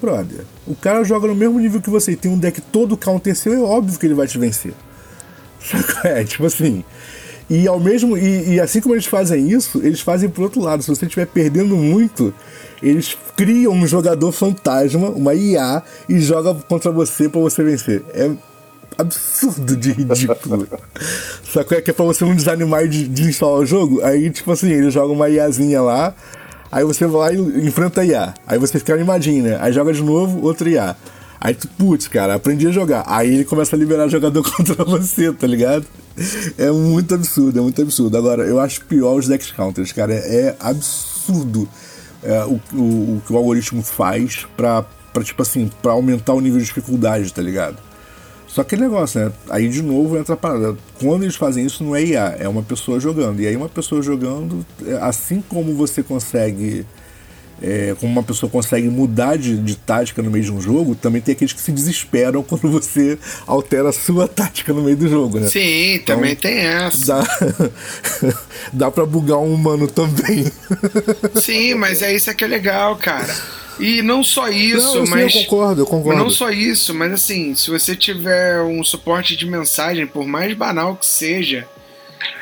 Brother, 0.00 0.44
o 0.66 0.74
cara 0.74 1.04
joga 1.04 1.28
no 1.28 1.34
mesmo 1.34 1.58
nível 1.58 1.80
que 1.80 1.90
você 1.90 2.12
e 2.12 2.16
tem 2.16 2.30
um 2.30 2.38
deck 2.38 2.60
todo 2.60 2.96
counter 2.96 3.36
seu, 3.36 3.52
é 3.52 3.58
óbvio 3.58 3.98
que 3.98 4.06
ele 4.06 4.14
vai 4.14 4.26
te 4.26 4.38
vencer. 4.38 4.72
Sacou? 5.60 6.10
É, 6.10 6.24
tipo 6.24 6.46
assim. 6.46 6.82
E 7.48 7.68
ao 7.68 7.78
mesmo 7.78 8.16
e, 8.16 8.54
e, 8.54 8.60
assim 8.60 8.80
como 8.80 8.94
eles 8.94 9.06
fazem 9.06 9.50
isso, 9.50 9.80
eles 9.82 10.00
fazem 10.00 10.28
pro 10.28 10.44
outro 10.44 10.60
lado. 10.60 10.82
Se 10.82 10.88
você 10.88 11.04
estiver 11.04 11.26
perdendo 11.26 11.76
muito, 11.76 12.32
eles 12.82 13.16
criam 13.36 13.72
um 13.72 13.86
jogador 13.86 14.32
fantasma, 14.32 15.10
uma 15.10 15.34
IA, 15.34 15.82
e 16.08 16.20
joga 16.20 16.54
contra 16.54 16.90
você 16.90 17.28
para 17.28 17.40
você 17.40 17.62
vencer. 17.62 18.02
É 18.14 18.30
absurdo 18.96 19.76
de 19.76 19.92
ridículo. 19.92 20.66
Sacou? 21.52 21.76
É 21.76 21.82
que 21.82 21.90
é 21.90 21.94
pra 21.94 22.04
você 22.04 22.24
não 22.24 22.34
desanimar 22.34 22.88
de, 22.88 23.06
de 23.08 23.24
instalar 23.24 23.60
o 23.60 23.66
jogo. 23.66 24.02
Aí, 24.02 24.30
tipo 24.30 24.50
assim, 24.50 24.70
eles 24.70 24.94
jogam 24.94 25.14
uma 25.14 25.28
IAzinha 25.28 25.82
lá, 25.82 26.14
aí 26.72 26.84
você 26.84 27.06
vai 27.06 27.36
lá 27.36 27.38
e 27.38 27.66
enfrenta 27.66 28.00
a 28.00 28.04
IA. 28.04 28.34
Aí 28.46 28.58
você 28.58 28.78
fica 28.78 28.94
animadinho, 28.94 29.44
né? 29.44 29.58
Aí 29.60 29.72
joga 29.72 29.92
de 29.92 30.02
novo, 30.02 30.42
outra 30.42 30.68
IA. 30.68 30.96
Aí 31.40 31.54
tu, 31.54 31.68
putz, 31.68 32.08
cara, 32.08 32.34
aprendi 32.34 32.66
a 32.66 32.70
jogar. 32.70 33.04
Aí 33.06 33.34
ele 33.34 33.44
começa 33.44 33.76
a 33.76 33.78
liberar 33.78 34.08
jogador 34.08 34.42
contra 34.50 34.82
você, 34.82 35.30
tá 35.30 35.46
ligado? 35.46 35.84
É 36.56 36.70
muito 36.70 37.14
absurdo, 37.14 37.58
é 37.58 37.62
muito 37.62 37.80
absurdo. 37.82 38.16
Agora, 38.16 38.44
eu 38.44 38.60
acho 38.60 38.84
pior 38.84 39.16
os 39.16 39.26
Dex 39.26 39.50
Counters, 39.50 39.92
cara. 39.92 40.14
É, 40.14 40.54
absurdo 40.60 41.68
é, 42.22 42.44
o, 42.44 42.60
o, 42.72 43.16
o, 43.16 43.22
que 43.26 43.32
o 43.32 43.36
algoritmo 43.36 43.82
faz 43.82 44.46
pra, 44.56 44.84
pra, 45.12 45.22
tipo 45.22 45.42
assim, 45.42 45.70
pra 45.82 45.92
aumentar 45.92 46.32
o 46.34 46.40
nível 46.40 46.58
de 46.58 46.66
dificuldade, 46.66 47.32
tá 47.32 47.42
ligado? 47.42 47.78
Só 48.46 48.62
que 48.62 48.76
negócio, 48.76 49.20
né? 49.20 49.32
Aí 49.50 49.68
de 49.68 49.82
novo 49.82 50.16
entra 50.16 50.34
a 50.34 50.36
parada. 50.36 50.76
Quando 51.00 51.24
eles 51.24 51.34
fazem 51.34 51.66
isso, 51.66 51.82
não 51.82 51.96
é 51.96 52.04
IA, 52.04 52.36
é 52.38 52.48
uma 52.48 52.62
pessoa 52.62 53.00
jogando. 53.00 53.40
E 53.40 53.48
aí, 53.48 53.56
uma 53.56 53.68
pessoa 53.68 54.00
jogando, 54.00 54.64
é, 54.86 54.94
assim 55.02 55.42
como 55.48 55.74
você 55.74 56.04
consegue 56.04 56.86
é, 57.64 57.96
como 57.98 58.12
uma 58.12 58.22
pessoa 58.22 58.50
consegue 58.50 58.88
mudar 58.88 59.38
de, 59.38 59.56
de, 59.56 59.74
tática 59.74 60.20
no 60.20 60.30
meio 60.30 60.44
de 60.44 60.52
um 60.52 60.60
jogo, 60.60 60.94
também 60.94 61.22
tem 61.22 61.32
aqueles 61.32 61.54
que 61.54 61.60
se 61.62 61.72
desesperam 61.72 62.42
quando 62.44 62.70
você 62.70 63.18
altera 63.46 63.88
a 63.88 63.92
sua 63.92 64.28
tática 64.28 64.72
no 64.72 64.82
meio 64.82 64.96
do 64.96 65.08
jogo, 65.08 65.40
né? 65.40 65.48
Sim, 65.48 65.94
então, 65.94 66.16
também 66.16 66.36
tem 66.36 66.58
essa. 66.58 67.06
Dá, 67.06 68.34
dá 68.72 68.90
pra 68.90 69.06
bugar 69.06 69.38
um 69.38 69.54
humano 69.54 69.88
também. 69.88 70.44
Sim, 71.40 71.74
mas 71.74 72.02
é 72.02 72.14
isso 72.14 72.34
que 72.34 72.44
é 72.44 72.46
legal, 72.46 72.96
cara. 72.96 73.34
E 73.80 74.02
não 74.02 74.22
só 74.22 74.48
isso, 74.48 75.00
não, 75.00 75.06
mas. 75.06 75.34
Eu 75.34 75.42
concordo, 75.42 75.80
eu 75.82 75.86
concordo. 75.86 76.22
Não 76.22 76.30
só 76.30 76.50
isso, 76.50 76.94
mas 76.94 77.12
assim, 77.12 77.54
se 77.54 77.70
você 77.70 77.96
tiver 77.96 78.60
um 78.62 78.84
suporte 78.84 79.36
de 79.36 79.46
mensagem, 79.46 80.06
por 80.06 80.26
mais 80.26 80.54
banal 80.54 80.96
que 80.96 81.06
seja, 81.06 81.66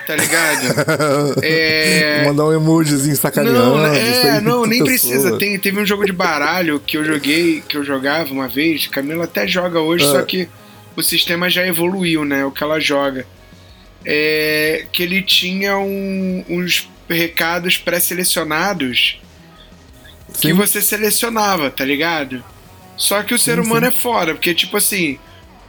tá 0.07 0.16
ligado? 0.16 1.40
é... 1.42 2.25
Mandar 2.25 2.47
um 2.47 2.53
emojizinho 2.53 3.16
sacaneando. 3.16 3.77
Não, 3.77 3.87
é, 3.87 4.40
não 4.40 4.66
nem 4.66 4.85
pessoa. 4.85 5.12
precisa. 5.12 5.38
Tem, 5.38 5.59
teve 5.59 5.81
um 5.81 5.87
jogo 5.87 6.05
de 6.05 6.12
baralho 6.12 6.81
que 6.81 6.97
eu 6.97 7.05
joguei, 7.05 7.62
que 7.66 7.77
eu 7.77 7.85
jogava 7.85 8.33
uma 8.33 8.49
vez, 8.49 8.87
Camila 8.87 9.25
até 9.25 9.47
joga 9.47 9.81
hoje, 9.81 10.07
só 10.07 10.23
que 10.23 10.49
o 10.97 11.03
sistema 11.03 11.49
já 11.49 11.66
evoluiu, 11.66 12.25
né? 12.25 12.45
O 12.45 12.51
que 12.51 12.62
ela 12.62 12.81
joga. 12.81 13.27
É, 14.05 14.87
que 14.92 15.03
ele 15.03 15.23
tinha 15.23 15.79
um, 15.79 16.45
uns 16.49 16.88
recados 17.09 17.79
pré-selecionados 17.79 19.21
que 20.40 20.53
você 20.53 20.81
selecionava, 20.81 21.71
tá 21.71 21.85
ligado? 21.85 22.42
Só 22.97 23.23
que 23.23 23.35
o 23.35 23.38
ser 23.38 23.57
sim, 23.57 23.61
humano 23.61 23.87
sim. 23.87 23.92
é 23.92 23.97
fora, 23.97 24.35
porque 24.35 24.55
tipo 24.55 24.77
assim, 24.77 25.18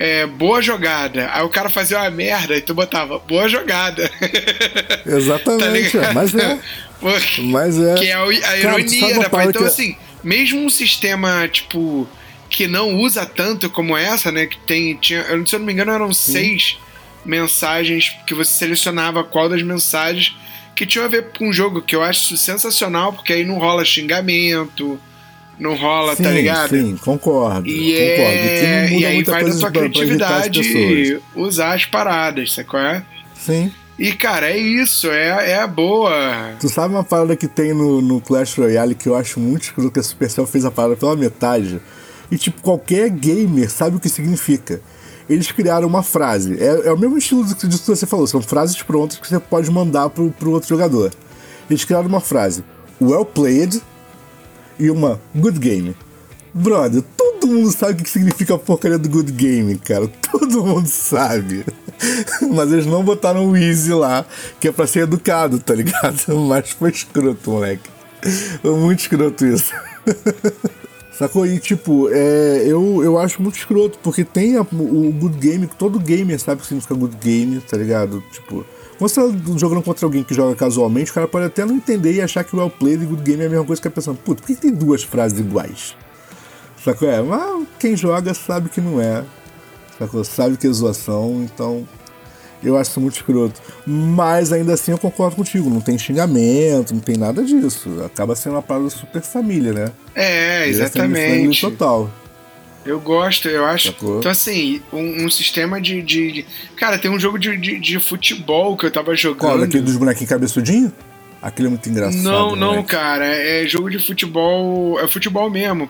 é, 0.03 0.27
boa 0.27 0.61
jogada. 0.61 1.29
Aí 1.31 1.43
o 1.43 1.49
cara 1.49 1.69
fazia 1.69 1.97
uma 1.97 2.11
merda 2.11 2.57
e 2.57 2.59
tu 2.59 2.73
botava 2.73 3.19
boa 3.19 3.47
jogada. 3.47 4.11
Exatamente, 5.07 5.97
tá 5.97 6.11
mas 6.13 6.35
é. 6.35 6.59
mas 7.39 7.79
é. 7.79 7.95
Que 7.95 8.07
é 8.07 8.13
a, 8.13 8.57
ironia 8.57 9.19
da 9.19 9.29
parte. 9.29 9.51
Então, 9.51 9.65
assim, 9.65 9.95
mesmo 10.21 10.59
um 10.59 10.69
sistema, 10.69 11.47
tipo, 11.47 12.05
que 12.49 12.67
não 12.67 12.95
usa 12.95 13.25
tanto 13.25 13.69
como 13.69 13.95
essa, 13.95 14.29
né? 14.29 14.45
Que 14.45 14.57
tem. 14.57 14.93
Tinha, 14.95 15.23
se 15.45 15.55
eu 15.55 15.59
não 15.59 15.65
me 15.65 15.71
engano, 15.71 15.93
eram 15.93 16.11
Sim. 16.11 16.33
seis 16.33 16.77
mensagens 17.23 18.13
que 18.27 18.33
você 18.33 18.51
selecionava 18.51 19.23
qual 19.23 19.47
das 19.47 19.63
mensagens 19.63 20.35
que 20.75 20.85
tinha 20.85 21.05
a 21.05 21.07
ver 21.07 21.29
com 21.37 21.47
o 21.47 21.53
jogo, 21.53 21.81
que 21.81 21.95
eu 21.95 22.01
acho 22.03 22.35
sensacional, 22.35 23.13
porque 23.13 23.31
aí 23.31 23.45
não 23.45 23.57
rola 23.57 23.85
xingamento 23.85 24.99
não 25.63 25.75
rola, 25.75 26.15
sim, 26.15 26.23
tá 26.23 26.29
ligado? 26.29 26.69
Sim, 26.69 26.97
concordo. 26.97 27.67
E, 27.67 27.93
concordo. 27.93 28.37
É... 28.37 28.89
e 28.91 29.05
aí 29.05 29.23
vai 29.23 29.43
da 29.45 29.51
sua 29.53 29.71
criatividade 29.71 30.61
pra 30.61 31.41
usar 31.41 31.73
as 31.73 31.85
paradas, 31.85 32.53
sacou? 32.53 32.79
É? 32.79 33.03
Sim. 33.33 33.71
E, 33.97 34.11
cara, 34.11 34.49
é 34.49 34.57
isso, 34.57 35.09
é, 35.09 35.51
é 35.51 35.59
a 35.59 35.67
boa. 35.67 36.11
Tu 36.59 36.67
sabe 36.67 36.93
uma 36.93 37.03
parada 37.03 37.35
que 37.35 37.47
tem 37.47 37.73
no, 37.73 38.01
no 38.01 38.19
Clash 38.19 38.57
Royale 38.57 38.95
que 38.95 39.07
eu 39.07 39.15
acho 39.15 39.39
muito 39.39 39.63
escuro 39.63 39.91
que 39.91 39.99
a 39.99 40.03
Supercell 40.03 40.45
fez 40.45 40.65
a 40.65 40.71
parada 40.71 40.95
pela 40.95 41.15
metade? 41.15 41.79
E, 42.29 42.37
tipo, 42.37 42.61
qualquer 42.61 43.09
gamer 43.09 43.69
sabe 43.69 43.95
o 43.95 43.99
que 43.99 44.09
significa. 44.09 44.81
Eles 45.29 45.51
criaram 45.51 45.87
uma 45.87 46.03
frase. 46.03 46.57
É, 46.59 46.87
é 46.87 46.91
o 46.91 46.97
mesmo 46.97 47.17
estilo 47.17 47.45
disso 47.45 47.57
que 47.59 47.69
você 47.69 48.05
falou. 48.05 48.27
São 48.27 48.41
frases 48.41 48.81
prontas 48.81 49.19
que 49.19 49.27
você 49.27 49.39
pode 49.39 49.71
mandar 49.71 50.09
pro, 50.09 50.31
pro 50.31 50.51
outro 50.51 50.67
jogador. 50.67 51.13
Eles 51.69 51.85
criaram 51.85 52.07
uma 52.07 52.19
frase. 52.19 52.63
Well 52.99 53.25
played 53.25 53.81
e 54.79 54.89
uma 54.89 55.19
good 55.35 55.59
game. 55.59 55.95
Brother, 56.53 57.03
todo 57.17 57.47
mundo 57.47 57.71
sabe 57.71 57.93
o 57.93 58.03
que 58.03 58.09
significa 58.09 58.55
a 58.55 58.59
porcaria 58.59 58.97
do 58.97 59.09
good 59.09 59.31
game, 59.31 59.75
cara. 59.77 60.07
Todo 60.31 60.63
mundo 60.63 60.87
sabe. 60.87 61.65
Mas 62.53 62.71
eles 62.71 62.85
não 62.85 63.03
botaram 63.03 63.49
o 63.49 63.57
easy 63.57 63.93
lá, 63.93 64.25
que 64.59 64.67
é 64.67 64.71
pra 64.71 64.87
ser 64.87 64.99
educado, 65.01 65.59
tá 65.59 65.73
ligado? 65.73 66.21
Mas 66.47 66.71
foi 66.71 66.91
escroto, 66.91 67.51
moleque. 67.51 67.89
Foi 68.61 68.75
muito 68.75 68.99
escroto 68.99 69.45
isso. 69.45 69.73
Sacou? 71.17 71.45
E 71.45 71.59
tipo, 71.59 72.09
é, 72.09 72.63
eu, 72.65 73.03
eu 73.03 73.19
acho 73.19 73.41
muito 73.41 73.57
escroto, 73.57 73.99
porque 74.01 74.23
tem 74.23 74.57
a, 74.57 74.61
o 74.61 75.11
good 75.11 75.37
game, 75.37 75.67
todo 75.67 75.99
gamer 75.99 76.39
sabe 76.39 76.59
o 76.59 76.61
que 76.61 76.67
significa 76.67 76.95
good 76.95 77.15
game, 77.21 77.59
tá 77.61 77.77
ligado? 77.77 78.23
Tipo, 78.31 78.65
quando 79.03 79.09
você 79.09 79.21
tá 79.21 79.59
jogando 79.59 79.83
contra 79.83 80.05
alguém 80.05 80.23
que 80.23 80.33
joga 80.33 80.55
casualmente, 80.55 81.11
o 81.11 81.13
cara 81.13 81.27
pode 81.27 81.45
até 81.45 81.65
não 81.65 81.75
entender 81.75 82.13
e 82.13 82.21
achar 82.21 82.43
que 82.43 82.55
o 82.55 82.59
well 82.59 82.69
played 82.69 83.03
e 83.03 83.05
good 83.05 83.21
game 83.21 83.43
é 83.43 83.47
a 83.47 83.49
mesma 83.49 83.65
coisa 83.65 83.81
que 83.81 83.87
a 83.87 83.91
pessoa. 83.91 84.15
Puta, 84.15 84.41
por 84.41 84.47
que 84.47 84.55
tem 84.55 84.71
duas 84.71 85.03
frases 85.03 85.39
iguais? 85.39 85.95
Sacou? 86.81 87.09
É, 87.09 87.21
mas 87.21 87.67
quem 87.79 87.97
joga 87.97 88.33
sabe 88.33 88.69
que 88.69 88.79
não 88.79 89.01
é. 89.01 89.23
Sacou? 89.99 90.23
Sabe 90.23 90.55
que 90.55 90.67
é 90.67 90.71
zoação, 90.71 91.43
então 91.43 91.85
eu 92.63 92.77
acho 92.77 92.91
isso 92.91 93.01
muito 93.01 93.15
escroto. 93.15 93.61
Mas 93.85 94.53
ainda 94.53 94.73
assim 94.73 94.91
eu 94.91 94.97
concordo 94.97 95.35
contigo, 95.35 95.69
não 95.69 95.81
tem 95.81 95.97
xingamento, 95.97 96.93
não 96.93 97.01
tem 97.01 97.17
nada 97.17 97.43
disso. 97.43 98.01
Acaba 98.05 98.35
sendo 98.35 98.53
uma 98.53 98.61
parada 98.61 98.89
super 98.89 99.21
família, 99.21 99.73
né? 99.73 99.91
É, 100.15 100.67
exatamente. 100.67 101.59
total. 101.59 102.09
Eu 102.85 102.99
gosto, 102.99 103.47
eu 103.47 103.65
acho. 103.65 103.87
Sacou? 103.87 104.19
Então, 104.19 104.31
assim, 104.31 104.81
um, 104.91 105.25
um 105.25 105.29
sistema 105.29 105.79
de, 105.79 106.01
de, 106.01 106.31
de, 106.31 106.45
Cara, 106.75 106.97
tem 106.97 107.09
um 107.09 107.19
jogo 107.19 107.39
de, 107.39 107.55
de, 107.57 107.79
de, 107.79 107.99
futebol 107.99 108.75
que 108.75 108.85
eu 108.85 108.91
tava 108.91 109.15
jogando. 109.15 109.39
Qual? 109.39 109.61
Aquele 109.61 109.83
dos 109.83 109.95
bonequinhos 109.95 110.29
cabeçudinho? 110.29 110.91
Aquele 111.41 111.67
é 111.67 111.69
muito 111.69 111.89
engraçado. 111.89 112.21
Não, 112.21 112.55
não, 112.55 112.71
moleque. 112.71 112.89
cara. 112.89 113.25
É 113.25 113.65
jogo 113.67 113.89
de 113.89 113.99
futebol. 113.99 114.99
É 114.99 115.07
futebol 115.07 115.49
mesmo. 115.49 115.89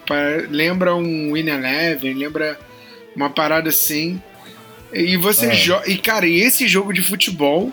Lembra 0.49 0.95
um 0.95 1.33
Win 1.33 1.47
Eleven, 1.47 2.13
lembra 2.13 2.59
uma 3.15 3.29
parada 3.29 3.69
assim. 3.69 4.21
E 4.91 5.17
você 5.17 5.47
ah. 5.47 5.53
joga. 5.53 5.89
E, 5.89 5.97
cara, 5.97 6.27
e 6.27 6.41
esse 6.41 6.67
jogo 6.67 6.93
de 6.93 7.01
futebol 7.01 7.71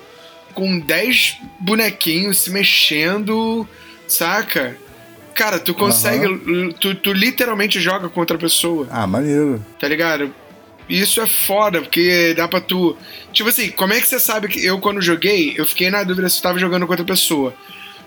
com 0.54 0.78
10 0.78 1.38
bonequinhos 1.59 2.38
se 2.38 2.50
mexendo, 2.50 3.66
saca? 4.09 4.76
Cara, 5.35 5.59
tu 5.59 5.75
consegue. 5.75 6.27
Uhum. 6.27 6.73
Tu, 6.73 6.95
tu 6.97 7.12
literalmente 7.12 7.81
joga 7.81 8.09
contra 8.09 8.37
a 8.37 8.40
pessoa. 8.40 8.87
Ah, 8.90 9.07
maneiro. 9.07 9.64
Tá 9.79 9.88
ligado? 9.88 10.35
Isso 10.88 11.21
é 11.21 11.27
foda, 11.27 11.81
porque 11.81 12.35
dá 12.35 12.49
pra 12.49 12.61
tu. 12.61 12.97
Tipo 13.33 13.49
assim, 13.49 13.71
como 13.71 13.93
é 13.93 14.01
que 14.01 14.09
você 14.09 14.19
sabe 14.19 14.49
que 14.49 14.64
eu, 14.64 14.79
quando 14.81 15.01
joguei, 15.01 15.55
eu 15.57 15.66
fiquei 15.66 15.88
na 15.88 16.03
dúvida 16.03 16.29
se 16.29 16.38
eu 16.38 16.43
tava 16.43 16.59
jogando 16.59 16.85
com 16.87 16.93
outra 16.93 17.07
pessoa. 17.07 17.55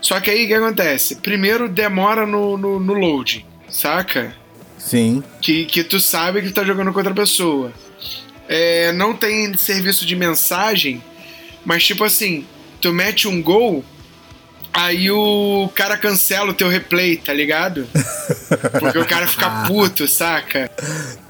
Só 0.02 0.20
que 0.20 0.30
aí 0.30 0.44
o 0.44 0.48
que 0.48 0.54
acontece? 0.54 1.16
Primeiro 1.16 1.70
demora 1.70 2.26
no, 2.28 2.58
no, 2.58 2.78
no 2.78 2.94
load, 2.94 3.46
saca? 3.70 4.36
Sim. 4.78 5.24
Que, 5.42 5.64
que 5.66 5.82
tu 5.82 5.98
sabe 5.98 6.42
que 6.42 6.50
tu 6.50 6.54
tá 6.54 6.66
jogando 6.66 6.92
com 6.92 7.00
outra 7.00 7.14
pessoa. 7.14 7.72
É, 8.50 8.92
não 8.92 9.16
tem 9.16 9.56
serviço 9.56 10.06
de 10.06 10.14
mensagem, 10.14 11.02
mas 11.64 11.86
tipo 11.86 12.04
assim, 12.04 12.46
tu 12.82 12.92
mete 12.92 13.30
um 13.30 13.42
gol, 13.42 13.84
aí 14.74 15.12
o 15.12 15.70
cara 15.76 15.96
cancela 15.96 16.50
o 16.50 16.54
teu 16.54 16.68
replay, 16.68 17.18
tá 17.18 17.32
ligado? 17.32 17.88
Porque 18.80 18.98
o 18.98 19.06
cara 19.06 19.28
fica 19.28 19.66
puto, 19.68 20.08
saca? 20.08 20.70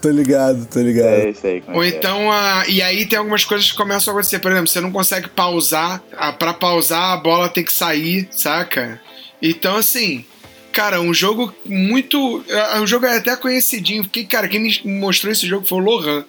Tô 0.01 0.09
ligado, 0.09 0.65
tô 0.65 0.79
ligado. 0.79 1.07
É, 1.07 1.29
isso 1.29 1.45
aí, 1.45 1.63
Ou 1.67 1.83
é. 1.83 1.89
então, 1.89 2.31
a, 2.31 2.63
e 2.67 2.81
aí 2.81 3.05
tem 3.05 3.19
algumas 3.19 3.43
coisas 3.43 3.69
que 3.69 3.77
começam 3.77 4.13
a 4.13 4.17
acontecer. 4.17 4.39
Por 4.39 4.51
exemplo, 4.51 4.67
você 4.67 4.81
não 4.81 4.91
consegue 4.91 5.29
pausar, 5.29 6.01
a, 6.15 6.31
pra 6.31 6.53
pausar 6.53 7.13
a 7.13 7.17
bola 7.17 7.49
tem 7.49 7.63
que 7.63 7.73
sair, 7.73 8.27
saca? 8.31 8.99
Então, 9.41 9.75
assim, 9.75 10.25
cara, 10.71 11.01
um 11.01 11.13
jogo 11.13 11.53
muito. 11.65 12.43
O 12.81 12.87
jogo 12.87 13.05
é 13.05 13.17
até 13.17 13.35
conhecidinho, 13.35 14.03
porque, 14.03 14.23
cara, 14.23 14.47
quem 14.47 14.61
me 14.61 14.81
mostrou 14.99 15.31
esse 15.31 15.47
jogo 15.47 15.65
foi 15.65 15.79
o 15.79 15.81
Lohan. 15.81 16.25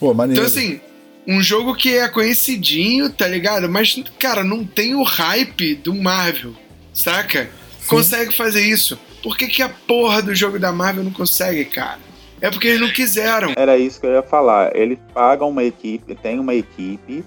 Pô, 0.00 0.14
maneiro. 0.14 0.40
Então, 0.40 0.50
assim, 0.50 0.80
um 1.28 1.42
jogo 1.42 1.74
que 1.74 1.94
é 1.94 2.08
conhecidinho, 2.08 3.10
tá 3.10 3.28
ligado? 3.28 3.68
Mas, 3.68 4.02
cara, 4.18 4.42
não 4.42 4.64
tem 4.64 4.94
o 4.94 5.02
hype 5.02 5.74
do 5.74 5.94
Marvel, 5.94 6.54
saca? 6.94 7.50
Sim. 7.78 7.86
Consegue 7.86 8.34
fazer 8.34 8.62
isso. 8.62 8.98
Por 9.22 9.36
que, 9.36 9.46
que 9.46 9.60
a 9.60 9.68
porra 9.68 10.22
do 10.22 10.34
jogo 10.34 10.58
da 10.58 10.72
Marvel 10.72 11.04
não 11.04 11.12
consegue, 11.12 11.66
cara? 11.66 11.98
É 12.40 12.50
porque 12.50 12.68
eles 12.68 12.80
não 12.80 12.90
quiseram. 12.90 13.52
Era 13.54 13.76
isso 13.76 14.00
que 14.00 14.06
eu 14.06 14.12
ia 14.12 14.22
falar. 14.22 14.74
Eles 14.74 14.98
pagam 15.12 15.50
uma 15.50 15.64
equipe, 15.64 16.14
tem 16.14 16.38
uma 16.38 16.54
equipe, 16.54 17.22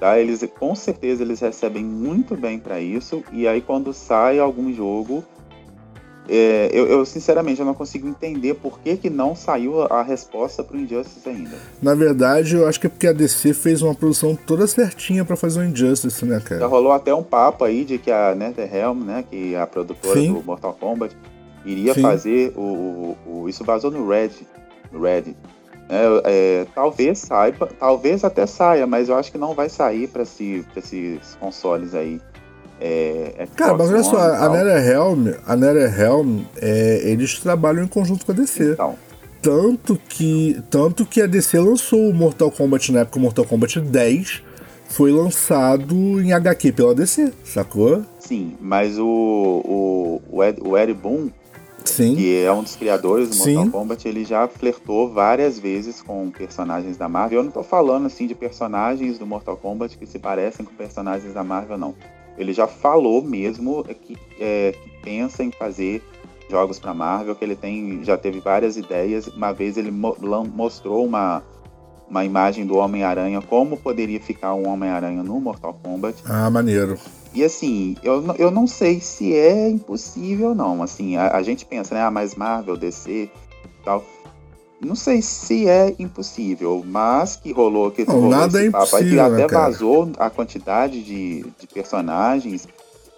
tá? 0.00 0.18
Eles 0.18 0.42
com 0.58 0.74
certeza 0.74 1.22
eles 1.22 1.40
recebem 1.40 1.84
muito 1.84 2.34
bem 2.34 2.58
para 2.58 2.80
isso. 2.80 3.22
E 3.30 3.46
aí 3.46 3.60
quando 3.60 3.92
sai 3.92 4.38
algum 4.38 4.72
jogo, 4.72 5.22
é, 6.28 6.70
eu, 6.72 6.86
eu, 6.86 7.04
sinceramente 7.04 7.60
eu 7.60 7.66
não 7.66 7.74
consigo 7.74 8.08
entender 8.08 8.54
por 8.54 8.78
que, 8.78 8.96
que 8.96 9.10
não 9.10 9.36
saiu 9.36 9.82
a 9.82 10.02
resposta 10.02 10.64
pro 10.64 10.78
Injustice 10.78 11.28
ainda. 11.28 11.56
Na 11.82 11.94
verdade, 11.94 12.56
eu 12.56 12.66
acho 12.66 12.80
que 12.80 12.86
é 12.86 12.90
porque 12.90 13.06
a 13.06 13.12
DC 13.12 13.52
fez 13.52 13.82
uma 13.82 13.94
produção 13.94 14.34
toda 14.34 14.66
certinha 14.66 15.24
para 15.24 15.36
fazer 15.36 15.60
o 15.60 15.64
Injustice, 15.64 16.24
né, 16.24 16.40
cara? 16.40 16.60
Já 16.60 16.66
rolou 16.66 16.92
até 16.92 17.14
um 17.14 17.22
papo 17.22 17.64
aí 17.64 17.84
de 17.84 17.98
que 17.98 18.10
a 18.10 18.34
NetherRealm, 18.34 19.04
né, 19.04 19.24
que 19.30 19.54
é 19.54 19.60
a 19.60 19.66
produtora 19.66 20.18
Sim. 20.18 20.32
do 20.32 20.42
Mortal 20.42 20.74
Kombat, 20.80 21.14
iria 21.64 21.92
Sim. 21.92 22.02
fazer 22.02 22.52
o, 22.56 22.60
o, 22.60 23.18
o, 23.26 23.48
Isso 23.48 23.62
vazou 23.62 23.90
no 23.90 24.08
Red. 24.08 24.30
No 24.90 25.02
Red. 25.02 25.34
É, 25.86 26.22
é, 26.24 26.66
talvez 26.74 27.18
saiba, 27.18 27.68
talvez 27.78 28.24
até 28.24 28.46
saia, 28.46 28.86
mas 28.86 29.10
eu 29.10 29.16
acho 29.16 29.30
que 29.30 29.36
não 29.36 29.54
vai 29.54 29.68
sair 29.68 30.08
para 30.08 30.22
esse, 30.22 30.64
esses 30.74 31.34
consoles 31.38 31.94
aí. 31.94 32.18
É, 32.80 33.34
é 33.38 33.46
Cara, 33.54 33.74
mas 33.74 33.90
olha 33.90 34.02
só, 34.02 34.18
a 34.18 34.48
NetherRealm, 34.48 35.28
a 35.46 35.56
NetherRealm 35.56 36.40
é, 36.60 37.02
eles 37.04 37.38
trabalham 37.38 37.84
em 37.84 37.88
conjunto 37.88 38.26
com 38.26 38.32
a 38.32 38.34
DC. 38.34 38.72
Então. 38.72 38.96
Tanto 39.40 40.00
que, 40.08 40.62
tanto 40.70 41.04
que 41.04 41.20
a 41.20 41.26
DC 41.26 41.58
lançou 41.60 42.08
o 42.08 42.14
Mortal 42.14 42.50
Kombat 42.50 42.90
na 42.90 43.00
época, 43.00 43.18
o 43.18 43.20
Mortal 43.22 43.44
Kombat 43.44 43.78
10 43.78 44.42
foi 44.88 45.12
lançado 45.12 45.94
em 46.20 46.32
HQ 46.32 46.72
pela 46.72 46.94
DC, 46.94 47.32
sacou? 47.44 48.04
Sim, 48.18 48.56
mas 48.60 48.98
o, 48.98 49.04
o, 49.04 50.22
o, 50.30 50.42
Ed, 50.42 50.60
o 50.64 50.78
Ed 50.78 50.94
Boon, 50.94 51.28
Sim. 51.84 52.14
que 52.14 52.42
é 52.42 52.50
um 52.50 52.62
dos 52.62 52.76
criadores 52.76 53.28
do 53.28 53.36
Mortal 53.36 53.64
Sim. 53.64 53.70
Kombat, 53.70 54.08
ele 54.08 54.24
já 54.24 54.48
flertou 54.48 55.12
várias 55.12 55.58
vezes 55.58 56.00
com 56.00 56.30
personagens 56.30 56.96
da 56.96 57.08
Marvel. 57.08 57.40
Eu 57.40 57.44
não 57.44 57.50
tô 57.50 57.62
falando 57.62 58.06
assim 58.06 58.26
de 58.26 58.34
personagens 58.34 59.18
do 59.18 59.26
Mortal 59.26 59.56
Kombat 59.56 59.98
que 59.98 60.06
se 60.06 60.18
parecem 60.18 60.64
com 60.64 60.72
personagens 60.74 61.34
da 61.34 61.44
Marvel, 61.44 61.76
não. 61.76 61.94
Ele 62.36 62.52
já 62.52 62.66
falou 62.66 63.22
mesmo 63.22 63.84
que, 63.84 64.16
é, 64.38 64.72
que 64.72 64.90
pensa 65.02 65.42
em 65.44 65.50
fazer 65.50 66.02
jogos 66.48 66.78
para 66.78 66.92
Marvel, 66.92 67.34
que 67.34 67.44
ele 67.44 67.56
tem, 67.56 68.02
já 68.02 68.16
teve 68.16 68.40
várias 68.40 68.76
ideias. 68.76 69.26
Uma 69.28 69.52
vez 69.52 69.76
ele 69.76 69.90
mo 69.90 70.16
mostrou 70.52 71.04
uma, 71.04 71.42
uma 72.08 72.24
imagem 72.24 72.66
do 72.66 72.76
Homem-Aranha, 72.76 73.40
como 73.42 73.76
poderia 73.76 74.20
ficar 74.20 74.54
um 74.54 74.68
Homem-Aranha 74.68 75.22
no 75.22 75.40
Mortal 75.40 75.78
Kombat. 75.82 76.22
Ah, 76.24 76.50
maneiro. 76.50 76.98
E 77.34 77.42
assim, 77.42 77.96
eu, 78.02 78.24
eu 78.38 78.50
não 78.50 78.66
sei 78.66 79.00
se 79.00 79.34
é 79.34 79.68
impossível 79.68 80.50
ou 80.50 80.54
não. 80.54 80.82
Assim, 80.82 81.16
a, 81.16 81.36
a 81.36 81.42
gente 81.42 81.66
pensa, 81.66 81.94
né? 81.94 82.02
Ah, 82.02 82.10
mas 82.10 82.34
Marvel, 82.34 82.76
DC 82.76 83.28
tal. 83.84 84.04
Não 84.80 84.94
sei 84.94 85.22
se 85.22 85.68
é 85.68 85.94
impossível, 85.98 86.84
mas 86.86 87.36
que 87.36 87.52
rolou 87.52 87.90
que 87.90 88.04
não, 88.04 88.28
nada 88.28 88.62
é 88.62 88.66
impossível, 88.66 89.08
que 89.08 89.18
até 89.20 89.42
né, 89.42 89.48
vazou 89.48 90.10
a 90.18 90.28
quantidade 90.28 91.02
de, 91.02 91.44
de 91.58 91.66
personagens 91.66 92.68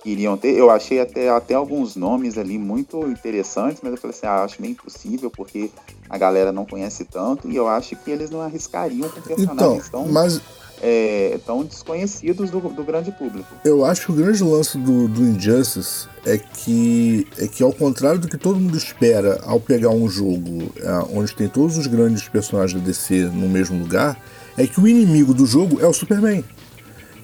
que 0.02 0.10
iriam 0.10 0.36
ter. 0.36 0.56
Eu 0.56 0.70
achei 0.70 1.00
até, 1.00 1.28
até 1.28 1.54
alguns 1.54 1.96
nomes 1.96 2.38
ali 2.38 2.58
muito 2.58 3.04
interessantes, 3.08 3.80
mas 3.82 3.92
eu 3.92 3.98
falei 3.98 4.16
assim, 4.16 4.26
ah, 4.26 4.44
acho 4.44 4.62
meio 4.62 4.72
impossível 4.72 5.30
porque 5.30 5.70
a 6.08 6.16
galera 6.16 6.52
não 6.52 6.64
conhece 6.64 7.04
tanto 7.04 7.50
e 7.50 7.56
eu 7.56 7.66
acho 7.66 7.96
que 7.96 8.10
eles 8.10 8.30
não 8.30 8.40
arriscariam 8.40 9.08
com 9.08 9.20
personagens 9.20 9.88
então, 9.88 10.04
tão, 10.04 10.12
mas 10.12 10.40
é, 10.82 11.38
tão 11.46 11.64
desconhecidos 11.64 12.50
do, 12.50 12.60
do, 12.60 12.84
grande 12.84 13.10
público. 13.10 13.48
Eu 13.64 13.84
acho 13.84 14.06
que 14.06 14.12
o 14.12 14.14
grande 14.14 14.42
lance 14.42 14.76
do, 14.76 15.08
do 15.08 15.22
Injustice 15.22 16.06
é 16.24 16.36
que, 16.36 17.26
é 17.38 17.46
que, 17.46 17.62
ao 17.62 17.72
contrário 17.72 18.18
do 18.18 18.28
que 18.28 18.36
todo 18.36 18.60
mundo 18.60 18.76
espera 18.76 19.40
ao 19.44 19.58
pegar 19.58 19.90
um 19.90 20.08
jogo 20.08 20.72
é, 20.76 20.90
onde 21.16 21.34
tem 21.34 21.48
todos 21.48 21.76
os 21.76 21.86
grandes 21.86 22.28
personagens 22.28 22.78
da 22.80 22.86
DC 22.86 23.24
no 23.32 23.48
mesmo 23.48 23.78
lugar, 23.78 24.20
é 24.56 24.66
que 24.66 24.80
o 24.80 24.86
inimigo 24.86 25.32
do 25.32 25.46
jogo 25.46 25.80
é 25.80 25.86
o 25.86 25.92
Superman. 25.92 26.44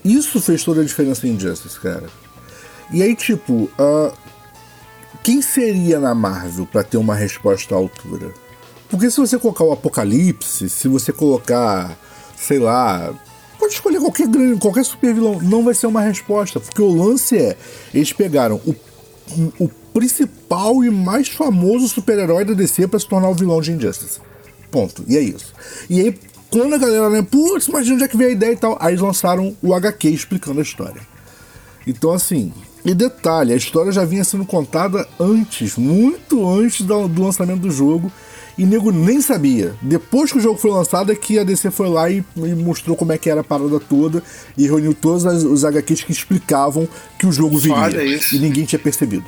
Isso 0.05 0.41
fez 0.41 0.65
toda 0.65 0.81
a 0.81 0.85
diferença 0.85 1.27
em 1.27 1.33
Injustice, 1.33 1.79
cara. 1.79 2.07
E 2.93 3.03
aí, 3.03 3.15
tipo, 3.15 3.71
uh, 3.79 4.13
quem 5.23 5.41
seria 5.41 6.01
na 6.01 6.15
Marvel 6.15 6.67
para 6.67 6.83
ter 6.83 6.97
uma 6.97 7.15
resposta 7.15 7.75
à 7.75 7.79
altura? 7.79 8.33
Porque 8.91 9.11
se 9.11 9.19
você 9.19 9.39
colocar 9.39 9.65
o 9.65 9.73
Apocalipse, 9.73 10.69
se 10.69 10.89
você 10.89 11.13
colocar, 11.13 11.97
sei 12.37 12.59
lá, 12.59 13.15
pode 13.81 13.97
escolher 13.97 14.01
qualquer 14.01 14.29
grande, 14.29 14.61
qualquer 14.61 14.85
super 14.85 15.15
vilão, 15.15 15.41
não 15.41 15.65
vai 15.65 15.75
ser 15.75 15.87
uma 15.87 16.01
resposta, 16.01 16.61
porque 16.61 16.83
o 16.83 16.93
lance 16.93 17.37
é, 17.37 17.57
eles 17.95 18.13
pegaram 18.13 18.61
o, 18.67 18.75
o 19.59 19.69
principal 19.95 20.83
e 20.85 20.91
mais 20.91 21.29
famoso 21.29 21.89
super-herói 21.89 22.45
da 22.45 22.55
DC 22.55 22.87
para 22.89 22.99
se 22.99 23.07
tornar 23.07 23.29
o 23.29 23.35
vilão 23.35 23.61
de 23.61 23.73
Injustice. 23.73 24.21
Ponto. 24.71 25.05
E 25.07 25.17
é 25.17 25.21
isso. 25.21 25.53
E 25.89 26.01
aí, 26.01 26.19
quando 26.51 26.75
a 26.75 26.79
galera, 26.79 27.11
né, 27.11 27.23
putz, 27.23 27.67
imagina 27.67 27.97
onde 27.97 28.05
é 28.05 28.09
que 28.09 28.17
veio 28.17 28.31
a 28.31 28.33
ideia 28.33 28.53
e 28.53 28.57
tal, 28.57 28.77
aí 28.81 28.93
eles 28.93 29.01
lançaram 29.01 29.57
o 29.63 29.75
HQ 29.75 30.09
explicando 30.09 30.61
a 30.61 30.63
história. 30.63 31.03
Então, 31.87 32.11
assim, 32.13 32.53
e 32.85 32.95
detalhe, 32.95 33.53
a 33.53 33.57
história 33.57 33.93
já 33.93 34.05
vinha 34.05 34.25
sendo 34.25 34.45
contada 34.45 35.07
antes, 35.19 35.77
muito 35.77 36.49
antes 36.49 36.83
do, 36.83 37.09
do 37.09 37.23
lançamento 37.23 37.61
do 37.61 37.71
jogo, 37.71 38.11
e 38.57 38.65
nego 38.65 38.91
nem 38.91 39.21
sabia. 39.21 39.75
Depois 39.81 40.31
que 40.31 40.39
o 40.39 40.41
jogo 40.41 40.59
foi 40.59 40.71
lançado 40.71 41.11
é 41.11 41.15
que 41.15 41.39
a 41.39 41.45
DC 41.45 41.71
foi 41.71 41.89
lá 41.89 42.11
e, 42.11 42.25
e 42.37 42.55
mostrou 42.55 42.97
como 42.97 43.13
é 43.13 43.19
que 43.19 43.31
era 43.31 43.41
a 43.41 43.45
parada 43.45 43.81
toda 43.81 44.23
e 44.57 44.67
reuniu 44.67 44.95
todos 44.95 45.27
as, 45.27 45.43
os 45.43 45.65
HQs 45.65 46.05
que 46.05 46.13
explicavam 46.13 46.89
que 47.19 47.27
o 47.27 47.33
jogo 47.33 47.59
viria. 47.59 48.21
E 48.33 48.39
ninguém 48.39 48.65
tinha 48.65 48.79
percebido. 48.79 49.25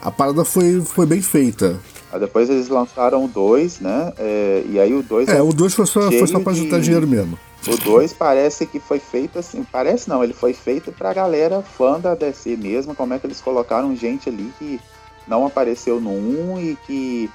A 0.00 0.10
parada 0.10 0.44
foi, 0.44 0.80
foi 0.82 1.06
bem 1.06 1.22
feita. 1.22 1.80
depois 2.18 2.50
eles 2.50 2.68
lançaram 2.68 3.24
o 3.24 3.28
2, 3.28 3.80
né? 3.80 4.12
É, 4.18 4.64
e 4.68 4.78
aí 4.78 4.94
o 4.94 5.02
2. 5.02 5.28
É, 5.28 5.40
o 5.40 5.52
2 5.52 5.74
foi 5.74 5.86
só, 5.86 6.10
foi 6.10 6.26
só 6.26 6.40
pra 6.40 6.52
juntar 6.52 6.78
de... 6.78 6.84
dinheiro 6.84 7.06
mesmo. 7.06 7.38
O 7.66 7.76
2 7.76 8.12
parece 8.12 8.66
que 8.66 8.78
foi 8.78 8.98
feito 8.98 9.38
assim. 9.38 9.64
Parece 9.72 10.08
não, 10.08 10.22
ele 10.22 10.34
foi 10.34 10.52
feito 10.52 10.92
pra 10.92 11.14
galera 11.14 11.62
fã 11.62 11.98
da 11.98 12.14
DC 12.14 12.56
mesmo. 12.56 12.94
Como 12.94 13.14
é 13.14 13.18
que 13.18 13.26
eles 13.26 13.40
colocaram 13.40 13.96
gente 13.96 14.28
ali 14.28 14.52
que 14.58 14.78
não 15.26 15.46
apareceu 15.46 15.98
no 16.00 16.10
1 16.10 16.52
um 16.52 16.60
e 16.60 16.76
que 16.86 17.30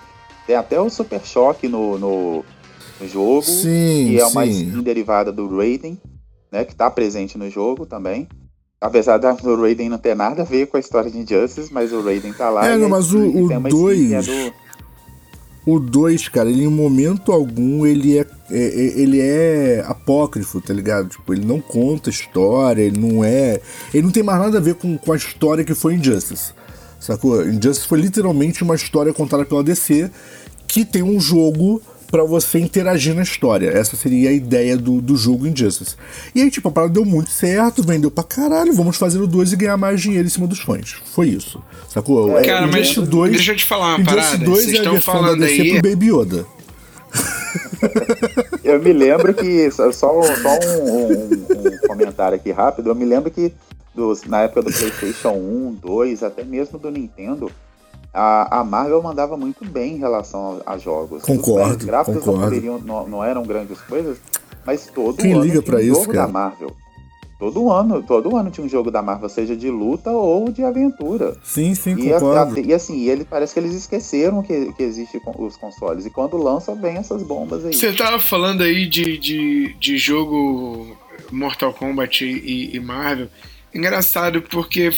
tem 0.49 0.55
até 0.55 0.81
o 0.81 0.89
Super 0.89 1.21
Choque 1.23 1.67
no, 1.67 1.99
no, 1.99 2.43
no 2.99 3.07
jogo. 3.07 3.43
Sim, 3.43 4.07
que 4.07 4.19
é 4.19 4.25
uma 4.25 4.47
skin 4.47 4.81
derivada 4.81 5.31
do 5.31 5.47
Raiden, 5.55 6.01
né? 6.51 6.65
Que 6.65 6.75
tá 6.75 6.89
presente 6.89 7.37
no 7.37 7.47
jogo 7.51 7.85
também. 7.85 8.27
Apesar 8.81 9.17
do 9.17 9.61
Raiden 9.61 9.89
não 9.89 9.99
ter 9.99 10.15
nada 10.15 10.41
a 10.41 10.45
ver 10.45 10.65
com 10.65 10.77
a 10.77 10.79
história 10.79 11.11
de 11.11 11.19
Injustice, 11.19 11.71
mas 11.71 11.93
o 11.93 12.01
Raiden 12.01 12.33
tá 12.33 12.49
lá. 12.49 12.67
É, 12.67 12.75
não, 12.77 12.89
mas 12.89 13.13
o 13.13 13.47
2. 13.69 14.11
É 14.11 14.21
do... 14.23 14.53
O 15.67 15.79
2, 15.79 16.29
cara, 16.29 16.49
ele 16.49 16.63
em 16.63 16.67
momento 16.67 17.31
algum 17.31 17.85
ele 17.85 18.17
é, 18.17 18.25
é, 18.49 18.57
é, 18.57 18.99
ele 18.99 19.21
é 19.21 19.85
apócrifo, 19.85 20.59
tá 20.59 20.73
ligado? 20.73 21.09
Tipo, 21.09 21.31
ele 21.31 21.45
não 21.45 21.61
conta 21.61 22.09
história, 22.09 22.81
ele 22.81 22.99
não 22.99 23.23
é. 23.23 23.61
Ele 23.93 24.03
não 24.07 24.11
tem 24.11 24.23
mais 24.23 24.39
nada 24.39 24.57
a 24.57 24.61
ver 24.61 24.73
com, 24.73 24.97
com 24.97 25.13
a 25.13 25.15
história 25.15 25.63
que 25.63 25.75
foi 25.75 25.93
Injustice. 25.93 26.53
Sacou? 26.99 27.45
Injustice 27.47 27.87
foi 27.87 28.01
literalmente 28.01 28.63
uma 28.63 28.73
história 28.73 29.13
contada 29.13 29.45
pela 29.45 29.63
DC 29.63 30.09
que 30.69 30.85
tem 30.85 31.01
um 31.01 31.19
jogo 31.19 31.81
para 32.11 32.23
você 32.23 32.59
interagir 32.59 33.13
na 33.13 33.23
história. 33.23 33.69
Essa 33.69 33.95
seria 33.95 34.29
a 34.29 34.33
ideia 34.33 34.77
do, 34.77 35.01
do 35.01 35.17
jogo 35.17 35.47
Injustice. 35.47 35.95
E 36.33 36.41
aí, 36.41 36.49
tipo, 36.49 36.69
a 36.69 36.71
parada 36.71 36.93
deu 36.93 37.05
muito 37.05 37.31
certo, 37.31 37.83
vendeu 37.83 38.09
pra 38.09 38.23
caralho, 38.23 38.73
vamos 38.73 38.97
fazer 38.97 39.19
o 39.19 39.27
2 39.27 39.53
e 39.53 39.55
ganhar 39.55 39.77
mais 39.77 39.99
dinheiro 39.99 40.25
em 40.25 40.29
cima 40.29 40.47
dos 40.47 40.59
fãs. 40.59 40.95
Foi 41.13 41.27
isso. 41.27 41.61
Sacou? 41.89 42.37
É, 42.37 42.43
Cara, 42.43 42.67
mas 42.67 42.95
2, 42.95 43.31
deixa 43.31 43.51
eu 43.51 43.55
te 43.55 43.65
falar 43.65 43.95
uma 43.95 44.01
Injustice 44.01 44.37
parada. 44.37 44.45
2 44.45 44.65
Vocês 44.65 44.79
é 44.79 44.87
a 44.87 44.91
versão 44.91 45.21
da 45.23 45.33
DC 45.33 45.61
aí... 45.61 45.81
pro 45.81 45.89
Baby 45.89 46.11
Yoda. 46.11 46.45
eu 48.63 48.79
me 48.81 48.93
lembro 48.93 49.33
que, 49.33 49.71
só, 49.71 49.91
só 49.91 50.13
um, 50.13 50.21
um, 50.21 51.13
um, 51.13 51.87
comentário 51.87 52.35
aqui 52.35 52.51
rápido, 52.51 52.89
eu 52.89 52.95
me 52.95 53.05
lembro 53.05 53.31
que 53.31 53.51
dos, 53.95 54.23
na 54.23 54.41
época 54.41 54.61
do 54.61 54.71
PlayStation 54.71 55.31
1, 55.31 55.79
2, 55.81 56.23
até 56.23 56.43
mesmo 56.43 56.77
do 56.77 56.91
Nintendo, 56.91 57.51
a, 58.13 58.59
a 58.59 58.63
Marvel 58.63 59.01
mandava 59.01 59.37
muito 59.37 59.63
bem 59.65 59.95
em 59.95 59.99
relação 59.99 60.61
a, 60.65 60.73
a 60.73 60.77
jogos. 60.77 61.23
Concordo. 61.23 61.77
Os 61.77 61.85
gráficos 61.85 62.19
concordo. 62.23 62.41
Não, 62.41 62.49
poderiam, 62.49 62.79
não, 62.79 63.07
não, 63.07 63.23
eram 63.23 63.43
grandes 63.43 63.79
coisas, 63.81 64.17
mas 64.65 64.87
todo 64.87 65.17
Quem 65.17 65.33
ano 65.33 65.43
liga 65.43 65.61
pra 65.61 65.77
um 65.77 65.79
isso, 65.79 66.01
jogo 66.01 66.13
cara? 66.13 66.27
da 66.27 66.33
Marvel. 66.33 66.71
Todo 67.39 67.71
ano, 67.71 68.03
todo 68.03 68.35
ano 68.35 68.51
tinha 68.51 68.65
um 68.65 68.69
jogo 68.69 68.91
da 68.91 69.01
Marvel, 69.01 69.29
seja 69.29 69.55
de 69.55 69.69
luta 69.69 70.11
ou 70.11 70.51
de 70.51 70.61
aventura. 70.61 71.37
Sim, 71.41 71.73
sim, 71.73 71.91
e, 71.91 72.11
concordo. 72.11 72.59
A, 72.59 72.59
e 72.59 72.73
assim, 72.73 73.07
ele 73.07 73.23
parece 73.23 73.53
que 73.53 73.61
eles 73.61 73.73
esqueceram 73.73 74.43
que, 74.43 74.73
que 74.73 74.83
existe 74.83 75.21
os 75.37 75.55
consoles. 75.55 76.05
E 76.05 76.09
quando 76.09 76.35
lança, 76.35 76.75
vem 76.75 76.97
essas 76.97 77.23
bombas 77.23 77.63
aí. 77.63 77.73
Você 77.73 77.93
tava 77.93 78.19
falando 78.19 78.61
aí 78.61 78.85
de, 78.87 79.17
de, 79.17 79.73
de 79.79 79.97
jogo 79.97 80.97
Mortal 81.31 81.73
Kombat 81.73 82.25
e, 82.25 82.75
e 82.75 82.79
Marvel. 82.81 83.29
Engraçado, 83.73 84.41
porque 84.41 84.91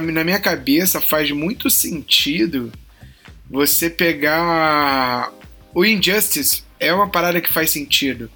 mim, 0.00 0.12
na 0.12 0.24
minha 0.24 0.38
cabeça, 0.38 1.00
faz 1.00 1.30
muito 1.30 1.70
sentido 1.70 2.72
você 3.50 3.90
pegar. 3.90 5.32
O 5.74 5.84
Injustice 5.84 6.62
é 6.78 6.92
uma 6.92 7.08
parada 7.08 7.40
que 7.40 7.52
faz 7.52 7.70
sentido. 7.70 8.30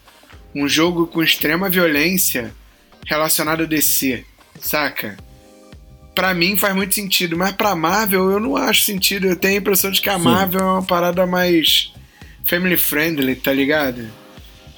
Um 0.55 0.69
jogo 0.69 1.07
com 1.07 1.23
extrema 1.23 1.69
violência 1.69 2.55
relacionado 3.07 3.63
a 3.63 3.67
DC, 3.67 4.25
saca? 4.61 5.17
Pra 6.15 6.33
mim 6.33 6.57
faz 6.57 6.75
muito 6.75 6.95
sentido, 6.95 7.37
mas 7.37 7.53
pra 7.53 7.75
Marvel 7.75 8.31
eu 8.31 8.41
não 8.41 8.57
acho 8.57 8.83
sentido. 8.83 9.27
Eu 9.27 9.37
tenho 9.37 9.55
a 9.55 9.59
impressão 9.59 9.91
de 9.91 10.01
que 10.01 10.09
a 10.09 10.17
Sim. 10.17 10.25
Marvel 10.25 10.61
é 10.61 10.65
uma 10.65 10.83
parada 10.83 11.27
mais 11.27 11.93
family 12.45 12.77
friendly, 12.77 13.37
tá 13.37 13.53
ligado? 13.53 14.09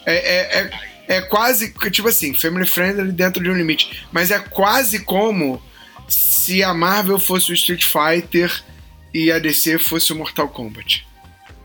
É, 0.04 0.14
é, 0.14 0.70
é, 1.08 1.16
é 1.16 1.20
quase, 1.22 1.72
tipo 1.90 2.08
assim, 2.08 2.34
family 2.34 2.66
friendly 2.66 3.12
dentro 3.12 3.42
de 3.42 3.50
um 3.50 3.54
limite. 3.54 4.04
Mas 4.10 4.30
é 4.30 4.38
quase 4.38 5.00
como 5.00 5.62
se 6.08 6.62
a 6.62 6.72
Marvel 6.74 7.18
fosse 7.18 7.50
o 7.50 7.54
Street 7.54 7.84
Fighter 7.84 8.64
e 9.12 9.30
a 9.30 9.38
DC 9.38 9.78
fosse 9.78 10.12
o 10.12 10.16
Mortal 10.16 10.48
Kombat. 10.48 11.06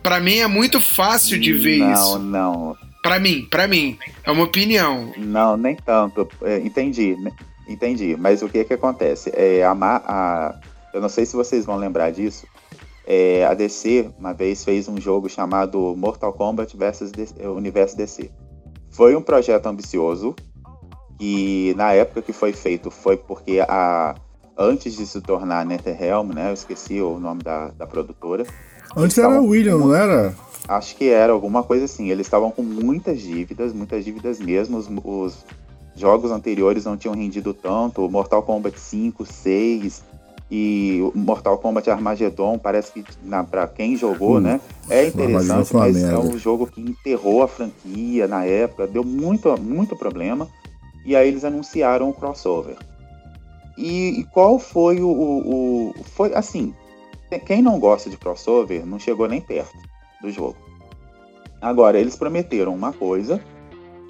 Para 0.01 0.19
mim 0.19 0.37
é 0.37 0.47
muito 0.47 0.81
fácil 0.81 1.39
de 1.39 1.53
ver 1.53 1.79
não, 1.79 1.93
isso. 1.93 2.19
Não, 2.19 2.53
não. 2.53 2.77
Para 3.01 3.19
mim, 3.19 3.47
para 3.49 3.67
mim, 3.67 3.97
é 4.23 4.31
uma 4.31 4.43
opinião. 4.43 5.13
Não, 5.17 5.57
nem 5.57 5.75
tanto. 5.75 6.27
É, 6.41 6.57
entendi, 6.59 7.15
né? 7.15 7.31
entendi. 7.67 8.15
Mas 8.17 8.41
o 8.41 8.49
que 8.49 8.63
que 8.63 8.73
acontece? 8.73 9.31
É 9.33 9.63
a, 9.63 9.71
a 9.73 10.59
eu 10.93 11.01
não 11.01 11.09
sei 11.09 11.25
se 11.25 11.35
vocês 11.35 11.65
vão 11.65 11.75
lembrar 11.75 12.11
disso. 12.11 12.45
É, 13.05 13.45
a 13.45 13.53
DC 13.53 14.09
uma 14.17 14.33
vez 14.33 14.63
fez 14.63 14.87
um 14.87 14.99
jogo 14.99 15.27
chamado 15.27 15.93
Mortal 15.97 16.31
Kombat 16.31 16.77
vs 16.77 17.11
DC, 17.11 17.47
Universo 17.47 17.97
DC. 17.97 18.31
Foi 18.91 19.15
um 19.15 19.21
projeto 19.21 19.65
ambicioso 19.65 20.35
e 21.19 21.73
na 21.75 21.93
época 21.93 22.21
que 22.21 22.31
foi 22.31 22.53
feito 22.53 22.89
foi 22.89 23.17
porque 23.17 23.59
a 23.67 24.15
antes 24.57 24.95
de 24.95 25.05
se 25.05 25.21
tornar 25.21 25.65
NetherRealm, 25.65 26.33
né? 26.33 26.49
Eu 26.49 26.53
esqueci 26.53 27.01
o 27.01 27.19
nome 27.19 27.43
da, 27.43 27.69
da 27.69 27.87
produtora. 27.87 28.45
Antes 28.95 29.17
era 29.17 29.41
William, 29.41 29.77
não 29.77 29.93
era? 29.93 30.35
Acho 30.67 30.95
que 30.95 31.09
era 31.09 31.33
alguma 31.33 31.63
coisa 31.63 31.85
assim. 31.85 32.09
Eles 32.09 32.27
estavam 32.27 32.51
com 32.51 32.61
muitas 32.61 33.21
dívidas, 33.21 33.73
muitas 33.73 34.05
dívidas 34.05 34.39
mesmo. 34.39 34.77
Os, 34.77 34.87
os, 35.03 35.45
jogos 35.95 36.31
anteriores 36.31 36.85
não 36.85 36.97
tinham 36.97 37.15
rendido 37.15 37.53
tanto. 37.53 38.09
Mortal 38.09 38.43
Kombat 38.43 38.79
5, 38.79 39.25
6 39.25 40.03
e 40.49 41.11
Mortal 41.15 41.57
Kombat 41.57 41.89
Armageddon, 41.89 42.59
parece 42.59 42.91
que 42.91 43.03
para 43.49 43.67
quem 43.67 43.95
jogou, 43.95 44.37
hum, 44.37 44.41
né? 44.41 44.61
É 44.89 45.07
interessante, 45.07 45.73
mas 45.73 46.03
é 46.03 46.17
um 46.17 46.37
jogo 46.37 46.67
que 46.67 46.81
enterrou 46.81 47.41
a 47.41 47.47
franquia 47.47 48.27
na 48.27 48.45
época, 48.45 48.85
deu 48.85 49.03
muito, 49.03 49.55
muito 49.59 49.95
problema. 49.95 50.47
E 51.05 51.15
aí 51.15 51.27
eles 51.27 51.43
anunciaram 51.43 52.09
o 52.09 52.13
crossover. 52.13 52.77
E, 53.77 54.19
e 54.19 54.23
qual 54.25 54.59
foi 54.59 55.01
o, 55.01 55.07
o, 55.07 55.89
o, 55.89 56.03
Foi 56.03 56.33
assim. 56.33 56.73
Quem 57.45 57.63
não 57.63 57.79
gosta 57.79 58.09
de 58.09 58.17
crossover 58.17 58.85
não 58.85 58.99
chegou 58.99 59.27
nem 59.27 59.41
perto 59.41 59.75
do 60.21 60.29
jogo. 60.29 60.55
Agora, 61.59 61.99
eles 61.99 62.15
prometeram 62.15 62.75
uma 62.75 62.93
coisa 62.93 63.41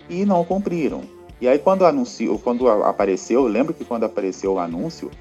e 0.09 0.25
não 0.25 0.43
cumpriram. 0.43 1.01
E 1.39 1.47
aí 1.47 1.59
quando 1.59 1.85
anunciou, 1.85 2.39
quando 2.39 2.69
apareceu, 2.69 3.43
lembro 3.43 3.73
que 3.73 3.85
quando 3.85 4.03
apareceu 4.03 4.53
o 4.53 4.59
anúncio, 4.59 5.11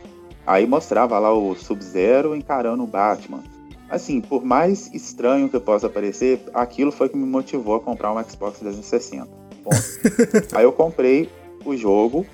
aí 0.47 0.67
mostrava 0.67 1.19
lá 1.19 1.33
o 1.33 1.55
Sub-Zero 1.55 2.35
encarando 2.35 2.83
o 2.83 2.87
Batman. 2.87 3.43
Assim, 3.89 4.21
por 4.21 4.45
mais 4.45 4.89
estranho 4.95 5.49
que 5.49 5.61
possa 5.61 5.89
parecer, 5.89 6.41
aquilo 6.55 6.91
foi 6.91 7.09
que 7.09 7.17
me 7.17 7.27
motivou 7.27 7.77
a 7.77 7.81
comprar 7.81 8.13
um 8.13 8.23
Xbox 8.25 8.59
360. 8.59 9.29
Bom, 9.63 9.71
aí 10.55 10.65
eu 10.65 10.73
comprei 10.73 11.29
o 11.65 11.77
jogo, 11.77 12.25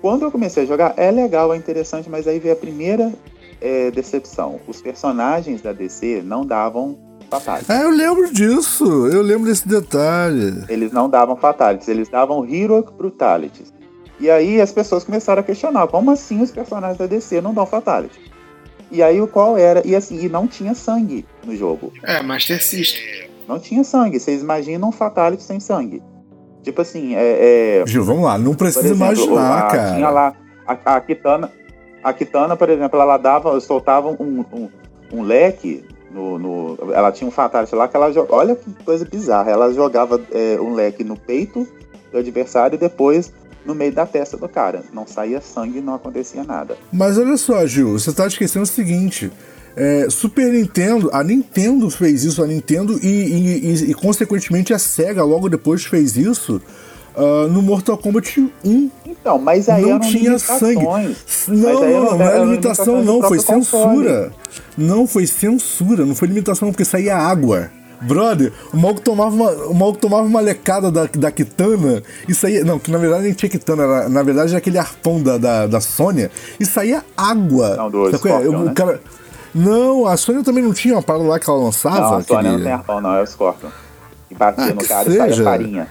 quando 0.00 0.22
eu 0.22 0.30
comecei 0.30 0.62
a 0.62 0.66
jogar, 0.66 0.94
é 0.96 1.10
legal, 1.10 1.52
é 1.52 1.56
interessante, 1.56 2.08
mas 2.08 2.26
aí 2.26 2.38
veio 2.38 2.54
a 2.54 2.56
primeira 2.56 3.12
é, 3.60 3.90
decepção. 3.90 4.60
Os 4.66 4.80
personagens 4.80 5.60
da 5.60 5.72
DC 5.72 6.22
não 6.24 6.44
davam 6.44 6.98
fatalities. 7.30 7.70
É, 7.70 7.84
eu 7.84 7.90
lembro 7.90 8.32
disso, 8.32 9.06
eu 9.08 9.22
lembro 9.22 9.46
desse 9.46 9.68
detalhe. 9.68 10.64
Eles 10.68 10.92
não 10.92 11.08
davam 11.08 11.36
fatalities, 11.36 11.88
eles 11.88 12.08
davam 12.08 12.46
heroic 12.46 12.92
brutalities. 12.92 13.72
E 14.18 14.30
aí 14.30 14.60
as 14.60 14.72
pessoas 14.72 15.04
começaram 15.04 15.40
a 15.40 15.42
questionar, 15.42 15.86
como 15.88 16.10
assim 16.10 16.42
os 16.42 16.50
personagens 16.50 16.98
da 16.98 17.06
DC 17.06 17.40
não 17.40 17.54
dão 17.54 17.64
fatality? 17.64 18.30
E 18.90 19.02
aí 19.02 19.20
o 19.20 19.28
qual 19.28 19.56
era, 19.56 19.86
e 19.86 19.94
assim, 19.94 20.18
e 20.20 20.28
não 20.28 20.48
tinha 20.48 20.74
sangue 20.74 21.24
no 21.44 21.56
jogo. 21.56 21.92
É, 22.02 22.22
Master 22.22 22.62
System. 22.62 23.28
Não 23.46 23.58
tinha 23.58 23.84
sangue, 23.84 24.18
vocês 24.18 24.42
imaginam 24.42 24.88
um 24.88 24.92
fatality 24.92 25.42
sem 25.42 25.60
sangue. 25.60 26.02
Tipo 26.62 26.82
assim, 26.82 27.14
é. 27.14 27.82
é 27.82 27.86
Gil, 27.86 28.04
vamos 28.04 28.24
lá, 28.24 28.36
não 28.36 28.54
precisa 28.54 28.86
exemplo, 28.86 29.04
imaginar, 29.04 29.58
a, 29.58 29.62
cara. 29.70 29.94
Tinha 29.94 30.10
lá 30.10 30.34
a, 30.66 30.96
a 30.96 31.00
Kitana. 31.00 31.50
A 32.02 32.12
Kitana, 32.12 32.56
por 32.56 32.68
exemplo, 32.68 33.00
ela 33.00 33.16
dava, 33.16 33.58
soltava 33.60 34.08
um, 34.08 34.44
um, 34.52 34.68
um 35.12 35.22
leque 35.22 35.84
no, 36.10 36.38
no, 36.38 36.92
ela 36.92 37.12
tinha 37.12 37.28
um 37.28 37.30
fatality 37.30 37.74
lá 37.74 37.86
que 37.86 37.96
ela. 37.96 38.12
Olha 38.30 38.56
que 38.56 38.70
coisa 38.84 39.04
bizarra. 39.04 39.50
Ela 39.50 39.72
jogava 39.72 40.20
é, 40.32 40.60
um 40.60 40.74
leque 40.74 41.04
no 41.04 41.16
peito 41.16 41.66
do 42.10 42.18
adversário 42.18 42.74
e 42.74 42.78
depois 42.78 43.32
no 43.64 43.74
meio 43.74 43.92
da 43.92 44.04
testa 44.06 44.36
do 44.36 44.48
cara. 44.48 44.82
Não 44.92 45.06
saía 45.06 45.40
sangue, 45.40 45.80
não 45.80 45.94
acontecia 45.94 46.42
nada. 46.42 46.76
Mas 46.92 47.16
olha 47.16 47.36
só, 47.36 47.64
Gil, 47.66 47.98
você 47.98 48.12
tá 48.12 48.26
esquecendo 48.26 48.64
o 48.64 48.66
seguinte. 48.66 49.30
É, 49.82 50.10
Super 50.10 50.52
Nintendo, 50.52 51.08
a 51.10 51.24
Nintendo 51.24 51.88
fez 51.88 52.22
isso, 52.22 52.42
a 52.42 52.46
Nintendo 52.46 52.98
e, 53.02 53.06
e, 53.06 53.66
e, 53.66 53.90
e 53.92 53.94
consequentemente 53.94 54.74
a 54.74 54.78
SEGA 54.78 55.24
logo 55.24 55.48
depois 55.48 55.86
fez 55.86 56.18
isso 56.18 56.60
uh, 57.16 57.48
no 57.48 57.62
Mortal 57.62 57.96
Kombat 57.96 58.46
1. 58.62 58.90
Então, 59.06 59.38
mas 59.38 59.70
aí 59.70 59.86
não 59.86 59.98
tinha 59.98 60.38
sangue. 60.38 60.84
Não, 60.84 61.08
não, 61.48 61.80
não, 61.80 62.18
não 62.18 62.26
é 62.26 62.38
limitação, 62.40 63.02
não, 63.02 63.22
foi 63.22 63.38
censura. 63.38 64.30
Não 64.76 65.06
foi 65.06 65.26
censura, 65.26 66.04
não 66.04 66.14
foi 66.14 66.28
limitação, 66.28 66.68
porque 66.68 66.84
saía 66.84 67.16
água. 67.16 67.70
Brother, 68.02 68.52
o 68.74 68.76
maluco 68.76 69.00
tomava 69.00 69.34
uma, 69.34 69.50
o 69.50 69.74
maluco 69.74 69.98
tomava 69.98 70.24
uma 70.24 70.40
lecada 70.40 70.90
da, 70.90 71.06
da 71.06 71.30
Kitana 71.30 72.02
e 72.28 72.34
saía. 72.34 72.64
Não, 72.64 72.78
que 72.78 72.90
na 72.90 72.98
verdade 72.98 73.24
nem 73.24 73.32
tinha 73.32 73.48
Kitana, 73.48 73.82
era, 73.82 74.08
na 74.10 74.22
verdade 74.22 74.50
era 74.50 74.58
aquele 74.58 74.76
arpão 74.76 75.22
da, 75.22 75.38
da, 75.38 75.66
da 75.66 75.80
Sônia 75.80 76.30
e 76.58 76.66
saía 76.66 77.02
água. 77.16 77.76
Não, 77.76 77.90
do 77.90 78.14
Scorpion, 78.16 78.56
o, 78.56 78.64
né? 78.64 78.72
cara, 78.74 79.00
Não, 79.54 80.06
a 80.06 80.16
Sônia 80.16 80.42
também 80.44 80.62
não 80.62 80.72
tinha 80.72 80.94
uma 80.94 81.02
parada 81.02 81.24
lá 81.24 81.38
que 81.38 81.48
ela 81.48 81.58
lançava. 81.58 82.00
Não, 82.00 82.14
a 82.14 82.22
Sônia 82.22 82.40
aquele... 82.40 82.56
não 82.56 82.62
tem 82.62 82.72
arpão, 82.72 83.00
não, 83.00 83.14
é 83.14 83.22
o 83.22 83.26
Scorpion. 83.26 83.70
E 84.30 84.34
batia 84.34 84.64
ah, 84.64 84.74
no 84.74 84.86
cara 84.86 85.04
seja. 85.04 85.26
e 85.26 85.32
saía 85.34 85.44
farinha. 85.44 85.88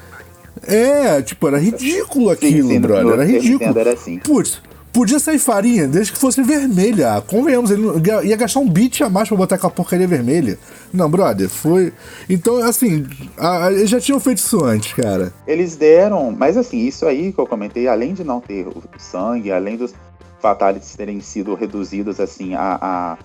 É, 0.66 1.22
tipo, 1.22 1.48
era 1.48 1.58
ridículo 1.58 2.30
aquilo, 2.30 2.68
sim, 2.68 2.76
sim, 2.76 2.80
brother. 2.80 3.14
Era 3.14 3.26
ridículo. 3.26 3.80
Era 3.80 3.94
assim. 3.94 4.20
Putz, 4.20 4.62
podia 4.92 5.20
sair 5.20 5.40
farinha 5.40 5.88
desde 5.88 6.12
que 6.12 6.18
fosse 6.18 6.42
vermelha. 6.42 7.22
Convenhamos, 7.22 7.72
ele 7.72 7.84
ia 8.24 8.36
gastar 8.36 8.60
um 8.60 8.70
bit 8.70 9.04
a 9.04 9.10
mais 9.10 9.28
pra 9.28 9.38
botar 9.38 9.56
aquela 9.56 9.72
porcaria 9.72 10.08
vermelha. 10.08 10.58
Não, 10.94 11.10
brother, 11.10 11.50
foi. 11.50 11.94
Então, 12.30 12.58
assim, 12.58 13.06
a, 13.38 13.68
a, 13.68 13.72
eles 13.72 13.90
já 13.90 14.00
tinham 14.00 14.20
feito 14.20 14.40
isso 14.40 14.64
antes, 14.64 14.94
cara. 14.94 15.34
Eles 15.48 15.76
deram, 15.76 16.32
mas 16.32 16.58
assim, 16.58 16.86
isso 16.86 17.06
aí 17.06 17.32
que 17.32 17.40
eu 17.40 17.48
comentei, 17.48 17.88
além 17.88 18.14
de 18.14 18.24
não 18.24 18.40
ter 18.40 18.68
o 18.68 18.82
sangue, 18.98 19.52
além 19.52 19.78
dos 19.78 19.94
fatalities 20.42 20.96
terem 20.96 21.20
sido 21.20 21.54
reduzidos, 21.56 22.20
assim, 22.20 22.56
a, 22.56 22.78
a 22.82 23.18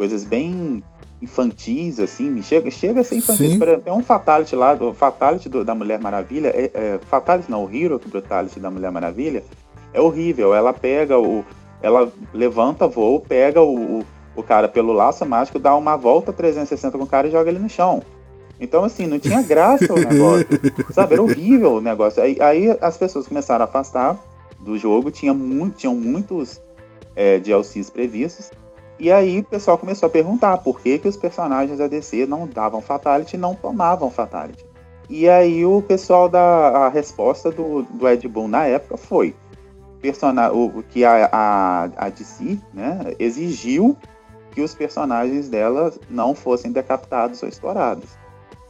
coisas 0.00 0.24
bem 0.24 0.82
infantis, 1.20 2.00
assim, 2.00 2.40
chega, 2.40 2.70
chega 2.70 3.02
a 3.02 3.04
ser 3.04 3.16
infantil. 3.16 3.60
Tem 3.84 3.92
um 3.92 4.02
Fatality 4.02 4.56
lá, 4.56 4.72
o 4.72 4.94
Fatality 4.94 5.46
do, 5.46 5.62
da 5.62 5.74
Mulher 5.74 6.00
Maravilha, 6.00 6.48
é, 6.48 6.70
é, 6.72 6.98
Fatality 7.06 7.50
não, 7.50 7.66
o 7.66 7.70
Hero 7.70 8.00
Brutality 8.06 8.58
da 8.58 8.70
Mulher 8.70 8.90
Maravilha 8.90 9.44
é 9.92 10.00
horrível. 10.00 10.54
Ela 10.54 10.72
pega 10.72 11.18
o. 11.18 11.44
Ela 11.82 12.10
levanta 12.32 12.88
voo, 12.88 13.20
pega 13.20 13.60
o, 13.60 13.98
o, 13.98 14.06
o 14.36 14.42
cara 14.42 14.68
pelo 14.68 14.94
laço 14.94 15.26
mágico, 15.26 15.58
dá 15.58 15.76
uma 15.76 15.96
volta 15.96 16.32
360 16.32 16.96
com 16.96 17.04
o 17.04 17.06
cara 17.06 17.28
e 17.28 17.30
joga 17.30 17.50
ele 17.50 17.58
no 17.58 17.68
chão. 17.68 18.02
Então, 18.58 18.84
assim, 18.84 19.06
não 19.06 19.18
tinha 19.18 19.42
graça 19.42 19.92
o 19.92 19.98
negócio. 20.00 20.46
sabe, 20.92 21.12
era 21.12 21.22
horrível 21.22 21.74
o 21.74 21.80
negócio. 21.82 22.22
Aí, 22.22 22.38
aí, 22.40 22.74
as 22.80 22.96
pessoas 22.96 23.28
começaram 23.28 23.66
a 23.66 23.68
afastar 23.68 24.18
do 24.58 24.78
jogo, 24.78 25.10
tinha 25.10 25.34
muito, 25.34 25.76
tinham 25.76 25.94
muitos 25.94 26.58
é, 27.14 27.38
DLCs 27.38 27.90
previstos. 27.90 28.50
E 29.00 29.10
aí 29.10 29.38
o 29.38 29.44
pessoal 29.44 29.78
começou 29.78 30.08
a 30.08 30.10
perguntar 30.10 30.58
por 30.58 30.78
que, 30.78 30.98
que 30.98 31.08
os 31.08 31.16
personagens 31.16 31.78
da 31.78 31.88
DC 31.88 32.26
não 32.26 32.46
davam 32.46 32.82
Fatality 32.82 33.34
e 33.34 33.38
não 33.38 33.54
tomavam 33.54 34.10
Fatality. 34.10 34.62
E 35.08 35.26
aí 35.26 35.64
o 35.64 35.80
pessoal 35.80 36.28
da 36.28 36.40
a 36.86 36.88
resposta 36.90 37.50
do, 37.50 37.82
do 37.82 38.06
Ed 38.06 38.28
Boon 38.28 38.46
na 38.46 38.66
época 38.66 38.98
foi 38.98 39.34
o, 40.52 40.82
que 40.82 41.02
a, 41.02 41.30
a, 41.32 41.84
a 41.96 42.08
DC 42.10 42.58
né, 42.74 43.14
exigiu 43.18 43.96
que 44.52 44.60
os 44.60 44.74
personagens 44.74 45.48
dela 45.48 45.94
não 46.10 46.34
fossem 46.34 46.70
decapitados 46.70 47.42
ou 47.42 47.48
estourados. 47.48 48.10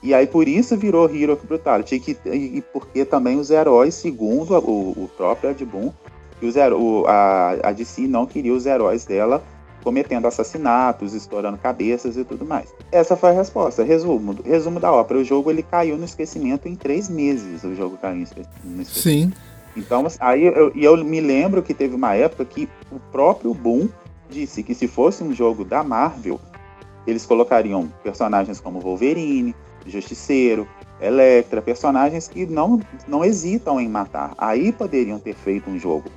E 0.01 0.15
aí 0.15 0.29
por 0.29 0.47
isso 0.47 0.77
virou 0.77 1.13
Hero 1.13 1.37
Brutality. 1.43 1.97
E, 1.97 2.01
que, 2.01 2.17
e 2.29 2.63
porque 2.73 3.05
também 3.05 3.37
os 3.37 3.51
heróis, 3.51 3.95
segundo 3.95 4.57
o, 4.59 4.91
o 4.93 5.11
próprio 5.17 5.51
Ed 5.51 5.65
Boon, 5.65 5.91
os, 6.41 6.55
o, 6.57 7.05
a, 7.09 7.51
a 7.65 7.73
DC 7.73 8.03
não 8.03 8.27
queria 8.27 8.55
os 8.55 8.65
heróis 8.65 9.05
dela 9.05 9.43
cometendo 9.83 10.27
assassinatos, 10.27 11.15
estourando 11.15 11.59
cabeças 11.59 12.17
e 12.17 12.25
tudo 12.25 12.45
mais. 12.45 12.73
Essa 12.93 13.17
foi 13.17 13.31
a 13.31 13.33
resposta. 13.33 13.83
Resumo, 13.83 14.37
resumo 14.45 14.79
da 14.79 14.93
ópera. 14.93 15.21
O 15.21 15.25
jogo 15.25 15.51
ele 15.51 15.63
caiu 15.63 15.97
no 15.97 16.05
esquecimento 16.05 16.69
em 16.69 16.75
três 16.75 17.09
meses. 17.09 17.65
O 17.65 17.75
jogo 17.75 17.97
caiu 17.97 18.17
no 18.17 18.23
esquecimento. 18.23 18.91
Sim. 18.91 19.33
Então, 19.77 20.07
aí 20.19 20.45
eu, 20.45 20.73
eu 20.75 21.05
me 21.05 21.21
lembro 21.21 21.63
que 21.63 21.73
teve 21.73 21.95
uma 21.95 22.15
época 22.15 22.45
que 22.45 22.69
o 22.91 22.99
próprio 23.13 23.55
Boom 23.55 23.89
disse 24.29 24.63
que 24.63 24.75
se 24.75 24.89
fosse 24.89 25.23
um 25.23 25.33
jogo 25.33 25.65
da 25.65 25.83
Marvel, 25.83 26.41
eles 27.07 27.27
colocariam 27.27 27.89
personagens 28.03 28.61
como 28.61 28.81
Wolverine, 28.81 29.55
Justiceiro, 29.87 30.69
Electra, 31.01 31.63
personagens 31.63 32.29
que 32.29 32.47
não, 32.47 32.81
não 33.09 33.25
hesitam 33.25 33.81
em 33.81 33.89
matar. 33.89 34.35
Aí 34.37 34.71
poderiam 34.71 35.19
ter 35.19 35.35
feito 35.35 35.71
um 35.71 35.79
jogo, 35.79 36.11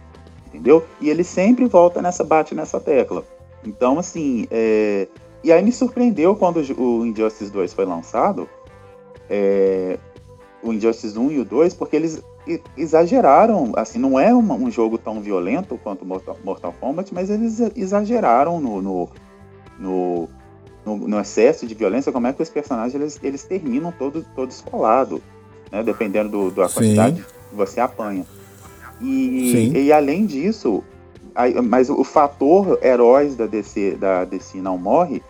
entendeu? 0.47 0.85
E 0.99 1.09
ele 1.09 1.23
sempre 1.23 1.65
volta 1.65 2.01
nessa, 2.01 2.23
bate 2.23 2.53
nessa 2.53 2.79
tecla. 2.79 3.23
Então, 3.65 3.99
assim, 3.99 4.47
é... 4.51 5.07
e 5.43 5.51
aí 5.51 5.63
me 5.63 5.71
surpreendeu 5.71 6.35
quando 6.35 6.57
o 6.77 7.05
Injustice 7.05 7.51
2 7.51 7.73
foi 7.73 7.85
lançado, 7.85 8.49
é... 9.29 9.97
o 10.61 10.73
Injustice 10.73 11.17
1 11.17 11.31
e 11.31 11.39
o 11.39 11.45
2, 11.45 11.73
porque 11.73 11.95
eles 11.95 12.23
exageraram, 12.77 13.71
assim, 13.75 13.97
não 13.97 14.19
é 14.19 14.33
uma, 14.33 14.55
um 14.55 14.69
jogo 14.69 14.97
tão 14.97 15.21
violento 15.21 15.79
quanto 15.81 16.05
Mortal, 16.05 16.37
Mortal 16.43 16.75
Kombat, 16.79 17.13
mas 17.13 17.29
eles 17.29 17.59
exageraram 17.75 18.59
no, 18.59 18.81
no, 18.81 19.09
no, 19.79 20.29
no, 20.85 20.97
no 21.07 21.19
excesso 21.19 21.65
de 21.65 21.73
violência, 21.73 22.11
como 22.11 22.27
é 22.27 22.33
que 22.33 22.41
os 22.41 22.49
personagens 22.49 22.95
eles, 22.95 23.19
eles 23.23 23.43
terminam 23.43 23.93
todos 23.97 24.25
todo 24.35 24.51
escolados, 24.51 25.21
né, 25.71 25.81
dependendo 25.83 26.29
do, 26.29 26.51
da 26.51 26.67
quantidade 26.67 27.17
Sim. 27.17 27.27
que 27.49 27.55
você 27.55 27.79
apanha. 27.79 28.25
E, 29.01 29.71
e 29.73 29.91
além 29.91 30.25
disso, 30.25 30.83
mas 31.63 31.89
o 31.89 32.03
fator 32.03 32.79
heróis 32.81 33.35
da 33.35 33.45
DC, 33.45 33.95
da 33.95 34.25
DC 34.25 34.59
não 34.59 34.77
morre 34.77 35.21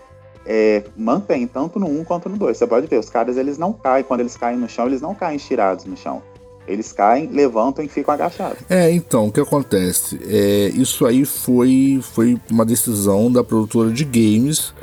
é, 0.46 0.84
mantém 0.98 1.48
tanto 1.48 1.80
no 1.80 1.88
1 1.88 2.04
quanto 2.04 2.30
no 2.30 2.38
2. 2.38 2.58
Você 2.58 2.68
pode 2.68 2.88
ver, 2.88 3.00
os 3.00 3.10
caras 3.10 3.38
eles 3.38 3.58
não 3.58 3.74
caem, 3.74 4.04
quando 4.04 4.22
eles 4.22 4.36
caem 4.36 4.58
no 4.58 4.68
chão, 4.68 4.88
eles 4.88 5.02
não 5.02 5.16
caem 5.16 5.38
estirados 5.38 5.86
no 5.86 5.96
chão. 5.96 6.22
Eles 6.68 6.94
caem, 6.94 7.28
levantam 7.28 7.84
e 7.84 7.90
ficam 7.90 8.14
agachados. 8.14 8.60
É, 8.70 8.90
então, 8.92 9.28
o 9.28 9.32
que 9.32 9.40
acontece? 9.40 10.20
É, 10.26 10.72
isso 10.74 11.06
aí 11.06 11.26
foi, 11.26 12.00
foi 12.02 12.40
uma 12.50 12.66
decisão 12.66 13.32
da 13.32 13.44
produtora 13.44 13.92
de 13.92 14.06
games 14.06 14.74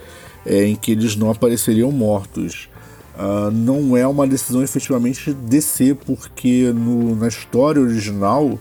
é, 0.44 0.64
em 0.64 0.76
que 0.76 0.92
eles 0.92 1.16
não 1.16 1.30
apareceriam 1.30 1.90
mortos. 1.90 2.68
Uh, 3.18 3.50
não 3.50 3.96
é 3.96 4.06
uma 4.06 4.26
decisão 4.26 4.62
efetivamente 4.62 5.32
DC, 5.32 5.94
porque 6.06 6.72
no, 6.74 7.14
na 7.16 7.28
história 7.28 7.80
original 7.80 8.58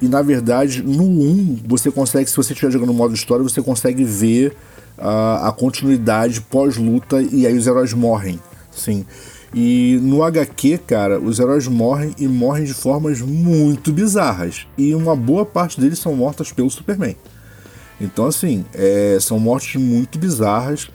e 0.00 0.08
na 0.08 0.20
verdade, 0.22 0.82
no 0.82 1.04
1, 1.04 1.60
você 1.66 1.90
consegue, 1.90 2.28
se 2.28 2.36
você 2.36 2.52
estiver 2.52 2.70
jogando 2.70 2.92
modo 2.92 3.14
história, 3.14 3.42
você 3.42 3.62
consegue 3.62 4.04
ver 4.04 4.56
uh, 4.98 5.46
a 5.46 5.54
continuidade 5.56 6.40
pós-luta 6.42 7.22
e 7.22 7.46
aí 7.46 7.56
os 7.56 7.66
heróis 7.66 7.92
morrem. 7.92 8.40
Sim. 8.70 9.06
E 9.54 9.98
no 10.02 10.22
HQ, 10.22 10.78
cara, 10.86 11.18
os 11.18 11.38
heróis 11.38 11.66
morrem 11.66 12.14
e 12.18 12.28
morrem 12.28 12.64
de 12.64 12.74
formas 12.74 13.22
muito 13.22 13.90
bizarras. 13.90 14.66
E 14.76 14.94
uma 14.94 15.16
boa 15.16 15.46
parte 15.46 15.80
deles 15.80 15.98
são 15.98 16.14
mortas 16.14 16.52
pelo 16.52 16.70
Superman. 16.70 17.16
Então, 17.98 18.26
assim, 18.26 18.66
é, 18.74 19.16
são 19.18 19.38
mortes 19.38 19.80
muito 19.80 20.18
bizarras. 20.18 20.90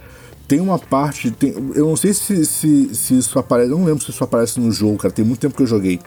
Tem 0.47 0.59
uma 0.59 0.77
parte. 0.77 1.31
Tem, 1.31 1.55
eu 1.73 1.87
não 1.87 1.95
sei 1.95 2.13
se, 2.13 2.45
se, 2.45 2.93
se 2.93 3.17
isso 3.17 3.39
aparece. 3.39 3.71
Eu 3.71 3.77
não 3.79 3.85
lembro 3.85 4.03
se 4.03 4.11
isso 4.11 4.23
aparece 4.23 4.59
no 4.59 4.71
jogo, 4.71 4.97
cara. 4.97 5.13
Tem 5.13 5.25
muito 5.25 5.39
tempo 5.39 5.55
que 5.55 5.63
eu 5.63 5.67
joguei. 5.67 5.99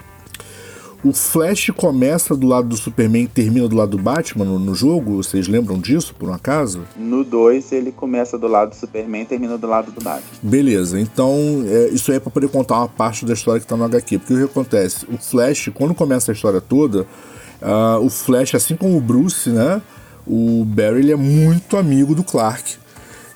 O 1.04 1.12
Flash 1.12 1.68
começa 1.76 2.34
do 2.34 2.46
lado 2.46 2.68
do 2.68 2.78
Superman 2.78 3.24
e 3.24 3.28
termina 3.28 3.68
do 3.68 3.76
lado 3.76 3.90
do 3.90 4.02
Batman 4.02 4.46
no, 4.46 4.58
no 4.58 4.74
jogo? 4.74 5.22
Vocês 5.22 5.46
lembram 5.46 5.78
disso, 5.78 6.14
por 6.18 6.30
um 6.30 6.32
acaso? 6.32 6.80
No 6.96 7.22
2 7.22 7.72
ele 7.72 7.92
começa 7.92 8.38
do 8.38 8.48
lado 8.48 8.70
do 8.70 8.74
Superman 8.74 9.20
e 9.20 9.26
termina 9.26 9.58
do 9.58 9.66
lado 9.66 9.92
do 9.92 10.02
Batman. 10.02 10.26
Beleza, 10.42 10.98
então 10.98 11.62
é, 11.66 11.88
isso 11.88 12.10
aí 12.10 12.16
é 12.16 12.20
pra 12.20 12.30
poder 12.30 12.48
contar 12.48 12.78
uma 12.78 12.88
parte 12.88 13.26
da 13.26 13.34
história 13.34 13.60
que 13.60 13.66
tá 13.66 13.76
no 13.76 13.84
HQ. 13.84 14.18
Porque 14.18 14.32
o 14.32 14.38
que 14.38 14.44
acontece? 14.44 15.04
O 15.12 15.18
Flash, 15.18 15.68
quando 15.74 15.94
começa 15.94 16.32
a 16.32 16.34
história 16.34 16.62
toda, 16.62 17.02
uh, 17.02 18.02
o 18.02 18.08
Flash, 18.08 18.54
assim 18.54 18.74
como 18.74 18.96
o 18.96 19.00
Bruce, 19.00 19.50
né? 19.50 19.82
O 20.26 20.64
Barry 20.64 21.00
ele 21.00 21.12
é 21.12 21.16
muito 21.16 21.76
amigo 21.76 22.14
do 22.14 22.24
Clark. 22.24 22.76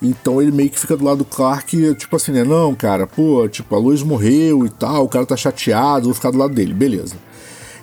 Então 0.01 0.41
ele 0.41 0.51
meio 0.51 0.71
que 0.71 0.79
fica 0.79 0.97
do 0.97 1.05
lado 1.05 1.19
do 1.19 1.25
Clark, 1.25 1.93
tipo 1.93 2.15
assim, 2.15 2.31
né? 2.31 2.43
Não, 2.43 2.73
cara, 2.73 3.05
pô, 3.05 3.47
tipo, 3.47 3.75
a 3.75 3.77
luz 3.77 4.01
morreu 4.01 4.65
e 4.65 4.69
tal, 4.69 5.05
o 5.05 5.07
cara 5.07 5.23
tá 5.23 5.37
chateado, 5.37 6.05
vou 6.05 6.15
ficar 6.15 6.31
do 6.31 6.39
lado 6.39 6.55
dele, 6.55 6.73
beleza. 6.73 7.28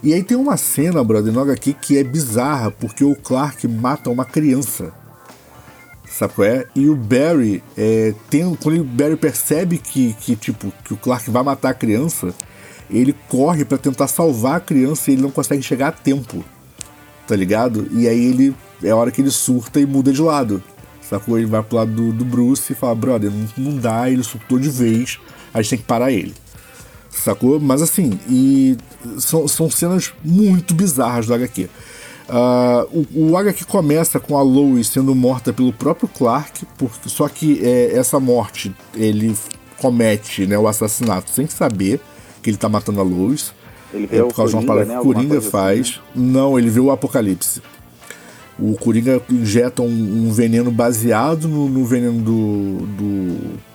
E 0.06 0.14
aí 0.14 0.22
tem 0.22 0.36
uma 0.36 0.56
cena, 0.56 1.02
brother, 1.02 1.32
no 1.32 1.40
HQ 1.40 1.72
que 1.82 1.98
é 1.98 2.04
bizarra, 2.04 2.70
porque 2.70 3.02
o 3.02 3.16
Clark 3.16 3.66
mata 3.66 4.08
uma 4.08 4.24
criança. 4.24 4.92
Sabe 6.08 6.32
qual 6.32 6.46
é? 6.46 6.64
E 6.76 6.88
o 6.88 6.94
Barry, 6.94 7.60
é, 7.76 8.14
tem, 8.30 8.54
quando 8.54 8.82
o 8.82 8.84
Barry 8.84 9.16
percebe 9.16 9.78
que, 9.78 10.12
que, 10.20 10.36
tipo, 10.36 10.72
que 10.84 10.94
o 10.94 10.96
Clark 10.96 11.28
vai 11.28 11.42
matar 11.42 11.70
a 11.70 11.74
criança, 11.74 12.32
ele 12.88 13.16
corre 13.28 13.64
para 13.64 13.78
tentar 13.78 14.06
salvar 14.06 14.58
a 14.58 14.60
criança 14.60 15.10
e 15.10 15.14
ele 15.14 15.22
não 15.22 15.30
consegue 15.32 15.60
chegar 15.60 15.88
a 15.88 15.92
tempo. 15.92 16.44
Tá 17.26 17.34
ligado? 17.34 17.88
E 17.90 18.06
aí 18.06 18.26
ele. 18.26 18.54
É 18.84 18.90
a 18.90 18.96
hora 18.96 19.10
que 19.10 19.20
ele 19.20 19.32
surta 19.32 19.80
e 19.80 19.86
muda 19.86 20.12
de 20.12 20.22
lado. 20.22 20.62
Sacou? 21.02 21.36
Ele 21.36 21.48
vai 21.48 21.64
pro 21.64 21.78
lado 21.78 21.90
do, 21.90 22.12
do 22.12 22.24
Bruce 22.24 22.72
e 22.72 22.76
fala, 22.76 22.94
brother, 22.94 23.28
não, 23.28 23.72
não 23.72 23.76
dá, 23.76 24.08
ele 24.08 24.22
surtou 24.22 24.56
de 24.56 24.70
vez, 24.70 25.18
a 25.52 25.60
gente 25.60 25.70
tem 25.70 25.78
que 25.80 25.84
parar 25.84 26.12
ele. 26.12 26.32
Sacou? 27.18 27.58
Mas 27.58 27.82
assim, 27.82 28.18
e 28.28 28.76
são, 29.18 29.48
são 29.48 29.70
cenas 29.70 30.12
muito 30.24 30.74
bizarras 30.74 31.26
do 31.26 31.34
HQ. 31.34 31.68
Uh, 32.28 33.06
o, 33.14 33.30
o 33.30 33.36
HQ 33.36 33.64
começa 33.66 34.18
com 34.18 34.36
a 34.36 34.42
Lois 34.42 34.88
sendo 34.88 35.14
morta 35.14 35.52
pelo 35.52 35.72
próprio 35.72 36.08
Clark, 36.08 36.66
porque, 36.76 37.08
só 37.08 37.28
que 37.28 37.64
é, 37.64 37.96
essa 37.96 38.18
morte 38.18 38.74
ele 38.94 39.36
comete 39.78 40.46
né, 40.46 40.58
o 40.58 40.66
assassinato 40.66 41.30
sem 41.30 41.46
saber 41.46 42.00
que 42.42 42.50
ele 42.50 42.56
tá 42.56 42.68
matando 42.68 43.00
a 43.00 43.04
Lois. 43.04 43.52
Ele 43.92 44.06
vê 44.06 44.18
é 44.18 44.22
por 44.22 44.34
causa 44.34 44.50
de 44.50 44.56
uma 44.58 44.66
parada 44.66 44.86
né, 44.86 44.94
que 44.94 45.00
o 45.00 45.12
Coringa 45.12 45.40
faz. 45.40 45.80
Assim, 45.80 46.20
né? 46.20 46.32
Não, 46.32 46.58
ele 46.58 46.68
vê 46.68 46.80
o 46.80 46.90
Apocalipse. 46.90 47.62
O 48.58 48.74
Coringa 48.74 49.20
injeta 49.30 49.82
um, 49.82 49.86
um 50.28 50.32
veneno 50.32 50.70
baseado 50.70 51.46
no, 51.46 51.68
no 51.68 51.84
veneno 51.84 52.20
do. 52.22 52.86
do. 52.86 53.65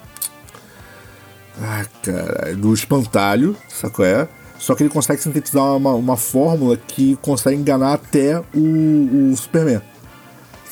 Ah, 1.62 1.86
cara. 2.02 2.56
Do 2.56 2.74
espantalho, 2.74 3.56
sacou? 3.70 4.04
É? 4.04 4.28
Só 4.58 4.76
que 4.76 4.84
ele 4.84 4.90
consegue 4.90 5.22
sintetizar 5.22 5.76
uma, 5.78 5.94
uma 5.94 6.18
fórmula 6.18 6.76
que 6.76 7.16
consegue 7.22 7.58
enganar 7.58 7.94
até 7.94 8.40
o, 8.54 9.32
o 9.32 9.38
Superman. 9.38 9.82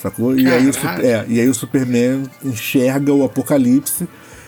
Sacou? 0.02 0.38
E 0.38 0.48
aí, 0.48 0.70
o, 0.70 0.72
é, 1.02 1.26
e 1.28 1.40
aí 1.40 1.50
o 1.50 1.54
Superman 1.54 2.24
enxerga 2.44 3.14
o 3.14 3.24
apocalipse. 3.24 4.08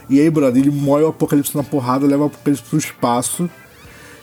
E 0.10 0.20
aí, 0.20 0.30
brother, 0.30 0.62
ele 0.62 0.72
moe 0.72 1.04
o 1.04 1.08
apocalipse 1.08 1.56
na 1.56 1.64
porrada, 1.64 2.06
leva 2.06 2.24
o 2.24 2.26
apocalipse 2.28 2.64
pro 2.64 2.78
espaço. 2.78 3.50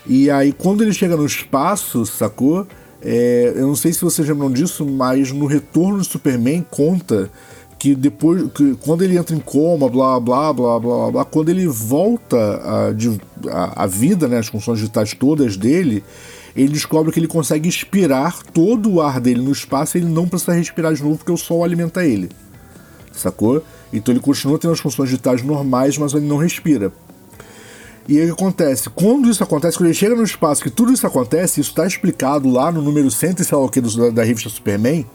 E 0.06 0.30
aí, 0.30 0.52
quando 0.52 0.82
ele 0.82 0.92
chega 0.92 1.16
no 1.16 1.26
espaço, 1.26 2.06
sacou? 2.06 2.66
É, 3.02 3.52
eu 3.54 3.66
não 3.66 3.76
sei 3.76 3.92
se 3.92 4.00
vocês 4.00 4.26
lembram 4.26 4.50
disso, 4.50 4.84
mas 4.84 5.30
no 5.30 5.46
retorno 5.46 5.98
do 5.98 6.04
Superman 6.04 6.66
conta 6.70 7.30
que 7.78 7.94
depois, 7.94 8.50
que 8.52 8.74
quando 8.80 9.02
ele 9.02 9.16
entra 9.16 9.36
em 9.36 9.38
coma, 9.38 9.88
blá 9.88 10.18
blá 10.18 10.52
blá 10.52 10.80
blá 10.80 11.10
blá, 11.10 11.24
quando 11.24 11.48
ele 11.48 11.66
volta 11.66 12.36
a, 12.36 12.90
a, 13.50 13.84
a 13.84 13.86
vida, 13.86 14.26
né, 14.26 14.38
as 14.38 14.48
funções 14.48 14.80
vitais 14.80 15.14
todas 15.14 15.56
dele, 15.56 16.02
ele 16.56 16.72
descobre 16.72 17.12
que 17.12 17.20
ele 17.20 17.28
consegue 17.28 17.68
expirar 17.68 18.42
todo 18.52 18.90
o 18.90 19.00
ar 19.00 19.20
dele 19.20 19.40
no 19.40 19.52
espaço 19.52 19.96
e 19.96 20.00
ele 20.00 20.08
não 20.08 20.28
precisa 20.28 20.52
respirar 20.52 20.92
de 20.92 21.02
novo 21.02 21.18
porque 21.18 21.30
o 21.30 21.36
sol 21.36 21.62
alimenta 21.62 22.04
ele. 22.04 22.28
Sacou? 23.12 23.62
Então 23.92 24.12
ele 24.12 24.20
continua 24.20 24.58
tendo 24.58 24.72
as 24.72 24.80
funções 24.80 25.10
vitais 25.10 25.42
normais, 25.42 25.96
mas 25.96 26.12
ele 26.14 26.26
não 26.26 26.36
respira. 26.36 26.92
E 28.08 28.18
aí 28.18 28.24
o 28.24 28.34
que 28.34 28.42
acontece? 28.42 28.88
Quando 28.90 29.30
isso 29.30 29.42
acontece, 29.44 29.76
quando 29.76 29.86
ele 29.86 29.94
chega 29.94 30.16
no 30.16 30.22
espaço, 30.22 30.62
que 30.62 30.70
tudo 30.70 30.92
isso 30.92 31.06
acontece, 31.06 31.60
isso 31.60 31.70
está 31.70 31.86
explicado 31.86 32.48
lá 32.48 32.72
no 32.72 32.82
número 32.82 33.10
100 33.10 33.34
e 33.38 33.44
sei 33.44 33.56
lá 33.56 33.64
o 33.64 33.68
que 33.68 33.80
da 34.10 34.24
revista 34.24 34.48
Superman, 34.48 35.06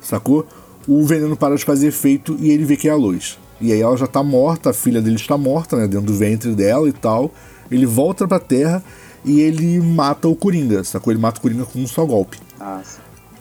sacou? 0.00 0.46
O 0.90 1.06
veneno 1.06 1.36
para 1.36 1.54
de 1.54 1.64
fazer 1.64 1.86
efeito 1.86 2.36
e 2.40 2.50
ele 2.50 2.64
vê 2.64 2.76
que 2.76 2.88
é 2.88 2.90
a 2.90 2.96
luz. 2.96 3.38
E 3.60 3.72
aí 3.72 3.80
ela 3.80 3.96
já 3.96 4.08
tá 4.08 4.24
morta, 4.24 4.70
a 4.70 4.72
filha 4.72 5.00
dele 5.00 5.14
está 5.14 5.38
morta, 5.38 5.76
né, 5.76 5.86
dentro 5.86 6.06
do 6.06 6.14
ventre 6.14 6.52
dela 6.52 6.88
e 6.88 6.92
tal. 6.92 7.32
Ele 7.70 7.86
volta 7.86 8.26
pra 8.26 8.40
Terra 8.40 8.82
e 9.24 9.40
ele 9.40 9.78
mata 9.78 10.26
o 10.26 10.34
Coringa, 10.34 10.82
sacou? 10.82 11.12
Ele 11.12 11.20
mata 11.20 11.38
o 11.38 11.42
Coringa 11.42 11.64
com 11.64 11.78
um 11.78 11.86
só 11.86 12.04
golpe. 12.04 12.38
Nossa. 12.58 12.98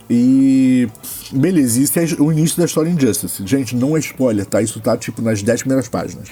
E. 0.08 0.88
Beleza, 1.32 1.80
isso 1.82 2.00
é 2.00 2.06
o 2.20 2.32
início 2.32 2.56
da 2.56 2.66
história 2.66 2.88
Injustice. 2.88 3.42
Gente, 3.48 3.76
não 3.76 3.98
é 3.98 4.00
spoiler, 4.00 4.46
tá? 4.46 4.62
Isso 4.62 4.80
tá 4.80 4.96
tipo 4.96 5.20
nas 5.20 5.42
10 5.42 5.62
primeiras 5.62 5.88
páginas. 5.90 6.30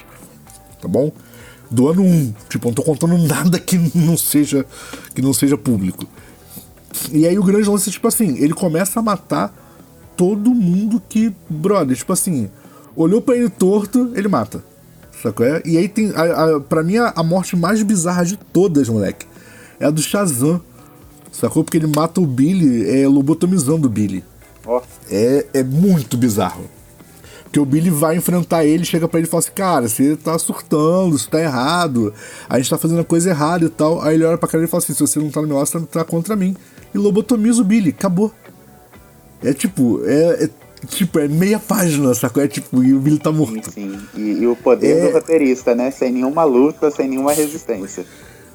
Tá 0.80 0.86
bom? 0.86 1.10
Do 1.68 1.88
ano 1.88 2.02
1. 2.02 2.34
Tipo, 2.48 2.68
não 2.68 2.74
tô 2.74 2.82
contando 2.84 3.18
nada 3.26 3.58
que 3.58 3.76
não 3.92 4.16
seja 4.16 4.64
que 5.16 5.20
não 5.20 5.32
seja 5.32 5.58
público. 5.58 6.06
E 7.10 7.26
aí 7.26 7.36
o 7.36 7.42
grande 7.42 7.68
lance 7.68 7.88
é 7.88 7.92
tipo 7.92 8.06
assim, 8.06 8.36
ele 8.38 8.54
começa 8.54 9.00
a 9.00 9.02
matar 9.02 9.67
todo 10.18 10.50
mundo 10.52 11.00
que, 11.08 11.32
brother, 11.48 11.96
tipo 11.96 12.12
assim, 12.12 12.50
olhou 12.96 13.22
para 13.22 13.36
ele 13.36 13.48
torto, 13.48 14.10
ele 14.16 14.26
mata. 14.26 14.62
Sacou? 15.22 15.46
É? 15.46 15.62
E 15.64 15.78
aí 15.78 15.88
tem, 15.88 16.12
a, 16.14 16.56
a, 16.56 16.60
pra 16.60 16.82
mim, 16.82 16.96
a, 16.96 17.12
a, 17.14 17.22
morte 17.22 17.56
mais 17.56 17.80
bizarra 17.84 18.24
de 18.24 18.36
todas, 18.36 18.88
moleque, 18.88 19.26
é 19.78 19.86
a 19.86 19.90
do 19.90 20.02
Shazam. 20.02 20.60
Sacou? 21.30 21.62
Porque 21.62 21.76
ele 21.76 21.86
mata 21.86 22.20
o 22.20 22.26
Billy 22.26 22.90
é, 22.90 23.06
lobotomizando 23.06 23.86
o 23.86 23.90
Billy. 23.90 24.24
Oh. 24.66 24.82
É, 25.08 25.46
é 25.54 25.62
muito 25.62 26.16
bizarro. 26.16 26.64
Porque 27.44 27.60
o 27.60 27.64
Billy 27.64 27.88
vai 27.88 28.16
enfrentar 28.16 28.64
ele, 28.64 28.84
chega 28.84 29.06
para 29.06 29.20
ele 29.20 29.28
e 29.28 29.30
fala 29.30 29.38
assim: 29.38 29.52
Cara, 29.54 29.88
você 29.88 30.16
tá 30.16 30.36
surtando, 30.36 31.14
isso 31.14 31.30
tá 31.30 31.40
errado, 31.40 32.12
a 32.48 32.58
gente 32.58 32.68
tá 32.68 32.76
fazendo 32.76 33.00
a 33.00 33.04
coisa 33.04 33.30
errada 33.30 33.64
e 33.64 33.68
tal. 33.68 34.02
Aí 34.02 34.16
ele 34.16 34.24
olha 34.24 34.36
pra 34.36 34.48
cara 34.48 34.64
e 34.64 34.66
fala 34.66 34.82
assim: 34.82 34.94
Se 34.94 35.00
você 35.00 35.20
não 35.20 35.30
tá 35.30 35.40
no 35.40 35.46
meu 35.46 35.56
lado, 35.56 35.66
você 35.66 35.80
tá 35.80 36.04
contra 36.04 36.34
mim. 36.34 36.56
E 36.92 36.98
lobotomiza 36.98 37.62
o 37.62 37.64
Billy, 37.64 37.90
acabou. 37.90 38.32
É 39.42 39.52
tipo, 39.52 40.00
é, 40.04 40.44
é, 40.44 40.50
tipo, 40.86 41.18
é 41.18 41.28
meia 41.28 41.58
página, 41.58 42.12
sacou? 42.14 42.42
É 42.42 42.48
tipo, 42.48 42.82
e 42.82 42.92
o 42.92 42.98
Billy 42.98 43.18
tá 43.18 43.30
morto. 43.30 43.70
Sim, 43.70 43.92
sim. 43.92 44.20
E, 44.20 44.42
e 44.42 44.46
o 44.46 44.56
poder 44.56 44.98
é... 44.98 45.06
do 45.06 45.12
roteirista, 45.12 45.74
né? 45.74 45.90
Sem 45.90 46.12
nenhuma 46.12 46.44
luta, 46.44 46.90
sem 46.90 47.08
nenhuma 47.08 47.32
resistência. 47.32 48.04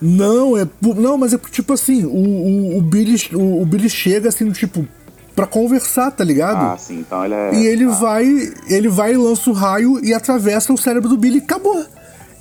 Não, 0.01 0.57
é. 0.57 0.67
Não, 0.81 1.17
mas 1.17 1.33
é 1.33 1.37
tipo 1.37 1.73
assim, 1.73 2.03
o, 2.03 2.09
o, 2.09 2.77
o 2.77 2.81
Billy, 2.81 3.15
o, 3.33 3.61
o, 3.61 3.65
Billy 3.65 3.89
chega 3.89 4.27
assim, 4.27 4.51
tipo, 4.51 4.85
pra 5.33 5.47
conversar, 5.47 6.11
tá 6.11 6.23
ligado? 6.23 6.73
Ah, 6.73 6.77
sim, 6.77 6.99
então 6.99 7.23
ele 7.23 7.33
é. 7.33 7.55
E 7.55 7.67
ele 7.67 7.85
ah. 7.85 7.91
vai. 7.91 8.53
Ele 8.67 8.89
vai, 8.89 9.15
lança 9.15 9.49
o 9.49 9.53
raio 9.53 10.03
e 10.03 10.13
atravessa 10.13 10.73
o 10.73 10.77
cérebro 10.77 11.07
do 11.07 11.17
Billy 11.17 11.37
e 11.37 11.41
acabou. 11.41 11.85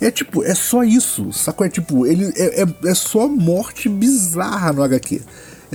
É 0.01 0.11
tipo, 0.11 0.43
é 0.43 0.53
só 0.53 0.83
isso, 0.83 1.31
sacou? 1.31 1.65
É 1.65 1.69
tipo, 1.69 2.05
ele 2.05 2.33
é, 2.35 2.63
é, 2.63 2.89
é 2.89 2.93
só 2.93 3.29
morte 3.29 3.87
bizarra 3.87 4.73
no 4.73 4.83
HQ 4.83 5.21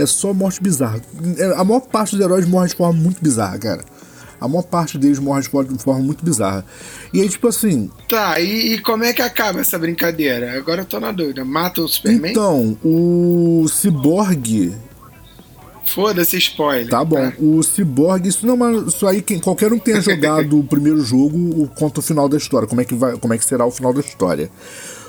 é 0.03 0.07
só 0.07 0.33
morte 0.33 0.63
bizarra. 0.63 1.01
É, 1.37 1.45
a 1.57 1.65
maior 1.65 1.81
parte 1.81 2.17
dos 2.17 2.25
heróis 2.25 2.47
morre 2.47 2.69
de 2.69 2.75
forma 2.75 3.01
muito 3.01 3.23
bizarra, 3.23 3.59
cara. 3.59 3.85
A 4.41 4.47
maior 4.47 4.63
parte 4.63 4.97
deles 4.97 5.19
morre 5.19 5.43
de 5.43 5.49
forma 5.49 6.01
muito 6.01 6.25
bizarra. 6.25 6.65
E 7.13 7.21
aí, 7.21 7.29
tipo 7.29 7.49
assim. 7.49 7.91
Tá, 8.09 8.39
e, 8.39 8.75
e, 8.75 8.79
como 8.81 9.03
é 9.03 9.13
que 9.13 9.21
acaba 9.21 9.61
essa 9.61 9.79
brincadeira? 9.79 10.57
Agora 10.57 10.83
eu 10.83 10.85
tô 10.85 11.01
na 11.01 11.11
dúvida. 11.11 11.45
Mata 11.45 11.83
o 11.83 11.89
Superman? 11.89 12.31
Então, 12.31 12.79
o 12.85 13.67
Cyborg. 13.69 14.75
Foda-se 15.87 16.37
spoiler. 16.37 16.89
Tá 16.89 17.03
bom. 17.03 17.17
Tá? 17.17 17.33
O 17.39 17.63
Cyborg, 17.63 18.29
isso 18.29 18.47
não, 18.47 18.57
mas 18.57 18.95
isso 18.95 19.07
aí 19.07 19.23
quem, 19.23 19.41
qualquer 19.41 19.73
um 19.73 19.79
que 19.79 19.87
tenha 19.87 20.01
jogado 20.01 20.61
o 20.61 20.63
primeiro 20.69 21.01
jogo 21.01 21.69
conta 21.75 21.99
o 21.99 22.03
final 22.03 22.29
da 22.29 22.37
história. 22.37 22.69
Como 22.69 22.81
é 22.81 22.85
que 22.85 22.95
vai, 22.95 23.17
como 23.17 23.35
é 23.35 23.39
que 23.39 23.45
será 23.45 23.67
o 23.67 23.71
final 23.71 23.93
da 23.93 24.01
história? 24.01 24.51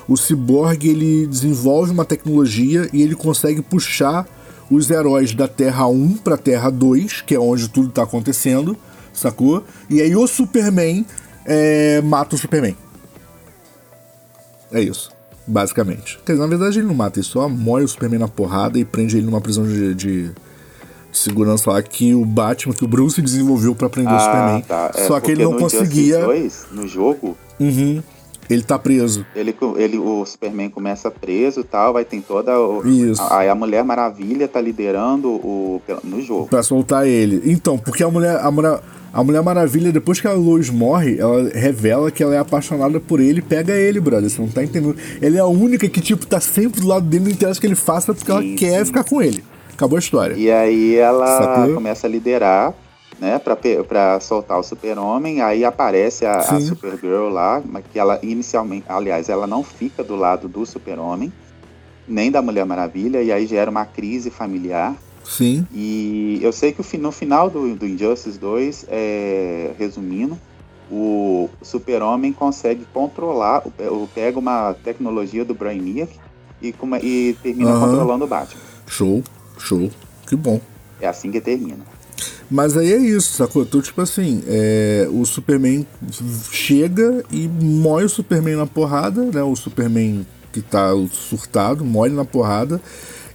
O 0.07 0.17
Cyborg 0.17 0.89
ele 0.89 1.27
desenvolve 1.27 1.91
uma 1.91 2.05
tecnologia 2.05 2.89
e 2.91 3.03
ele 3.03 3.13
consegue 3.13 3.61
puxar 3.61 4.25
os 4.69 4.89
heróis 4.89 5.33
da 5.33 5.47
Terra 5.47 5.87
1 5.87 6.17
pra 6.17 6.37
Terra 6.37 6.69
2, 6.69 7.21
que 7.21 7.35
é 7.35 7.39
onde 7.39 7.67
tudo 7.67 7.89
tá 7.89 8.03
acontecendo, 8.03 8.77
sacou? 9.13 9.63
E 9.89 10.01
aí 10.01 10.15
o 10.15 10.27
Superman 10.27 11.05
é, 11.45 12.01
mata 12.01 12.35
o 12.35 12.37
Superman. 12.37 12.75
É 14.71 14.81
isso, 14.81 15.11
basicamente. 15.47 16.19
Quer 16.25 16.33
dizer, 16.33 16.43
na 16.43 16.49
verdade 16.49 16.79
ele 16.79 16.87
não 16.87 16.93
mata, 16.93 17.19
ele 17.19 17.25
só 17.25 17.49
moe 17.49 17.83
o 17.83 17.87
Superman 17.87 18.19
na 18.19 18.27
porrada 18.27 18.77
e 18.77 18.85
prende 18.85 19.17
ele 19.17 19.25
numa 19.25 19.41
prisão 19.41 19.65
de, 19.65 19.95
de, 19.95 20.27
de 20.29 20.33
segurança 21.11 21.71
lá 21.71 21.81
que 21.81 22.13
o 22.13 22.23
Batman, 22.23 22.73
que 22.73 22.85
o 22.85 22.87
Bruce 22.87 23.19
desenvolveu 23.21 23.73
para 23.73 23.89
prender 23.89 24.13
ah, 24.13 24.17
o 24.17 24.19
Superman. 24.19 24.61
Tá. 24.61 24.91
É, 24.93 25.07
só 25.07 25.19
que 25.19 25.31
ele 25.31 25.43
não 25.43 25.57
conseguia. 25.57 26.23
2, 26.23 26.67
no 26.71 26.87
jogo, 26.87 27.35
uhum. 27.59 28.03
Ele 28.49 28.63
tá 28.63 28.79
preso. 28.79 29.25
Ele, 29.35 29.55
ele, 29.77 29.97
o 29.99 30.25
Superman 30.25 30.69
começa 30.69 31.11
preso 31.11 31.59
e 31.59 31.63
tal, 31.63 31.93
vai 31.93 32.03
ter 32.03 32.21
toda. 32.21 32.59
O, 32.59 32.87
Isso. 32.87 33.21
Aí 33.29 33.47
a, 33.47 33.51
a 33.51 33.55
Mulher 33.55 33.83
Maravilha 33.83 34.47
tá 34.47 34.59
liderando 34.59 35.29
o, 35.29 35.81
no 36.03 36.21
jogo. 36.21 36.47
Pra 36.47 36.63
soltar 36.63 37.05
ele. 37.05 37.41
Então, 37.45 37.77
porque 37.77 38.03
a 38.03 38.09
Mulher, 38.09 38.39
a 38.41 38.49
Mulher, 38.49 38.79
a 39.13 39.23
Mulher 39.23 39.43
Maravilha, 39.43 39.91
depois 39.91 40.19
que 40.19 40.27
a 40.27 40.33
Lois 40.33 40.69
morre, 40.69 41.19
ela 41.19 41.49
revela 41.49 42.09
que 42.09 42.23
ela 42.23 42.33
é 42.33 42.39
apaixonada 42.39 42.99
por 42.99 43.19
ele 43.19 43.39
e 43.39 43.43
pega 43.43 43.73
ele, 43.73 43.99
brother. 43.99 44.29
Você 44.29 44.41
não 44.41 44.49
tá 44.49 44.63
entendendo. 44.63 44.97
Ele 45.21 45.37
é 45.37 45.41
a 45.41 45.45
única 45.45 45.87
que, 45.87 46.01
tipo, 46.01 46.25
tá 46.25 46.39
sempre 46.39 46.81
do 46.81 46.87
lado 46.87 47.05
dele, 47.05 47.25
não 47.25 47.31
interessa 47.31 47.59
que 47.59 47.67
ele 47.67 47.75
faça 47.75 48.13
porque 48.13 48.31
sim, 48.31 48.37
ela 48.37 48.57
quer 48.57 48.85
ficar 48.85 49.03
com 49.03 49.21
ele. 49.21 49.43
Acabou 49.73 49.95
a 49.95 49.99
história. 49.99 50.33
E 50.35 50.51
aí 50.51 50.95
ela 50.95 51.25
Sacou? 51.25 51.75
começa 51.75 52.05
a 52.05 52.09
liderar 52.09 52.73
né, 53.19 53.37
pra, 53.37 53.57
pra 53.87 54.19
soltar 54.19 54.57
o 54.59 54.63
super-homem, 54.63 55.41
aí 55.41 55.65
aparece 55.65 56.25
a, 56.25 56.37
a 56.37 56.59
Supergirl 56.61 57.27
lá, 57.29 57.61
que 57.91 57.99
ela 57.99 58.19
inicialmente, 58.23 58.85
aliás, 58.87 59.29
ela 59.29 59.45
não 59.45 59.63
fica 59.63 60.03
do 60.03 60.15
lado 60.15 60.47
do 60.47 60.65
super-homem, 60.65 61.31
nem 62.07 62.31
da 62.31 62.41
Mulher 62.41 62.65
Maravilha, 62.65 63.21
e 63.21 63.31
aí 63.31 63.45
gera 63.45 63.69
uma 63.69 63.85
crise 63.85 64.29
familiar. 64.31 64.95
Sim. 65.23 65.67
E 65.71 66.39
eu 66.41 66.51
sei 66.51 66.71
que 66.71 66.97
no 66.97 67.11
final 67.11 67.49
do, 67.49 67.75
do 67.75 67.85
Injustice 67.85 68.39
2, 68.39 68.85
é, 68.89 69.71
resumindo, 69.77 70.39
o 70.89 71.49
super-homem 71.61 72.33
consegue 72.33 72.85
controlar, 72.91 73.63
pega 74.15 74.39
uma 74.39 74.73
tecnologia 74.73 75.45
do 75.45 75.53
Brainiac 75.53 76.11
e, 76.61 76.73
e 77.03 77.37
termina 77.43 77.73
uhum. 77.73 77.79
controlando 77.81 78.25
o 78.25 78.27
Batman. 78.27 78.61
Show, 78.87 79.23
show, 79.59 79.91
que 80.27 80.35
bom. 80.35 80.59
É 80.99 81.07
assim 81.07 81.31
que 81.31 81.39
termina. 81.39 81.85
Mas 82.49 82.75
aí 82.75 82.91
é 82.91 82.97
isso, 82.97 83.33
sacou? 83.33 83.63
Então, 83.63 83.81
tipo 83.81 84.01
assim, 84.01 84.43
é, 84.47 85.07
o 85.11 85.25
Superman 85.25 85.85
chega 86.51 87.23
e 87.31 87.47
moe 87.47 88.03
o 88.03 88.09
Superman 88.09 88.55
na 88.55 88.65
porrada, 88.65 89.23
né? 89.23 89.43
O 89.43 89.55
Superman 89.55 90.25
que 90.51 90.61
tá 90.61 90.89
surtado, 91.11 91.85
moe 91.85 92.09
na 92.09 92.25
porrada. 92.25 92.81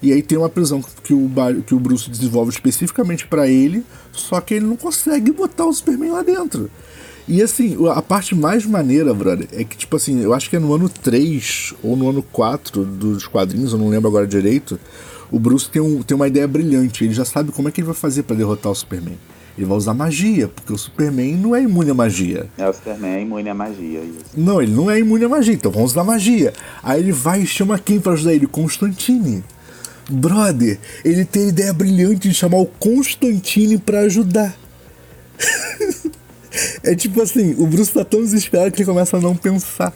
E 0.03 0.13
aí 0.13 0.23
tem 0.23 0.37
uma 0.37 0.49
prisão 0.49 0.83
que 1.03 1.15
o, 1.15 1.31
que 1.67 1.75
o 1.75 1.81
Bruce 1.81 2.11
desenvolve 2.11 2.51
especificamente 2.51 3.27
para 3.27 3.49
ele, 3.49 3.85
só 4.13 4.41
que 4.41 4.55
ele 4.55 4.67
não 4.67 4.77
consegue 4.77 5.33
botar 5.33 5.65
o 5.65 5.73
Superman 5.73 6.11
lá 6.11 6.23
dentro. 6.23 6.71
E 7.27 7.43
assim, 7.43 7.77
a 7.89 8.03
parte 8.03 8.35
mais 8.35 8.67
maneira, 8.67 9.15
brother, 9.15 9.49
é 9.51 9.65
que, 9.65 9.79
tipo 9.79 9.97
assim, 9.97 10.21
eu 10.21 10.35
acho 10.35 10.51
que 10.51 10.57
é 10.57 10.59
no 10.59 10.75
ano 10.75 10.91
3 10.91 11.73
ou 11.83 11.97
no 11.97 12.11
ano 12.11 12.23
4 12.23 12.85
dos 12.85 13.27
quadrinhos, 13.27 13.73
eu 13.73 13.79
não 13.79 13.89
lembro 13.89 14.09
agora 14.09 14.27
direito. 14.27 14.79
O 15.35 15.39
Bruce 15.41 15.69
tem, 15.69 15.83
um, 15.83 16.01
tem 16.01 16.15
uma 16.15 16.29
ideia 16.29 16.47
brilhante. 16.47 17.03
Ele 17.03 17.13
já 17.13 17.25
sabe 17.25 17.51
como 17.51 17.67
é 17.67 17.73
que 17.73 17.81
ele 17.81 17.87
vai 17.87 17.95
fazer 17.97 18.23
para 18.23 18.37
derrotar 18.37 18.71
o 18.71 18.75
Superman. 18.75 19.19
Ele 19.59 19.67
vai 19.67 19.77
usar 19.77 19.93
magia, 19.93 20.47
porque 20.47 20.73
o 20.73 20.79
Superman 20.79 21.35
não 21.35 21.57
é 21.57 21.63
imune 21.63 21.91
à 21.91 21.95
magia. 21.95 22.47
É, 22.57 22.69
o 22.69 22.73
Superman 22.73 23.15
é 23.15 23.23
imune 23.23 23.49
à 23.51 23.55
magia, 23.55 24.01
isso. 24.05 24.27
Não, 24.37 24.63
ele 24.63 24.71
não 24.71 24.89
é 24.89 25.01
imune 25.01 25.25
à 25.25 25.29
magia, 25.29 25.53
então 25.53 25.73
vamos 25.73 25.91
usar 25.91 26.05
magia. 26.05 26.53
Aí 26.85 27.01
ele 27.01 27.11
vai 27.11 27.43
e 27.43 27.47
chama 27.49 27.77
quem 27.81 27.99
para 27.99 28.13
ajudar 28.13 28.33
ele? 28.33 28.47
Constantine. 28.47 29.43
Brother, 30.09 30.79
ele 31.05 31.25
tem 31.25 31.47
a 31.47 31.49
ideia 31.49 31.73
brilhante 31.73 32.29
de 32.29 32.35
chamar 32.35 32.59
o 32.59 32.67
Constantine 32.67 33.77
para 33.79 34.03
ajudar. 34.03 34.57
é 36.85 36.95
tipo 36.95 37.21
assim, 37.21 37.57
o 37.59 37.67
Bruce 37.67 37.93
tá 37.93 38.05
tão 38.05 38.21
desesperado 38.21 38.71
que 38.71 38.83
ele 38.83 38.89
começa 38.89 39.17
a 39.17 39.21
não 39.21 39.35
pensar. 39.35 39.93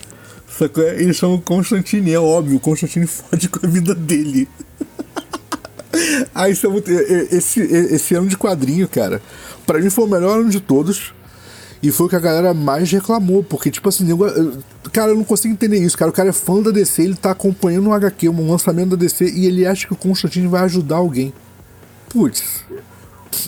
Sacou? 0.49 0.83
Ele 0.83 1.15
chama 1.15 1.35
o 1.35 1.41
Constantine, 1.41 2.13
é 2.13 2.19
óbvio, 2.19 2.57
o 2.57 2.61
Constantine 2.61 3.07
fode 3.07 3.49
com 3.49 3.65
a 3.65 3.69
vida 3.69 3.95
dele. 3.95 4.49
Ah, 6.39 6.49
isso 6.49 6.65
é 6.67 6.71
muito. 6.71 6.89
Esse, 6.89 7.61
esse 7.61 8.15
ano 8.15 8.29
de 8.29 8.37
quadrinho, 8.37 8.87
cara, 8.87 9.21
para 9.67 9.81
mim 9.81 9.91
foi 9.91 10.05
o 10.05 10.09
melhor 10.09 10.39
ano 10.39 10.49
de 10.49 10.61
todos. 10.61 11.13
E 11.83 11.91
foi 11.91 12.07
o 12.07 12.09
que 12.09 12.17
a 12.17 12.21
galera 12.21 12.55
mais 12.55 12.91
reclamou, 12.91 13.43
porque, 13.43 13.71
tipo 13.71 13.89
assim, 13.89 14.09
eu, 14.09 14.19
cara, 14.93 15.13
eu 15.13 15.17
não 15.17 15.25
consigo 15.25 15.53
entender 15.53 15.79
isso, 15.79 15.97
cara. 15.97 16.11
O 16.11 16.15
cara 16.15 16.29
é 16.29 16.33
fã 16.33 16.61
da 16.61 16.71
DC, 16.71 17.03
ele 17.03 17.15
tá 17.15 17.31
acompanhando 17.31 17.89
um 17.89 17.93
HQ, 17.93 18.29
um 18.29 18.51
lançamento 18.51 18.91
da 18.91 18.97
DC, 18.97 19.31
e 19.33 19.47
ele 19.47 19.65
acha 19.65 19.87
que 19.87 19.93
o 19.93 19.97
Constantine 19.97 20.49
vai 20.49 20.63
ajudar 20.63 20.97
alguém. 20.97 21.33
Putz, 22.09 22.65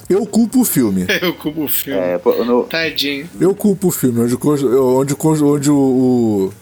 eu 0.08 0.24
culpo 0.26 0.60
o 0.60 0.64
filme. 0.64 1.06
Eu 1.20 1.34
culpo 1.34 1.64
o 1.64 1.68
filme. 1.68 1.98
É, 1.98 2.20
no... 2.44 2.64
Tadinho. 2.64 3.28
Eu 3.40 3.54
culpo 3.54 3.88
o 3.88 3.90
filme, 3.90 4.20
onde, 4.20 4.36
onde, 4.36 5.14
onde, 5.14 5.44
onde 5.44 5.70
o, 5.70 5.76
o, 5.76 6.52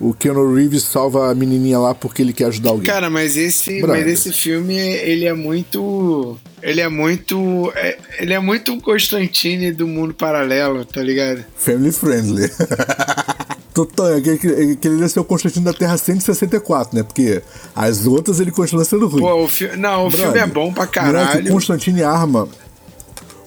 o 0.00 0.12
Keanu 0.12 0.54
Reeves 0.54 0.82
salva 0.82 1.30
a 1.30 1.34
menininha 1.34 1.78
lá 1.78 1.94
porque 1.94 2.22
ele 2.22 2.32
quer 2.32 2.46
ajudar 2.46 2.70
alguém. 2.70 2.86
Cara, 2.86 3.08
mas 3.08 3.36
esse, 3.36 3.80
mas 3.82 4.06
esse 4.06 4.32
filme, 4.32 4.76
ele 4.76 5.24
é 5.24 5.32
muito... 5.32 6.38
Ele 6.62 6.80
é 6.80 6.88
muito... 6.88 7.72
É, 7.76 7.98
ele 8.18 8.32
é 8.32 8.40
muito 8.40 8.72
um 8.72 8.80
Constantine 8.80 9.72
do 9.72 9.86
mundo 9.86 10.14
paralelo, 10.14 10.84
tá 10.84 11.02
ligado? 11.02 11.44
Family 11.56 11.92
friendly. 11.92 12.50
Total, 13.74 14.14
é 14.14 14.20
que, 14.20 14.38
que, 14.38 14.76
que 14.76 14.88
ele 14.88 15.00
ia 15.00 15.08
ser 15.08 15.18
o 15.18 15.24
Constantino 15.24 15.64
da 15.64 15.72
Terra 15.72 15.96
164, 15.96 16.96
né? 16.96 17.02
Porque 17.02 17.42
as 17.74 18.06
outras 18.06 18.38
ele 18.38 18.52
continua 18.52 18.84
sendo 18.84 19.08
ruim. 19.08 19.20
Pô, 19.20 19.44
o 19.44 19.48
fi... 19.48 19.76
Não, 19.76 20.06
o 20.06 20.10
Brother, 20.10 20.26
filme 20.26 20.38
é 20.38 20.46
bom 20.46 20.72
pra 20.72 20.86
caralho. 20.86 21.48
o 21.48 21.52
Constantine 21.52 22.04
arma. 22.04 22.48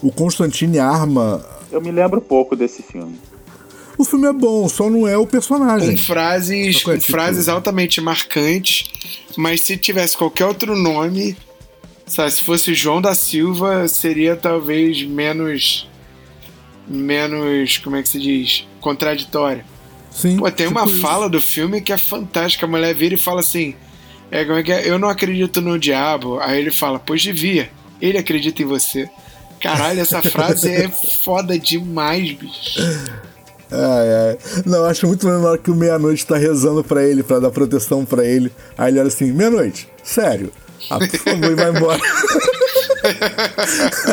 O 0.01 0.11
Constantine 0.11 0.79
arma. 0.79 1.45
Eu 1.71 1.81
me 1.81 1.91
lembro 1.91 2.19
pouco 2.19 2.55
desse 2.55 2.83
filme. 2.83 3.17
O 3.97 4.05
filme 4.05 4.27
é 4.27 4.33
bom, 4.33 4.69
só 4.69 4.89
não 4.89 5.07
é 5.07 5.17
o 5.17 5.25
personagem. 5.25 5.91
Com 5.91 5.97
frases, 5.97 6.83
com 6.83 6.99
frases 7.01 7.47
altamente 7.47 7.99
marcantes, 7.99 8.85
mas 9.35 9.61
se 9.61 9.75
tivesse 9.75 10.15
qualquer 10.15 10.45
outro 10.45 10.75
nome, 10.75 11.35
sabe, 12.05 12.31
se 12.31 12.43
fosse 12.43 12.73
João 12.73 13.01
da 13.01 13.15
Silva, 13.15 13.87
seria 13.87 14.35
talvez 14.35 15.03
menos. 15.03 15.89
menos. 16.87 17.77
como 17.79 17.95
é 17.95 18.03
que 18.03 18.09
se 18.09 18.19
diz? 18.19 18.67
contraditório. 18.87 19.65
Sim. 20.11 20.37
Pô, 20.37 20.49
tem 20.49 20.67
tipo 20.67 20.79
uma 20.79 20.87
isso. 20.87 21.01
fala 21.01 21.29
do 21.29 21.41
filme 21.41 21.81
que 21.81 21.91
é 21.91 21.97
fantástica. 21.97 22.65
A 22.65 22.69
mulher 22.69 22.95
vira 22.95 23.15
e 23.15 23.17
fala 23.17 23.41
assim: 23.41 23.75
é, 24.31 24.45
como 24.45 24.57
é 24.57 24.63
que 24.63 24.71
é? 24.71 24.89
Eu 24.89 24.97
não 24.97 25.09
acredito 25.09 25.61
no 25.61 25.77
diabo. 25.77 26.39
Aí 26.39 26.59
ele 26.59 26.71
fala: 26.71 26.99
Pois 26.99 27.21
devia. 27.21 27.69
Ele 28.01 28.17
acredita 28.17 28.61
em 28.61 28.65
você. 28.65 29.09
Caralho, 29.59 29.99
essa 29.99 30.21
frase 30.21 30.71
é 30.71 30.87
foda 31.23 31.57
demais, 31.57 32.31
bicho. 32.31 32.79
Ai, 33.71 34.29
ai. 34.29 34.37
Não, 34.65 34.85
acho 34.85 35.07
muito 35.07 35.25
melhor 35.25 35.41
na 35.41 35.49
hora 35.49 35.57
que 35.57 35.71
o 35.71 35.75
meia-noite 35.75 36.25
tá 36.25 36.37
rezando 36.37 36.83
pra 36.83 37.03
ele, 37.03 37.23
pra 37.23 37.39
dar 37.39 37.51
proteção 37.51 38.05
pra 38.05 38.25
ele. 38.25 38.51
Aí 38.77 38.91
ele 38.91 38.99
olha 38.99 39.07
assim: 39.07 39.31
meia-noite, 39.31 39.89
sério. 40.03 40.51
Ah, 40.89 40.99
por 40.99 41.09
favor, 41.09 41.51
e 41.51 41.55
vai 41.55 41.69
embora. 41.69 42.01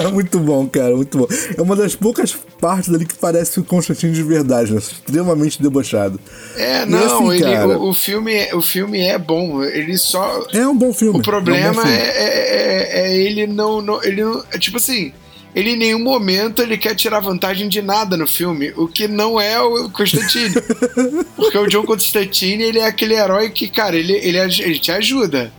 é 0.02 0.08
muito 0.12 0.38
bom, 0.40 0.66
cara, 0.66 0.96
muito 0.96 1.18
bom. 1.18 1.26
É 1.56 1.60
uma 1.60 1.76
das 1.76 1.94
poucas 1.94 2.34
partes 2.60 2.92
ali 2.92 3.04
que 3.04 3.14
parece 3.14 3.60
o 3.60 3.64
Constantino 3.64 4.12
de 4.12 4.22
verdade, 4.22 4.72
né? 4.72 4.78
extremamente 4.78 5.62
debochado. 5.62 6.18
É, 6.56 6.86
não, 6.86 7.28
assim, 7.28 7.34
ele, 7.34 7.42
cara, 7.42 7.78
o, 7.78 7.90
o, 7.90 7.94
filme, 7.94 8.52
o 8.54 8.62
filme 8.62 9.00
é 9.00 9.18
bom, 9.18 9.62
ele 9.62 9.96
só. 9.98 10.46
É 10.52 10.66
um 10.66 10.76
bom 10.76 10.92
filme. 10.92 11.18
O 11.18 11.22
problema 11.22 11.82
é, 11.82 11.86
um 11.86 11.88
é, 11.88 11.98
é, 11.98 13.00
é, 13.00 13.16
ele 13.16 13.46
não. 13.46 13.80
não 13.82 14.02
ele 14.02 14.24
não, 14.24 14.42
tipo 14.58 14.78
assim. 14.78 15.12
Ele 15.54 15.70
em 15.70 15.76
nenhum 15.76 16.02
momento 16.02 16.60
ele 16.60 16.76
quer 16.76 16.94
tirar 16.94 17.20
vantagem 17.20 17.68
de 17.68 17.80
nada 17.80 18.16
no 18.16 18.26
filme, 18.26 18.72
o 18.76 18.88
que 18.88 19.06
não 19.06 19.40
é 19.40 19.60
o 19.60 19.88
Constantine. 19.90 20.54
Porque 21.36 21.56
o 21.56 21.68
John 21.68 21.84
Constantine, 21.84 22.64
ele 22.64 22.80
é 22.80 22.86
aquele 22.86 23.14
herói 23.14 23.50
que, 23.50 23.68
cara, 23.68 23.96
ele, 23.96 24.14
ele, 24.14 24.38
ele 24.38 24.78
te 24.78 24.90
ajuda. 24.90 25.52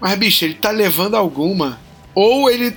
Mas, 0.00 0.18
bicho, 0.18 0.44
ele 0.44 0.54
tá 0.54 0.70
levando 0.70 1.14
alguma. 1.14 1.80
Ou 2.14 2.50
ele. 2.50 2.76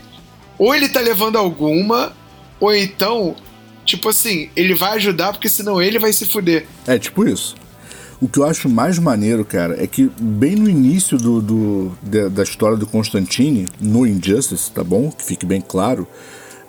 Ou 0.57 0.74
ele 0.74 0.88
tá 0.88 1.01
levando 1.01 1.36
alguma, 1.36 2.14
ou 2.59 2.74
então, 2.74 3.36
tipo 3.84 4.07
assim, 4.07 4.49
ele 4.55 4.74
vai 4.74 4.93
ajudar 4.93 5.34
porque 5.34 5.49
senão 5.49 5.82
ele 5.82 5.99
vai 5.99 6.14
se 6.14 6.26
fuder. 6.26 6.66
É, 6.88 6.97
tipo 6.97 7.28
isso. 7.28 7.55
O 8.22 8.28
que 8.30 8.39
eu 8.39 8.45
acho 8.45 8.70
mais 8.70 8.97
maneiro, 8.97 9.43
cara, 9.43 9.84
é 9.84 9.86
que 9.86 10.09
bem 10.18 10.55
no 10.55 10.70
início 10.70 11.18
do, 11.18 11.41
do 11.41 11.91
da, 12.01 12.30
da, 12.30 12.43
história 12.43 12.78
do 12.78 12.88
Constantine, 12.88 13.68
no 13.82 14.07
Injustice, 14.07 14.72
tá 14.72 14.82
bom? 14.82 15.11
Que 15.11 15.26
fique 15.26 15.45
bem 15.45 15.59
claro. 15.59 16.07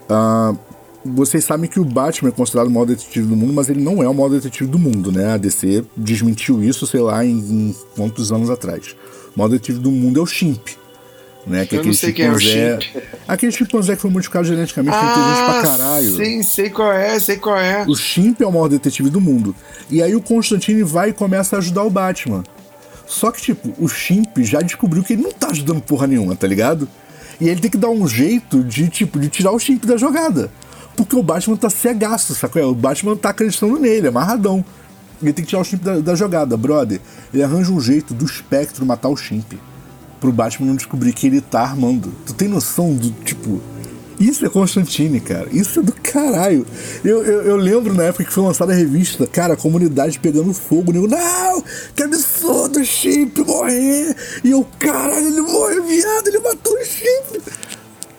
Uh, 0.09 0.59
vocês 1.05 1.45
sabem 1.45 1.69
que 1.69 1.79
o 1.79 1.85
Batman 1.85 2.31
é 2.31 2.33
considerado 2.33 2.69
o 2.69 2.71
maior 2.71 2.87
detetive 2.87 3.27
do 3.27 3.37
mundo, 3.37 3.53
mas 3.53 3.69
ele 3.69 3.83
não 3.83 4.03
é 4.03 4.09
o 4.09 4.15
maior 4.15 4.31
detetive 4.31 4.71
do 4.71 4.79
mundo, 4.79 5.13
né? 5.13 5.35
A 5.35 5.37
DC 5.37 5.85
desmentiu 5.95 6.65
isso, 6.65 6.87
sei 6.87 7.01
lá, 7.01 7.25
em, 7.25 7.39
em 7.39 7.77
quantos 7.95 8.33
anos 8.33 8.49
atrás. 8.49 8.97
O 9.35 9.39
maior 9.39 9.51
detetive 9.51 9.81
do 9.81 9.91
mundo 9.91 10.19
é 10.19 10.23
o 10.23 10.27
Chimp. 10.27 10.69
Né? 11.47 11.67
Que 11.67 11.77
eu 11.77 11.85
não 11.85 11.93
sei 11.93 12.11
quem 12.13 12.25
é 12.25 12.31
o 12.31 12.39
Chimp. 12.39 12.83
Aquele 13.29 13.53
chimpanzé 13.53 13.97
que 13.97 14.01
foi 14.01 14.11
modificado 14.11 14.47
geneticamente, 14.47 14.97
ah, 14.97 15.11
inteligente 15.11 15.45
pra 15.45 15.63
caralho. 15.63 16.17
Sim, 16.17 16.43
sei 16.43 16.71
qual 16.71 16.91
é, 16.91 17.21
sei 17.21 17.37
qual 17.37 17.59
é. 17.59 17.85
O 17.87 17.95
Chimp 17.95 18.41
é 18.41 18.47
o 18.47 18.53
maior 18.53 18.69
detetive 18.69 19.11
do 19.11 19.21
mundo. 19.21 19.55
E 19.91 20.03
aí 20.03 20.15
o 20.17 20.23
Constantine 20.23 20.83
vai 20.83 21.11
e 21.11 21.13
começa 21.13 21.57
a 21.57 21.59
ajudar 21.59 21.83
o 21.83 21.91
Batman. 21.91 22.43
Só 23.07 23.31
que, 23.31 23.43
tipo, 23.43 23.75
o 23.79 23.87
Chimp 23.89 24.39
já 24.39 24.61
descobriu 24.63 25.03
que 25.03 25.13
ele 25.13 25.23
não 25.23 25.33
tá 25.33 25.49
ajudando 25.49 25.83
porra 25.83 26.07
nenhuma, 26.07 26.35
tá 26.35 26.47
ligado? 26.47 26.89
E 27.41 27.49
ele 27.49 27.61
tem 27.61 27.71
que 27.71 27.77
dar 27.77 27.91
um 27.91 28.07
jeito 28.07 28.63
de, 28.63 28.89
tipo, 28.89 29.19
de 29.19 29.29
tirar 29.29 29.53
o 29.53 29.59
Chimp 29.59 29.85
da 29.85 29.97
jogada. 29.97 30.51
Porque 30.97 31.17
o 31.17 31.23
Batman 31.23 31.57
tá 31.57 31.69
cegaço, 31.69 32.35
sacou? 32.35 32.71
O 32.71 32.75
Batman 32.75 33.17
tá 33.17 33.31
acreditando 33.31 33.79
nele, 33.79 34.09
amarradão. 34.09 34.65
Ele 35.23 35.33
tem 35.33 35.45
que 35.45 35.51
tirar 35.51 35.63
o 35.63 35.65
Chimp 35.65 35.83
da, 35.83 35.99
da 36.01 36.15
jogada, 36.15 36.57
brother. 36.57 37.01
Ele 37.33 37.43
arranja 37.43 37.73
um 37.73 37.81
jeito 37.81 38.15
do 38.15 38.25
espectro 38.25 38.87
matar 38.87 39.09
o 39.09 39.17
Chimp 39.17 39.55
pro 40.25 40.33
Batman 40.33 40.69
não 40.69 40.77
descobrir 40.77 41.13
que 41.13 41.27
ele 41.27 41.43
tá 41.43 41.61
armando. 41.61 42.11
Tu 42.25 42.33
tem 42.33 42.49
noção 42.49 42.95
do 42.95 43.11
tipo. 43.11 43.61
Isso 44.19 44.45
é 44.47 44.49
Constantine, 44.49 45.21
cara. 45.21 45.49
Isso 45.51 45.81
é 45.81 45.83
do 45.83 45.93
caralho. 45.93 46.67
Eu, 47.05 47.23
eu, 47.25 47.43
eu, 47.43 47.57
lembro 47.57 47.93
na 47.95 48.05
época 48.05 48.25
que 48.25 48.33
foi 48.33 48.45
lançada 48.45 48.73
a 48.73 48.77
revista, 48.77 49.27
cara, 49.27 49.55
a 49.55 49.57
comunidade 49.57 50.19
pegando 50.19 50.53
fogo. 50.55 50.93
Nego, 50.93 51.09
não! 51.09 51.63
Que 51.95 52.03
absurdo 52.03 52.81
o 52.81 52.85
Chip 52.85 53.41
morrer! 53.43 54.17
E 54.43 54.51
eu, 54.51 54.67
caralho, 54.79 55.27
ele 55.27 55.41
morreu, 55.41 55.85
viado, 55.85 56.29
ele 56.29 56.39
matou 56.39 56.75
o 56.75 56.85
Chip! 56.85 57.43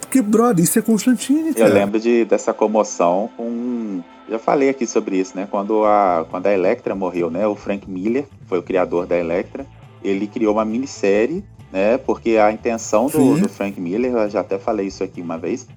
Porque, 0.01 0.21
brother, 0.21 0.63
isso 0.63 0.79
é 0.79 0.81
Constantine, 0.81 1.53
cara. 1.53 1.69
Eu 1.69 1.73
lembro 1.73 1.99
de, 1.99 2.25
dessa 2.25 2.53
comoção 2.53 3.29
com. 3.35 4.01
Já 4.29 4.39
falei 4.39 4.69
aqui 4.69 4.87
sobre 4.87 5.17
isso, 5.17 5.33
né? 5.35 5.47
Quando 5.49 5.85
a, 5.85 6.25
quando 6.29 6.47
a 6.47 6.53
Electra 6.53 6.95
morreu, 6.95 7.29
né? 7.29 7.45
O 7.45 7.55
Frank 7.55 7.89
Miller 7.89 8.25
foi 8.47 8.57
o 8.57 8.63
criador 8.63 9.05
da 9.05 9.17
Electra. 9.17 9.65
Ele 10.03 10.25
criou 10.27 10.53
uma 10.53 10.65
minissérie 10.65 11.43
né? 11.75 11.97
Porque 11.97 12.37
a 12.37 12.53
intenção 12.53 13.07
do, 13.07 13.37
do, 13.37 13.49
Frank 13.49 13.79
Miller, 13.81 14.13
eu 14.13 14.29
já 14.29 14.39
até 14.39 14.57
falei 14.57 14.87
isso 14.87 15.03
aqui 15.03 15.21
uma 15.21 15.37
vez, 15.37 15.67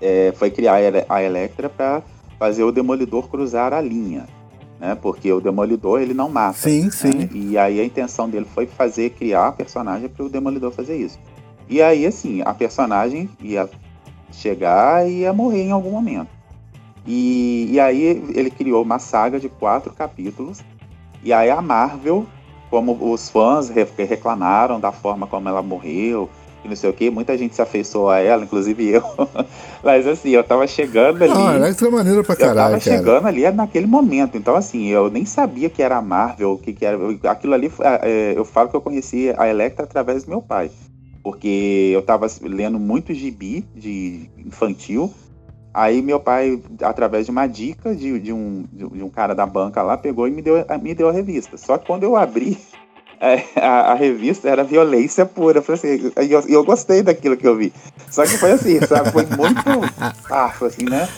é, 0.00 0.32
foi 0.36 0.50
criar 0.50 0.78
a 1.08 1.22
Electra 1.22 1.68
para 1.68 2.02
fazer 2.38 2.64
o 2.64 2.72
Demolidor 2.72 3.28
cruzar 3.28 3.72
a 3.72 3.80
linha, 3.80 4.26
né? 4.78 4.94
Porque 4.94 5.32
o 5.32 5.40
Demolidor 5.40 6.00
ele 6.00 6.14
não 6.14 6.28
mata. 6.28 6.58
Sim, 6.58 6.84
né? 6.84 6.90
sim. 6.90 7.28
E 7.32 7.56
aí 7.58 7.80
a 7.80 7.84
intenção 7.84 8.28
dele 8.28 8.46
foi 8.54 8.66
fazer 8.66 9.10
criar 9.10 9.48
a 9.48 9.52
personagem 9.52 10.08
para 10.08 10.24
o 10.24 10.28
Demolidor 10.28 10.72
fazer 10.72 10.96
isso. 10.96 11.18
E 11.68 11.82
aí 11.82 12.06
assim 12.06 12.42
a 12.44 12.52
personagem 12.52 13.28
ia 13.40 13.68
chegar 14.32 15.08
e 15.08 15.20
ia 15.20 15.32
morrer 15.32 15.62
em 15.62 15.72
algum 15.72 15.90
momento. 15.90 16.28
E, 17.06 17.68
e 17.70 17.80
aí 17.80 18.02
ele 18.34 18.50
criou 18.50 18.82
uma 18.82 18.98
saga 18.98 19.38
de 19.38 19.48
quatro 19.48 19.92
capítulos. 19.92 20.62
E 21.22 21.32
aí 21.32 21.50
a 21.50 21.62
Marvel 21.62 22.26
como 22.70 23.12
os 23.12 23.28
fãs 23.28 23.68
reclamaram 23.68 24.80
da 24.80 24.92
forma 24.92 25.26
como 25.26 25.48
ela 25.48 25.62
morreu, 25.62 26.28
e 26.66 26.68
não 26.68 26.76
sei 26.76 26.90
o 26.90 26.92
que, 26.92 27.10
muita 27.10 27.38
gente 27.38 27.54
se 27.54 27.62
afeiçoou 27.62 28.10
a 28.10 28.18
ela, 28.18 28.42
inclusive 28.42 28.88
eu. 28.88 29.02
Mas 29.82 30.06
assim, 30.06 30.30
eu 30.30 30.44
tava 30.44 30.66
chegando 30.66 31.22
ali. 31.22 31.32
Ah, 31.34 31.56
Electra 31.56 31.88
é 31.88 31.90
maneira 31.90 32.24
pra 32.24 32.36
caralho. 32.36 32.58
Eu 32.58 32.64
tava 32.64 32.80
cara. 32.80 32.96
chegando 32.96 33.26
ali 33.26 33.50
naquele 33.50 33.86
momento. 33.86 34.36
Então, 34.36 34.54
assim, 34.54 34.88
eu 34.88 35.10
nem 35.10 35.24
sabia 35.24 35.70
que 35.70 35.82
era 35.82 35.96
a 35.96 36.02
Marvel, 36.02 36.52
o 36.52 36.58
que, 36.58 36.72
que 36.72 36.84
era. 36.84 36.98
Aquilo 37.24 37.54
ali, 37.54 37.72
é, 38.02 38.34
eu 38.36 38.44
falo 38.44 38.68
que 38.68 38.76
eu 38.76 38.80
conheci 38.80 39.32
a 39.36 39.48
Electra 39.48 39.84
através 39.84 40.24
do 40.24 40.30
meu 40.30 40.42
pai. 40.42 40.70
Porque 41.22 41.90
eu 41.92 42.02
tava 42.02 42.26
lendo 42.42 42.78
muito 42.78 43.14
gibi 43.14 43.64
de 43.74 44.28
infantil. 44.38 45.12
Aí 45.72 46.00
meu 46.00 46.18
pai, 46.18 46.58
através 46.82 47.26
de 47.26 47.30
uma 47.30 47.46
dica 47.46 47.94
de, 47.94 48.18
de, 48.18 48.32
um, 48.32 48.64
de 48.72 49.02
um 49.02 49.10
cara 49.10 49.34
da 49.34 49.44
banca 49.44 49.82
lá, 49.82 49.96
pegou 49.96 50.26
e 50.26 50.30
me 50.30 50.40
deu, 50.40 50.64
me 50.80 50.94
deu 50.94 51.08
a 51.08 51.12
revista. 51.12 51.58
Só 51.58 51.76
que 51.76 51.86
quando 51.86 52.02
eu 52.02 52.16
abri, 52.16 52.56
é, 52.56 52.75
a, 53.56 53.92
a, 53.92 53.94
revista 53.94 54.48
era 54.48 54.64
violência 54.64 55.24
pura. 55.26 55.58
Eu 55.58 55.62
falei 55.62 55.78
assim, 55.78 56.12
e 56.22 56.32
eu, 56.32 56.40
eu, 56.48 56.64
gostei 56.64 57.02
daquilo 57.02 57.36
que 57.36 57.46
eu 57.46 57.56
vi. 57.56 57.72
Só 58.10 58.22
que 58.22 58.36
foi 58.38 58.52
assim, 58.52 58.80
sabe? 58.80 59.10
Foi 59.10 59.24
muito 59.26 59.62
fácil, 60.28 60.66
assim, 60.66 60.84
né? 60.84 61.08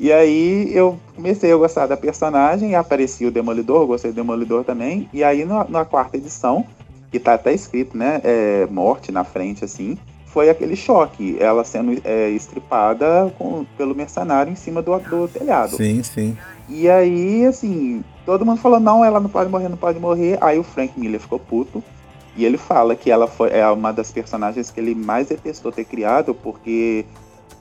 E 0.00 0.12
aí 0.12 0.70
eu 0.74 0.98
comecei 1.16 1.52
a 1.52 1.56
gostar 1.56 1.86
da 1.86 1.96
personagem, 1.96 2.74
aparecia 2.74 3.26
o 3.26 3.32
Demolidor, 3.32 3.86
gostei 3.86 4.12
do 4.12 4.14
Demolidor 4.14 4.64
também. 4.64 5.08
E 5.12 5.24
aí 5.24 5.44
na, 5.44 5.64
na 5.68 5.84
quarta 5.84 6.16
edição, 6.16 6.64
que 7.10 7.18
tá 7.18 7.34
até 7.34 7.52
escrito, 7.52 7.96
né? 7.96 8.20
É, 8.22 8.66
morte 8.70 9.10
na 9.10 9.24
frente, 9.24 9.64
assim 9.64 9.98
foi 10.38 10.50
aquele 10.50 10.76
choque, 10.76 11.36
ela 11.40 11.64
sendo 11.64 12.00
é, 12.04 12.28
estripada 12.30 13.32
com, 13.38 13.64
pelo 13.76 13.94
mercenário 13.94 14.52
em 14.52 14.54
cima 14.54 14.82
do, 14.82 14.96
do 14.98 15.26
telhado. 15.26 15.76
Sim, 15.76 16.02
sim. 16.02 16.36
E 16.68 16.88
aí, 16.88 17.46
assim, 17.46 18.04
todo 18.28 18.44
mundo 18.44 18.60
falou, 18.60 18.78
não, 18.78 19.02
ela 19.02 19.18
não 19.18 19.30
pode 19.30 19.50
morrer, 19.50 19.70
não 19.70 19.76
pode 19.78 19.98
morrer. 19.98 20.36
Aí 20.42 20.58
o 20.58 20.62
Frank 20.62 21.00
Miller 21.00 21.18
ficou 21.18 21.38
puto. 21.38 21.82
E 22.36 22.44
ele 22.44 22.58
fala 22.58 22.94
que 22.94 23.10
ela 23.10 23.26
foi 23.26 23.48
é 23.48 23.66
uma 23.70 23.90
das 23.90 24.12
personagens 24.12 24.70
que 24.70 24.78
ele 24.78 24.94
mais 24.94 25.28
detestou 25.28 25.72
ter 25.72 25.86
criado, 25.86 26.34
porque 26.34 27.06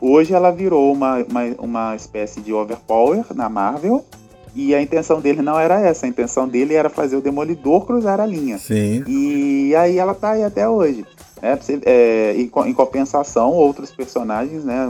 hoje 0.02 0.34
ela 0.34 0.52
virou 0.52 0.92
uma, 0.92 1.24
uma, 1.24 1.42
uma 1.58 1.96
espécie 1.96 2.42
de 2.42 2.52
overpower 2.52 3.24
na 3.34 3.48
Marvel. 3.48 4.04
E 4.54 4.76
a 4.76 4.82
intenção 4.82 5.22
dele 5.22 5.42
não 5.42 5.58
era 5.58 5.80
essa, 5.80 6.06
a 6.06 6.10
intenção 6.10 6.46
dele 6.50 6.74
era 6.74 6.90
fazer 6.90 7.16
o 7.16 7.22
Demolidor 7.22 7.86
cruzar 7.86 8.20
a 8.20 8.26
linha. 8.26 8.58
Sim. 8.58 9.06
E 9.08 9.74
aí 9.74 9.98
ela 9.98 10.14
tá 10.14 10.32
aí 10.32 10.44
até 10.44 10.68
hoje. 10.68 11.06
É, 11.42 11.58
é, 11.86 12.34
em, 12.36 12.52
em, 12.66 12.74
compensação, 12.74 13.54
outros 13.54 13.92
personagens 13.92 14.66
né, 14.66 14.86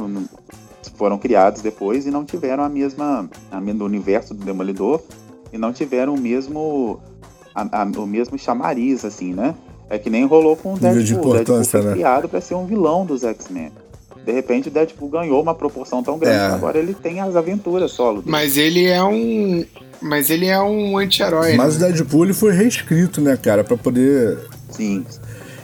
foram 0.95 1.19
criados 1.19 1.61
depois 1.61 2.07
e 2.07 2.09
não 2.09 2.25
tiveram 2.25 2.63
a 2.63 2.69
mesma. 2.69 3.29
A, 3.51 3.61
no 3.61 3.85
universo 3.85 4.33
do 4.33 4.43
Demolidor, 4.43 5.01
e 5.51 5.57
não 5.57 5.73
tiveram 5.73 6.13
o 6.13 6.19
mesmo. 6.19 6.99
A, 7.53 7.81
a, 7.81 7.83
o 7.83 8.05
mesmo 8.05 8.37
chamariz, 8.37 9.03
assim, 9.03 9.33
né? 9.33 9.55
É 9.89 9.97
que 9.97 10.09
nem 10.09 10.25
rolou 10.25 10.55
com 10.55 10.73
o 10.73 10.77
Deadpool. 10.77 11.03
De 11.03 11.43
Deadpool 11.43 11.63
foi 11.63 11.81
né? 11.81 11.93
criado 11.93 12.29
para 12.29 12.41
ser 12.41 12.55
um 12.55 12.65
vilão 12.65 13.05
dos 13.05 13.23
X-Men. 13.23 13.71
De 14.25 14.33
repente 14.33 14.67
o 14.67 14.71
Deadpool 14.71 15.07
ganhou 15.07 15.41
uma 15.41 15.55
proporção 15.55 16.03
tão 16.03 16.19
grande 16.19 16.35
é. 16.35 16.49
que 16.49 16.55
agora 16.55 16.77
ele 16.77 16.93
tem 16.93 17.21
as 17.21 17.35
aventuras 17.37 17.91
solo. 17.91 18.21
Dele. 18.21 18.31
Mas 18.31 18.57
ele 18.57 18.85
é 18.85 19.01
um. 19.01 19.63
Mas 20.01 20.29
ele 20.29 20.45
é 20.45 20.59
um 20.59 20.97
anti-herói. 20.97 21.55
Mas 21.55 21.77
né? 21.77 21.87
o 21.87 21.91
Deadpool 21.91 22.25
ele 22.25 22.33
foi 22.33 22.51
reescrito, 22.51 23.21
né, 23.21 23.37
cara? 23.37 23.63
para 23.63 23.77
poder. 23.77 24.37
Sim. 24.69 25.05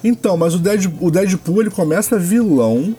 Então, 0.01 0.38
mas 0.38 0.55
o 0.55 0.59
Deadpool, 0.59 1.07
o 1.07 1.11
Deadpool 1.11 1.61
ele 1.61 1.69
começa 1.69 2.17
vilão 2.17 2.95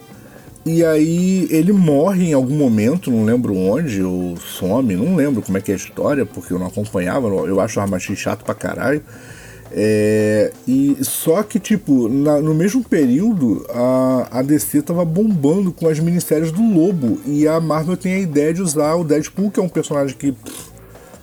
e 0.67 0.85
aí 0.85 1.47
ele 1.51 1.73
morre 1.73 2.31
em 2.31 2.33
algum 2.33 2.57
momento, 2.57 3.11
não 3.11 3.25
lembro 3.25 3.55
onde, 3.55 4.03
ou 4.03 4.37
some, 4.37 4.97
não 4.97 5.15
lembro 5.15 5.43
como 5.43 5.59
é 5.59 5.61
que 5.61 5.71
é 5.71 5.75
a 5.75 5.77
história, 5.77 6.25
porque 6.25 6.53
eu 6.53 6.59
não 6.59 6.67
acompanhava, 6.67 7.29
eu 7.29 7.61
acho 7.61 7.79
o 7.79 7.83
Armachim 7.83 8.17
chato 8.17 8.45
pra 8.45 8.55
caralho. 8.55 9.03
É, 9.77 10.53
e 10.69 10.97
só 11.03 11.43
que, 11.43 11.59
tipo, 11.59 12.09
na, 12.09 12.41
no 12.41 12.55
mesmo 12.55 12.83
período, 12.85 13.67
a, 13.69 14.39
a 14.39 14.43
DC 14.43 14.83
tava 14.83 15.05
bombando 15.05 15.73
com 15.73 15.89
as 15.89 15.99
minissérias 15.99 16.53
do 16.53 16.63
Lobo. 16.63 17.21
E 17.27 17.49
a 17.49 17.61
Marvel 17.61 17.97
tem 17.97 18.15
a 18.15 18.21
ideia 18.21 18.55
de 18.55 18.63
usar 18.63 18.95
o 18.95 19.03
Deadpool, 19.03 19.51
que 19.51 19.59
é 19.59 19.63
um 19.63 19.69
personagem 19.69 20.17
que 20.17 20.33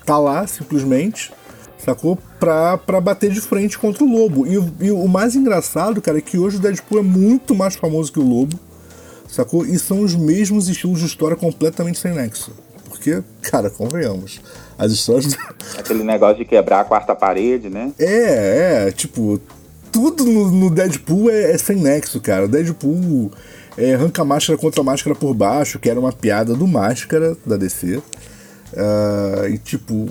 tá 0.06 0.20
lá 0.20 0.46
simplesmente, 0.46 1.32
sacou? 1.78 2.18
Pra, 2.40 2.78
pra 2.78 3.00
bater 3.00 3.32
de 3.32 3.40
frente 3.40 3.80
contra 3.80 4.04
o 4.04 4.12
Lobo. 4.12 4.46
E, 4.46 4.86
e, 4.86 4.92
o 4.92 5.08
mais 5.08 5.34
engraçado, 5.34 6.02
cara, 6.02 6.18
é 6.18 6.22
que 6.22 6.38
hoje 6.38 6.58
o 6.58 6.60
Deadpool 6.60 7.00
é 7.00 7.04
muito 7.04 7.56
mais 7.56 7.76
famoso 7.78 8.12
que 8.12 8.20
o 8.20 8.28
Lobo, 8.28 8.60
sacou? 9.32 9.66
E 9.66 9.80
são 9.80 10.02
os 10.02 10.14
mesmos 10.14 10.68
estilos 10.68 11.00
de 11.00 11.06
história 11.06 11.36
completamente 11.36 11.98
sem 11.98 12.14
nexo. 12.14 12.52
Porque, 12.90 13.24
cara, 13.42 13.70
convenhamos, 13.70 14.42
as 14.78 14.92
histórias. 14.92 15.36
Aquele 15.78 16.04
negócio 16.04 16.38
de 16.38 16.46
quebrar 16.46 16.82
a 16.82 16.84
quarta 16.84 17.16
parede, 17.16 17.70
né? 17.70 17.92
É, 17.98 18.88
é, 18.88 18.92
tipo, 18.92 19.40
tudo 19.92 20.26
no, 20.26 20.52
no 20.52 20.70
Deadpool 20.70 21.30
é, 21.30 21.52
é, 21.52 21.58
sem 21.58 21.78
nexo, 21.78 22.20
cara. 22.20 22.48
Deadpool 22.48 23.32
é, 23.78 23.94
arranca 23.94 24.22
a 24.22 24.26
máscara 24.26 24.58
contra 24.58 24.82
a 24.82 24.84
máscara 24.84 25.16
por 25.16 25.34
baixo, 25.34 25.80
que 25.80 25.90
era 25.90 26.00
uma 26.00 26.12
piada 26.12 26.54
do 26.54 26.68
Máscara 26.68 27.36
da 27.46 27.58
DC. 27.58 27.98
Uh, 27.98 28.04
ah, 28.78 29.50
e 29.50 29.58
tipo, 29.58 30.10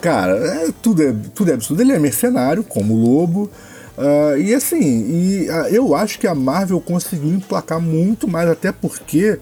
cara, 0.00 0.32
é, 0.32 0.70
tudo, 0.82 1.02
é, 1.02 1.14
tudo 1.34 1.50
é 1.50 1.54
absurdo. 1.54 1.82
Ele 1.82 1.92
é 1.92 1.98
mercenário, 1.98 2.62
como 2.62 2.94
o 2.94 3.02
Lobo. 3.02 3.50
Uh, 3.96 4.38
e 4.38 4.54
assim, 4.54 4.80
e, 4.80 5.50
uh, 5.50 5.66
eu 5.68 5.94
acho 5.94 6.18
que 6.18 6.26
a 6.26 6.34
Marvel 6.34 6.80
conseguiu 6.80 7.30
emplacar 7.30 7.80
muito 7.80 8.26
mais, 8.26 8.48
até 8.48 8.72
porque, 8.72 9.38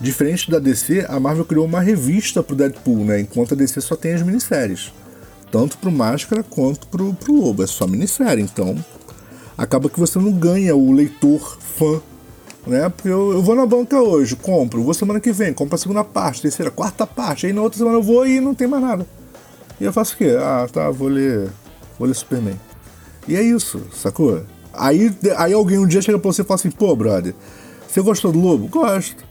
diferente 0.00 0.50
da 0.50 0.58
DC, 0.58 1.04
a 1.08 1.18
Marvel 1.18 1.44
criou 1.44 1.64
uma 1.64 1.80
revista 1.80 2.42
pro 2.42 2.56
Deadpool, 2.56 3.04
né? 3.04 3.20
Enquanto 3.20 3.54
a 3.54 3.56
DC 3.56 3.80
só 3.80 3.96
tem 3.96 4.14
as 4.14 4.22
minisséries. 4.22 4.92
Tanto 5.50 5.78
pro 5.78 5.90
Máscara 5.90 6.42
quanto 6.42 6.86
pro, 6.86 7.12
pro 7.14 7.34
Lobo. 7.34 7.62
É 7.62 7.66
só 7.66 7.86
minissérie. 7.86 8.42
Então, 8.42 8.76
acaba 9.56 9.88
que 9.88 9.98
você 9.98 10.18
não 10.18 10.30
ganha 10.30 10.76
o 10.76 10.92
leitor 10.92 11.58
fã 11.60 12.00
né? 12.68 12.88
Porque 12.88 13.08
eu, 13.08 13.32
eu, 13.32 13.42
vou 13.42 13.54
na 13.54 13.66
banca 13.66 14.00
hoje, 14.00 14.36
compro, 14.36 14.82
vou 14.82 14.92
semana 14.92 15.18
que 15.18 15.32
vem, 15.32 15.54
compro 15.54 15.74
a 15.74 15.78
segunda 15.78 16.04
parte, 16.04 16.42
terceira, 16.42 16.70
quarta 16.70 17.06
parte, 17.06 17.46
aí 17.46 17.52
na 17.52 17.62
outra 17.62 17.78
semana 17.78 17.96
eu 17.96 18.02
vou 18.02 18.26
e 18.26 18.40
não 18.40 18.54
tem 18.54 18.68
mais 18.68 18.82
nada. 18.82 19.06
E 19.80 19.84
eu 19.84 19.92
faço 19.92 20.14
o 20.14 20.18
quê? 20.18 20.36
Ah, 20.38 20.68
tá, 20.70 20.90
vou 20.90 21.08
ler. 21.08 21.48
Vou 21.98 22.06
ler 22.06 22.14
Superman. 22.14 22.60
E 23.28 23.36
é 23.36 23.42
isso, 23.42 23.80
sacou? 23.92 24.42
Aí, 24.72 25.14
aí 25.36 25.52
alguém 25.52 25.78
um 25.78 25.86
dia 25.86 26.00
chega 26.00 26.18
pra 26.18 26.32
você 26.32 26.40
e 26.40 26.44
fala 26.44 26.58
assim, 26.58 26.70
pô, 26.70 26.96
brother, 26.96 27.34
você 27.86 28.00
gostou 28.00 28.32
do 28.32 28.40
Lobo? 28.40 28.68
Gosto. 28.68 29.22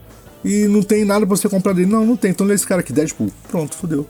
E 0.45 0.67
não 0.67 0.83
tem 0.83 1.03
nada 1.03 1.25
pra 1.25 1.35
você 1.35 1.49
comprar 1.49 1.73
dele. 1.73 1.89
Não, 1.89 2.05
não 2.05 2.15
tem. 2.15 2.29
Então 2.29 2.45
lê 2.45 2.53
esse 2.53 2.65
cara 2.65 2.81
aqui, 2.81 2.93
Deadpool. 2.93 3.31
Pronto, 3.49 3.75
fodeu. 3.75 4.05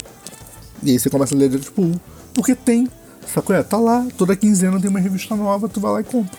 E 0.84 0.92
aí 0.92 1.00
você 1.00 1.10
começa 1.10 1.34
a 1.34 1.38
ler 1.38 1.50
Deadpool. 1.50 1.94
Porque 2.34 2.54
tem. 2.54 2.90
Sacou? 3.26 3.56
É, 3.56 3.64
tá 3.64 3.78
lá. 3.78 4.06
Toda 4.18 4.36
quinzena 4.36 4.80
tem 4.80 4.90
uma 4.90 5.00
revista 5.00 5.36
nova, 5.36 5.70
tu 5.70 5.80
vai 5.80 5.92
lá 5.94 6.02
e 6.02 6.04
compra. 6.04 6.38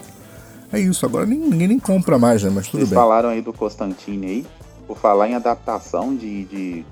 É 0.71 0.79
isso. 0.79 1.07
Agora 1.07 1.25
ninguém 1.25 1.69
nem 1.69 1.79
compra 1.79 2.19
mais, 2.19 2.43
né? 2.43 2.51
Mas 2.55 2.67
tudo 2.67 2.81
Vocês 2.81 2.91
bem. 2.91 2.99
falaram 2.99 3.31
aí 3.31 3.41
do 3.41 3.53
Constantine 3.53 4.27
aí. 4.27 4.47
Por 4.87 4.99
falar 4.99 5.29
em 5.29 5.35
adaptação 5.35 6.15
de, 6.15 6.45
de 6.45 6.85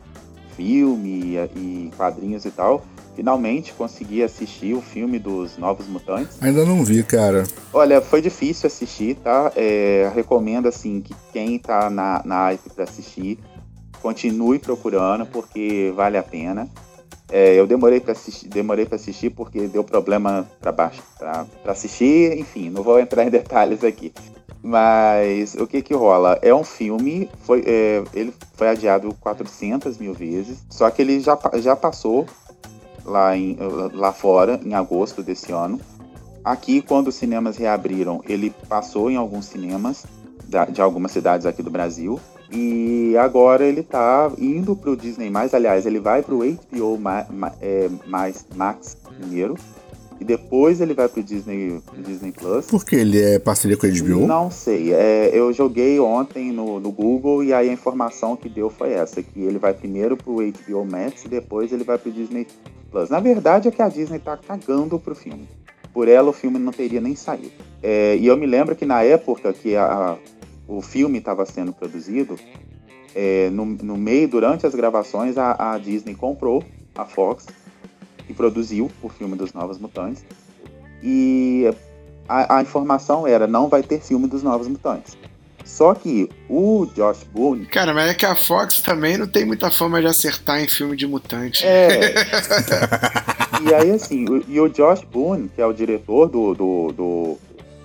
filme 0.57 1.37
e 1.55 1.91
quadrinhos 1.97 2.45
e 2.47 2.51
tal 2.51 2.83
finalmente 3.17 3.73
consegui 3.73 4.23
assistir 4.23 4.75
o 4.75 4.83
filme 4.83 5.19
dos 5.19 5.57
Novos 5.57 5.89
Mutantes. 5.89 6.37
Ainda 6.43 6.67
não 6.67 6.85
vi, 6.85 7.03
cara. 7.03 7.45
Olha, 7.73 8.03
foi 8.03 8.21
difícil 8.21 8.67
assistir, 8.67 9.17
tá? 9.17 9.51
É, 9.57 10.11
recomendo, 10.14 10.69
assim, 10.69 11.01
que 11.01 11.17
quem 11.33 11.59
tá 11.59 11.89
na, 11.89 12.21
na 12.25 12.43
hype 12.45 12.69
pra 12.75 12.85
assistir, 12.85 13.39
continue 14.03 14.59
procurando, 14.59 15.25
porque 15.25 15.93
vale 15.97 16.19
a 16.19 16.23
pena. 16.23 16.69
É, 17.29 17.55
eu 17.55 17.67
demorei 17.67 17.99
para 17.99 18.12
assistir, 18.12 18.49
demorei 18.49 18.85
para 18.85 18.97
assistir 18.97 19.31
porque 19.31 19.67
deu 19.67 19.83
problema 19.83 20.47
para 20.61 20.71
baixo 20.71 21.03
para 21.19 21.45
assistir, 21.64 22.39
enfim, 22.39 22.71
não 22.71 22.85
vou 22.85 23.01
entrar 23.01 23.25
em 23.25 23.31
detalhes 23.31 23.83
aqui. 23.83 24.12
Mas 24.62 25.55
o 25.55 25.67
que 25.67 25.81
que 25.81 25.95
rola? 25.95 26.39
É 26.43 26.55
um 26.55 26.64
filme, 26.64 27.29
foi, 27.43 27.64
é, 27.67 28.05
ele 28.14 28.33
foi 28.55 28.69
adiado 28.69 29.14
400 29.21 29.99
mil 29.99 30.12
vezes, 30.12 30.64
só 30.71 30.89
que 30.91 31.03
ele 31.03 31.19
já, 31.21 31.39
já 31.55 31.75
passou 31.75 32.27
lá, 33.07 33.37
em, 33.37 33.57
lá 33.93 34.13
fora, 34.13 34.61
em 34.65 34.75
agosto 34.75 35.23
desse 35.23 35.53
ano. 35.53 35.81
Aqui, 36.45 36.81
quando 36.81 37.09
os 37.09 37.15
cinemas 37.15 37.57
reabriram, 37.57 38.23
ele 38.29 38.51
passou 38.69 39.11
em 39.11 39.17
alguns 39.17 39.47
cinemas 39.47 40.05
da, 40.49 40.65
de 40.65 40.81
algumas 40.81 41.11
cidades 41.13 41.47
aqui 41.47 41.63
do 41.63 41.71
Brasil. 41.71 42.21
E 42.51 43.17
agora 43.19 43.65
ele 43.65 43.83
tá 43.83 44.31
indo 44.39 44.77
pro 44.77 44.97
Disney+, 44.97 45.33
aliás, 45.53 45.85
ele 45.85 45.99
vai 45.99 46.23
pro 46.23 46.39
HBO 46.39 46.97
Ma, 46.99 47.27
é, 47.61 47.91
mais 48.07 48.47
Max 48.55 48.97
primeiro. 49.19 49.57
E 50.21 50.25
depois 50.25 50.81
ele 50.81 50.95
vai 50.95 51.09
pro 51.09 51.23
Disney, 51.23 51.81
Disney 51.99 52.33
Plus. 52.33 52.67
Por 52.67 52.85
que 52.85 52.97
ele 52.97 53.21
é 53.21 53.39
parceria 53.39 53.77
com 53.77 53.87
a 53.87 53.91
HBO? 53.91 54.27
Não 54.27 54.51
sei. 54.51 54.93
É, 54.93 55.31
eu 55.33 55.53
joguei 55.53 56.01
ontem 56.01 56.53
no, 56.53 56.81
no 56.81 56.91
Google 56.91 57.45
e 57.45 57.53
aí 57.53 57.69
a 57.69 57.73
informação 57.73 58.37
que 58.37 58.49
deu 58.49 58.71
foi 58.71 58.93
essa: 58.93 59.23
que 59.23 59.41
ele 59.41 59.59
vai 59.59 59.75
primeiro 59.75 60.17
pro 60.17 60.37
HBO 60.37 60.85
Max 60.85 61.25
e 61.25 61.29
depois 61.29 61.73
ele 61.73 61.85
vai 61.85 61.99
pro 61.99 62.11
Disney 62.11 62.47
Plus. 62.91 63.11
Na 63.11 63.21
verdade 63.21 63.69
é 63.69 63.71
que 63.71 63.83
a 63.83 63.89
Disney 63.89 64.19
tá 64.19 64.37
cagando 64.37 64.99
pro 64.99 65.14
filme. 65.14 65.49
Por 65.93 66.09
ela 66.09 66.31
o 66.31 66.33
filme 66.33 66.59
não 66.59 66.73
teria 66.73 67.01
nem 67.01 67.14
saído. 67.14 67.53
É, 67.83 68.17
e 68.17 68.27
eu 68.27 68.37
me 68.37 68.47
lembro 68.47 68.75
que 68.75 68.85
na 68.85 69.03
época 69.03 69.53
que 69.53 69.77
a, 69.77 69.85
a, 69.85 70.17
o 70.69 70.83
filme 70.83 71.19
estava 71.19 71.47
sendo 71.47 71.73
produzido, 71.73 72.37
é, 73.14 73.49
no, 73.51 73.64
no, 73.64 73.97
meio, 73.97 74.29
durante 74.29 74.67
as 74.67 74.75
gravações, 74.75 75.39
a, 75.39 75.75
a, 75.75 75.79
Disney 75.79 76.14
comprou 76.14 76.62
a 76.95 77.07
Fox 77.07 77.47
e 78.29 78.35
produziu 78.35 78.91
o 79.03 79.09
filme 79.09 79.37
dos 79.37 79.53
Novos 79.53 79.79
Mutantes. 79.79 80.24
E 81.03 81.70
a, 82.29 82.59
a 82.59 82.62
informação 82.62 83.27
era: 83.27 83.47
não 83.47 83.68
vai 83.68 83.83
ter 83.83 84.01
filme 84.01 84.27
dos 84.27 84.43
Novos 84.43 84.68
Mutantes. 84.68 85.16
Só 85.66 85.95
que 85.95 86.31
o 86.49 86.87
Josh 86.95 87.24
Boone. 87.24 87.66
Cara, 87.66 87.93
mas 87.93 88.11
é 88.11 88.14
que 88.14 88.24
a 88.24 88.37
Fox 88.37 88.81
também 88.81 89.18
não 89.18 89.27
tem 89.27 89.45
muita 89.45 89.68
fama 89.68 90.01
de 90.01 90.07
acertar 90.07 90.61
em 90.61 90.68
filme 90.68 90.97
de 90.97 91.09
mutante. 91.09 91.66
É. 91.66 92.14
e 93.68 93.74
aí, 93.74 93.91
assim, 93.91 94.27
o, 94.29 94.45
e 94.49 94.61
o 94.61 94.68
Josh 94.68 95.03
Boone, 95.03 95.49
que 95.49 95.61
é 95.61 95.66
o 95.66 95.72
diretor 95.72 96.29
do, 96.29 96.55
do, 96.55 96.93
do, 96.93 97.39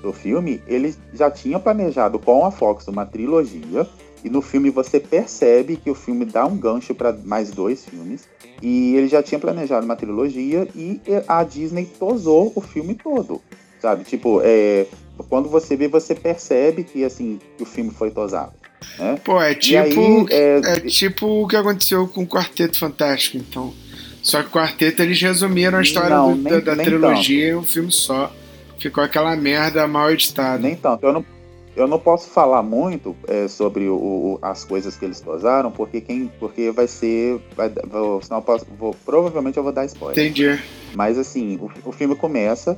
do 0.04 0.14
filme, 0.14 0.62
ele 0.68 0.96
já 1.12 1.32
tinha 1.32 1.60
planejado 1.60 2.20
com 2.20 2.46
a 2.46 2.52
Fox 2.52 2.88
uma 2.88 3.04
trilogia 3.04 3.88
E 4.24 4.30
no 4.30 4.44
filme 4.44 4.70
você 4.70 5.00
percebe 5.00 5.76
que 5.76 5.90
o 5.90 5.96
filme 5.96 6.24
dá 6.24 6.46
um 6.46 6.56
gancho 6.56 6.94
para 6.94 7.12
mais 7.12 7.50
dois 7.50 7.84
filmes. 7.84 8.30
E 8.62 8.96
ele 8.96 9.08
já 9.08 9.24
tinha 9.24 9.40
planejado 9.40 9.86
uma 9.86 9.96
trilogia 9.96 10.68
e 10.76 11.02
a 11.28 11.44
Disney 11.44 11.86
tosou 11.86 12.52
o 12.56 12.62
filme 12.62 12.94
todo. 12.96 13.42
Sabe? 13.82 14.04
Tipo, 14.04 14.42
é, 14.44 14.86
quando 15.30 15.50
você 15.50 15.76
vê, 15.76 15.88
você 15.88 16.14
percebe 16.14 16.84
que 16.84 17.04
assim 17.04 17.40
que 17.58 17.64
o 17.64 17.66
filme 17.66 17.92
foi 17.92 18.12
tosado. 18.12 18.54
Né? 18.98 19.20
Pô, 19.24 19.42
é 19.42 19.56
tipo, 19.56 19.80
aí, 19.80 20.26
é... 20.30 20.62
é... 20.64 20.80
tipo 20.82 21.44
o 21.44 21.48
que 21.48 21.56
aconteceu 21.56 22.08
com 22.08 22.24
o 22.24 22.28
Quarteto 22.28 22.78
Fantástico, 22.78 23.38
então. 23.38 23.74
Só 24.22 24.42
que 24.42 24.50
o 24.50 24.52
Quarteto 24.52 25.02
eles 25.02 25.20
resumiram 25.20 25.80
a 25.80 25.82
história 25.82 26.16
não, 26.16 26.36
do, 26.36 26.44
nem, 26.44 26.54
da, 26.62 26.76
da 26.76 26.84
trilogia 26.84 27.50
em 27.50 27.56
um 27.56 27.64
filme 27.64 27.92
só. 27.92 28.32
Ficou 28.78 29.04
aquela 29.04 29.36
merda 29.36 29.88
mal 29.88 30.12
editada. 30.12 30.60
Nem 30.60 30.76
tanto. 30.76 31.06
Eu 31.06 31.14
não, 31.14 31.26
eu 31.76 31.88
não 31.88 32.00
posso 32.00 32.30
falar 32.30 32.62
muito 32.62 33.16
é, 33.28 33.48
sobre 33.48 33.88
o, 33.88 33.96
o, 33.96 34.40
as 34.42 34.64
coisas 34.64 34.98
que 34.98 35.06
eles 35.06 35.22
tosaram, 35.22 35.72
porque 35.72 36.02
quem, 36.02 36.30
porque 36.40 36.72
vai 36.72 36.88
ser, 36.88 37.42
vai, 37.56 37.70
vou, 37.70 38.22
senão 38.22 38.40
eu 38.40 38.44
posso, 38.44 38.66
vou, 38.78 38.96
provavelmente 39.06 39.58
eu 39.58 39.64
vou 39.64 39.72
dar 39.72 39.86
spoiler. 39.86 40.18
Entendi. 40.18 40.60
Mas 40.94 41.18
assim, 41.18 41.58
o, 41.58 41.90
o 41.90 41.92
filme 41.92 42.16
começa, 42.16 42.78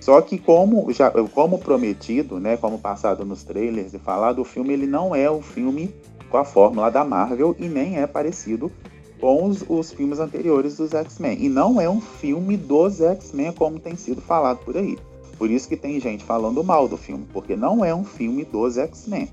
só 0.00 0.20
que 0.22 0.38
como 0.38 0.90
já, 0.92 1.10
como 1.10 1.58
prometido, 1.58 2.40
né, 2.40 2.56
como 2.56 2.78
passado 2.78 3.24
nos 3.24 3.44
trailers 3.44 3.92
e 3.92 3.98
falado, 3.98 4.40
o 4.40 4.44
filme 4.44 4.72
ele 4.72 4.86
não 4.86 5.14
é 5.14 5.30
o 5.30 5.42
filme 5.42 5.94
com 6.30 6.38
a 6.38 6.44
fórmula 6.44 6.90
da 6.90 7.04
Marvel 7.04 7.54
e 7.58 7.68
nem 7.68 7.98
é 7.98 8.06
parecido 8.06 8.72
com 9.20 9.44
os, 9.44 9.62
os 9.68 9.92
filmes 9.92 10.18
anteriores 10.18 10.76
dos 10.76 10.94
X-Men. 10.94 11.44
E 11.44 11.48
não 11.48 11.78
é 11.78 11.90
um 11.90 12.00
filme 12.00 12.56
dos 12.56 13.02
X-Men 13.02 13.52
como 13.52 13.78
tem 13.78 13.96
sido 13.96 14.22
falado 14.22 14.58
por 14.64 14.76
aí. 14.76 14.96
Por 15.40 15.50
isso 15.50 15.66
que 15.66 15.74
tem 15.74 15.98
gente 15.98 16.22
falando 16.22 16.62
mal 16.62 16.86
do 16.86 16.98
filme, 16.98 17.26
porque 17.32 17.56
não 17.56 17.82
é 17.82 17.94
um 17.94 18.04
filme 18.04 18.44
dos 18.44 18.76
X-Men. 18.76 19.26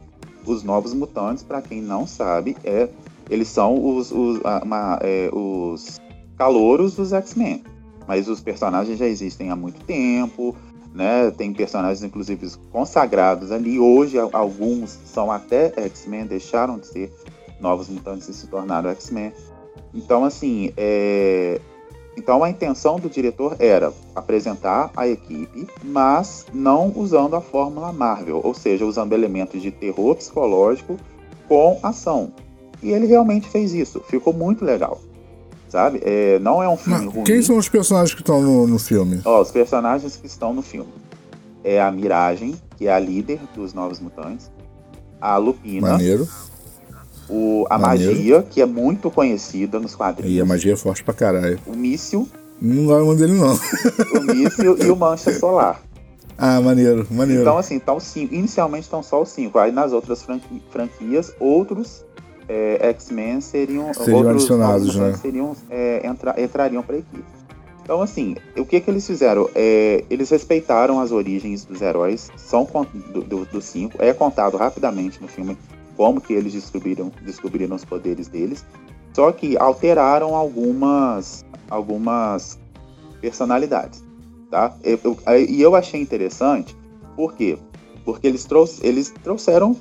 Os 0.46 0.64
Novos 0.64 0.94
Mutantes, 0.94 1.44
para 1.44 1.62
quem 1.62 1.82
não 1.82 2.08
sabe, 2.08 2.56
é, 2.64 2.88
eles 3.30 3.50
são 3.50 3.76
os, 3.76 4.10
os, 4.10 4.40
uma, 4.64 4.98
é, 5.02 5.30
os 5.34 6.00
calouros 6.38 6.96
dos 6.96 7.12
X-Men. 7.12 7.62
Mas 8.08 8.30
os 8.30 8.40
personagens 8.40 8.98
já 8.98 9.06
existem 9.06 9.50
há 9.52 9.56
muito 9.58 9.84
tempo, 9.84 10.56
né? 10.94 11.30
Tem 11.32 11.54
personagens, 11.54 12.02
inclusive, 12.02 12.52
consagrados 12.72 13.52
ali. 13.52 13.78
Hoje, 13.78 14.18
alguns 14.32 14.92
são 14.92 15.30
até 15.30 15.74
X-Men, 15.76 16.26
deixaram 16.26 16.80
de 16.80 16.88
ser 16.88 17.14
Novos 17.60 17.90
Mutantes 17.90 18.30
e 18.30 18.34
se 18.34 18.48
tornaram 18.48 18.90
X-Men. 18.92 19.34
Então, 19.94 20.24
assim, 20.24 20.72
é, 20.78 21.60
então 22.18 22.44
a 22.44 22.50
intenção 22.50 23.00
do 23.00 23.08
diretor 23.08 23.56
era 23.60 23.94
apresentar 24.16 24.90
a 24.98 25.08
equipe, 25.08 25.68
mas 25.84 26.48
não 26.52 26.92
usando 26.96 27.36
a 27.36 27.42
fórmula 27.42 27.94
Marvel, 27.94 28.42
ou 28.44 28.56
seja, 28.56 28.84
usando 28.86 29.14
elementos 29.14 29.62
de 29.62 29.70
terror 29.70 30.16
psicológico 30.16 30.98
com 31.48 31.80
ação. 31.84 32.34
E 32.82 32.92
ele 32.92 33.06
realmente 33.06 33.48
fez 33.48 33.72
isso, 33.72 34.02
ficou 34.10 34.34
muito 34.34 34.66
legal. 34.66 35.00
Sabe? 35.70 36.02
É, 36.04 36.40
não 36.40 36.64
é 36.64 36.68
um 36.68 36.78
filme 36.78 37.06
Mas, 37.06 37.14
ruim. 37.14 37.24
Quem 37.26 37.42
são 37.42 37.58
os 37.58 37.70
personagens 37.70 38.14
que 38.14 38.22
estão 38.22 38.42
no, 38.42 38.66
no 38.66 38.80
filme? 38.80 39.22
Ó, 39.24 39.42
os 39.42 39.52
personagens 39.52 40.16
que 40.16 40.26
estão 40.26 40.54
no 40.54 40.62
filme. 40.62 40.92
É 41.64 41.82
a 41.82 41.92
Miragem, 41.92 42.56
que 42.78 42.88
é 42.88 42.94
a 42.94 42.98
líder 42.98 43.40
dos 43.54 43.74
Novos 43.74 44.00
Mutantes. 44.00 44.50
A 45.20 45.36
Lupina. 45.36 45.92
Maneiro 45.92 46.28
o, 47.30 47.66
a 47.70 47.78
Maneiro. 47.78 48.14
magia, 48.14 48.44
que 48.44 48.62
é 48.62 48.66
muito 48.66 49.12
conhecida 49.12 49.80
nos 49.80 49.96
quadrinhos. 49.96 50.36
E 50.36 50.42
a 50.42 50.46
magia 50.46 50.74
é 50.74 50.76
forte 50.76 51.04
pra 51.04 51.14
caralho. 51.14 51.60
O 51.66 51.76
míssil. 51.76 52.28
Não 52.62 52.86
gosto 52.86 53.20
dele, 53.20 53.34
não. 53.34 53.54
o 53.54 54.22
míssil 54.24 54.78
e 54.80 54.90
o 54.90 54.96
mancha 54.96 55.32
solar. 55.34 55.82
Ah, 56.40 56.62
maneiro, 56.62 57.08
maneiro. 57.10 57.42
Então, 57.42 57.58
assim, 57.58 57.74
então, 57.74 58.00
cinco, 58.00 58.32
inicialmente 58.32 58.84
estão 58.84 59.02
só 59.02 59.24
os 59.24 59.30
cinco. 59.30 59.58
Aí 59.58 59.72
nas 59.72 59.92
outras 59.92 60.22
franqui, 60.22 60.62
franquias, 60.70 61.34
outros 61.40 62.06
é, 62.48 62.90
X-Men 62.90 63.42
seriam. 63.42 63.92
Seriam 63.92 64.18
outros 64.18 64.36
adicionados, 64.36 64.96
né? 64.96 65.14
Seriam, 65.20 65.56
é, 65.68 66.06
entra, 66.06 66.36
entrariam 66.40 66.84
pra 66.84 66.98
equipe. 66.98 67.26
Então, 67.84 68.02
assim, 68.02 68.36
o 68.56 68.66
que 68.66 68.80
que 68.82 68.92
eles 68.92 69.08
fizeram? 69.08 69.50
É, 69.56 70.04
eles 70.10 70.30
respeitaram 70.30 71.00
as 71.00 71.12
origens 71.12 71.64
dos 71.66 71.82
heróis, 71.82 72.30
são 72.36 72.68
dos 73.14 73.24
do, 73.24 73.46
do 73.46 73.62
cinco, 73.62 73.98
é 73.98 74.14
contado 74.14 74.58
rapidamente 74.58 75.22
no 75.22 75.28
filme 75.28 75.58
como 75.98 76.22
que 76.22 76.32
eles 76.32 76.54
descobriram, 76.54 77.12
descobriram 77.24 77.76
os 77.76 77.84
poderes 77.84 78.28
deles, 78.28 78.64
só 79.14 79.32
que 79.32 79.58
alteraram 79.58 80.36
algumas, 80.36 81.44
algumas 81.70 82.60
personalidades, 83.20 84.04
tá? 84.52 84.78
E 84.86 85.00
eu, 85.04 85.18
eu, 85.60 85.76
achei 85.76 86.00
interessante, 86.00 86.78
por 87.16 87.34
quê? 87.34 87.58
Porque 88.06 88.28
eles, 88.28 88.48
eles 88.82 89.14
trouxeram 89.24 89.76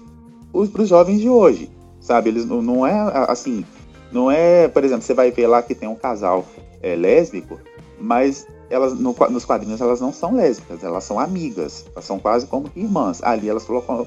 para 0.72 0.82
os 0.82 0.88
jovens 0.88 1.20
de 1.20 1.28
hoje, 1.28 1.70
sabe? 2.00 2.30
Eles 2.30 2.46
não, 2.46 2.62
não 2.62 2.86
é 2.86 2.94
assim, 3.28 3.62
não 4.10 4.30
é, 4.30 4.68
por 4.68 4.82
exemplo, 4.82 5.02
você 5.02 5.12
vai 5.12 5.30
ver 5.30 5.46
lá 5.46 5.62
que 5.62 5.74
tem 5.74 5.86
um 5.86 5.94
casal 5.94 6.46
é, 6.80 6.96
lésbico, 6.96 7.58
mas 8.00 8.46
elas 8.70 8.98
no, 8.98 9.14
nos 9.30 9.44
quadrinhos 9.44 9.80
elas 9.80 10.00
não 10.00 10.12
são 10.12 10.34
lésbicas, 10.34 10.82
elas 10.82 11.04
são 11.04 11.20
amigas, 11.20 11.86
elas 11.92 12.04
são 12.04 12.18
quase 12.18 12.46
como 12.46 12.70
irmãs. 12.74 13.22
Ali 13.22 13.48
elas 13.48 13.66
foram, 13.66 14.06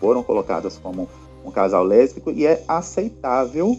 foram 0.00 0.22
colocadas 0.22 0.78
como 0.78 1.08
um 1.44 1.50
casal 1.50 1.84
lésbico 1.84 2.30
e 2.30 2.46
é 2.46 2.64
aceitável 2.68 3.78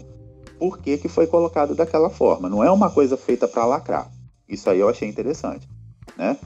porque 0.58 0.96
que 0.96 1.08
foi 1.08 1.26
colocado 1.26 1.74
daquela 1.74 2.08
forma. 2.08 2.48
Não 2.48 2.62
é 2.62 2.70
uma 2.70 2.88
coisa 2.88 3.16
feita 3.16 3.48
para 3.48 3.64
lacrar. 3.64 4.10
Isso 4.48 4.70
aí 4.70 4.78
eu 4.78 4.88
achei 4.88 5.08
interessante, 5.08 5.68
né? 6.16 6.36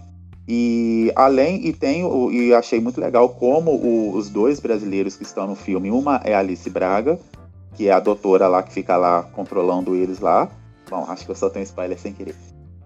E 0.48 1.12
além 1.16 1.66
e 1.66 1.72
tem 1.72 2.02
e 2.32 2.54
achei 2.54 2.80
muito 2.80 3.00
legal 3.00 3.28
como 3.28 3.72
o, 3.72 4.14
os 4.14 4.30
dois 4.30 4.60
brasileiros 4.60 5.16
que 5.16 5.24
estão 5.24 5.46
no 5.46 5.56
filme, 5.56 5.90
uma 5.90 6.20
é 6.24 6.34
Alice 6.34 6.70
Braga, 6.70 7.18
que 7.74 7.88
é 7.88 7.92
a 7.92 8.00
doutora 8.00 8.46
lá 8.46 8.62
que 8.62 8.72
fica 8.72 8.96
lá 8.96 9.24
controlando 9.24 9.94
eles 9.94 10.20
lá. 10.20 10.48
Bom, 10.88 11.04
acho 11.08 11.24
que 11.24 11.30
eu 11.32 11.34
só 11.34 11.50
tenho 11.50 11.64
spoiler 11.64 11.98
sem 11.98 12.12
querer. 12.12 12.36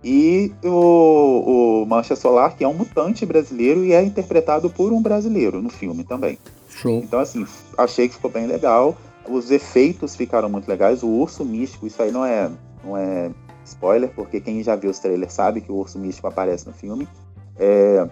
E 0.02 0.50
o, 0.64 1.82
o 1.82 1.86
Mancha 1.86 2.16
Solar, 2.16 2.56
que 2.56 2.64
é 2.64 2.68
um 2.68 2.72
mutante 2.72 3.26
brasileiro 3.26 3.84
e 3.84 3.92
é 3.92 4.02
interpretado 4.02 4.70
por 4.70 4.92
um 4.92 5.02
brasileiro 5.02 5.60
no 5.60 5.68
filme 5.68 6.02
também. 6.02 6.38
Show. 6.80 7.00
Então, 7.04 7.20
assim, 7.20 7.46
achei 7.76 8.08
que 8.08 8.14
ficou 8.14 8.30
bem 8.30 8.46
legal. 8.46 8.96
Os 9.28 9.50
efeitos 9.50 10.16
ficaram 10.16 10.48
muito 10.48 10.68
legais. 10.68 11.02
O 11.02 11.08
urso 11.08 11.44
místico, 11.44 11.86
isso 11.86 12.02
aí 12.02 12.10
não 12.10 12.24
é, 12.24 12.50
não 12.82 12.96
é 12.96 13.30
spoiler, 13.64 14.10
porque 14.14 14.40
quem 14.40 14.62
já 14.62 14.74
viu 14.74 14.90
os 14.90 14.98
trailers 14.98 15.32
sabe 15.32 15.60
que 15.60 15.70
o 15.70 15.76
urso 15.76 15.98
místico 15.98 16.26
aparece 16.26 16.66
no 16.66 16.72
filme. 16.72 17.06
É, 17.58 18.08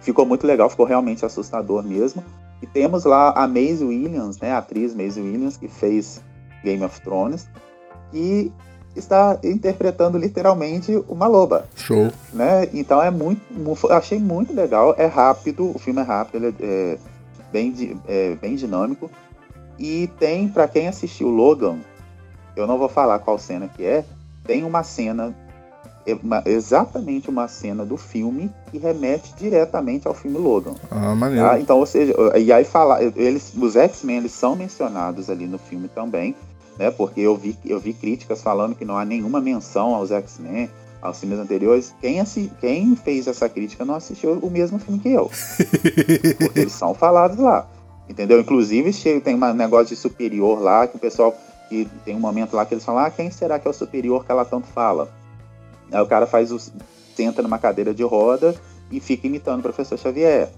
ficou 0.00 0.24
muito 0.24 0.46
legal, 0.46 0.70
ficou 0.70 0.86
realmente 0.86 1.24
assustador 1.24 1.82
mesmo. 1.82 2.22
E 2.62 2.66
temos 2.66 3.04
lá 3.04 3.32
a 3.32 3.48
Maisie 3.48 3.84
Williams, 3.84 4.38
né, 4.38 4.52
a 4.52 4.58
atriz 4.58 4.94
Maisie 4.94 5.20
Williams, 5.20 5.56
que 5.56 5.66
fez 5.66 6.22
Game 6.62 6.84
of 6.84 7.00
Thrones, 7.00 7.48
e 8.12 8.52
está 8.94 9.36
interpretando 9.42 10.16
literalmente 10.16 11.02
uma 11.08 11.26
loba. 11.26 11.66
Show. 11.74 12.12
Né? 12.32 12.68
Então 12.72 13.02
é 13.02 13.10
muito, 13.10 13.42
achei 13.90 14.20
muito 14.20 14.52
legal, 14.54 14.94
é 14.96 15.06
rápido, 15.06 15.72
o 15.74 15.78
filme 15.78 16.00
é 16.00 16.04
rápido, 16.04 16.46
ele 16.46 16.56
é, 16.60 16.98
bem, 17.52 18.00
é, 18.08 18.34
bem 18.36 18.56
dinâmico. 18.56 19.10
E 19.78 20.08
tem, 20.18 20.48
para 20.48 20.66
quem 20.68 20.88
assistiu 20.88 21.28
Logan, 21.28 21.78
eu 22.56 22.66
não 22.66 22.78
vou 22.78 22.88
falar 22.88 23.18
qual 23.18 23.38
cena 23.38 23.68
que 23.68 23.84
é, 23.84 24.04
tem 24.44 24.64
uma 24.64 24.82
cena, 24.82 25.34
é 26.06 26.14
uma, 26.14 26.42
exatamente 26.46 27.30
uma 27.30 27.48
cena 27.48 27.84
do 27.84 27.96
filme 27.96 28.50
que 28.70 28.78
remete 28.78 29.34
diretamente 29.36 30.06
ao 30.08 30.14
filme 30.14 30.38
Logan. 30.38 30.74
Ah, 30.90 31.14
maneiro. 31.14 31.46
Tá? 31.46 31.60
Então, 31.60 31.78
ou 31.78 31.86
seja, 31.86 32.14
e 32.38 32.52
aí 32.52 32.64
falar, 32.64 33.02
eles, 33.02 33.52
os 33.54 33.76
X-Men 33.76 34.18
eles 34.18 34.32
são 34.32 34.56
mencionados 34.56 35.30
ali 35.30 35.46
no 35.46 35.58
filme 35.58 35.88
também, 35.88 36.34
né? 36.78 36.90
Porque 36.90 37.20
eu 37.20 37.36
vi, 37.36 37.56
eu 37.64 37.78
vi 37.78 37.92
críticas 37.92 38.42
falando 38.42 38.74
que 38.74 38.84
não 38.84 38.96
há 38.96 39.04
nenhuma 39.04 39.40
menção 39.40 39.94
aos 39.94 40.10
X-Men, 40.10 40.70
aos 41.02 41.18
filmes 41.18 41.40
anteriores, 41.40 41.92
quem, 42.00 42.20
assi 42.20 42.50
quem 42.60 42.94
fez 42.94 43.26
essa 43.26 43.48
crítica 43.48 43.84
não 43.84 43.96
assistiu 43.96 44.38
o 44.38 44.48
mesmo 44.48 44.78
filme 44.78 45.00
que 45.00 45.08
eu. 45.10 45.28
porque 46.38 46.60
eles 46.60 46.72
são 46.72 46.94
falados 46.94 47.38
lá. 47.38 47.68
Entendeu? 48.08 48.40
Inclusive, 48.40 48.92
tem 49.20 49.34
um 49.34 49.52
negócio 49.52 49.88
de 49.88 49.96
superior 49.96 50.60
lá, 50.60 50.86
que 50.86 50.96
o 50.96 51.00
pessoal. 51.00 51.36
que 51.68 51.88
tem 52.04 52.14
um 52.14 52.20
momento 52.20 52.54
lá 52.54 52.64
que 52.64 52.74
eles 52.74 52.84
falam: 52.84 53.04
ah, 53.04 53.10
quem 53.10 53.30
será 53.30 53.58
que 53.58 53.66
é 53.66 53.70
o 53.70 53.74
superior 53.74 54.24
que 54.24 54.30
ela 54.30 54.44
tanto 54.44 54.68
fala? 54.68 55.12
Aí 55.90 56.00
o 56.00 56.06
cara 56.06 56.26
faz 56.26 56.52
o. 56.52 56.58
senta 57.16 57.42
numa 57.42 57.58
cadeira 57.58 57.92
de 57.92 58.04
roda 58.04 58.54
e 58.90 59.00
fica 59.00 59.26
imitando 59.26 59.58
o 59.58 59.62
professor 59.62 59.98
Xavier. 59.98 60.50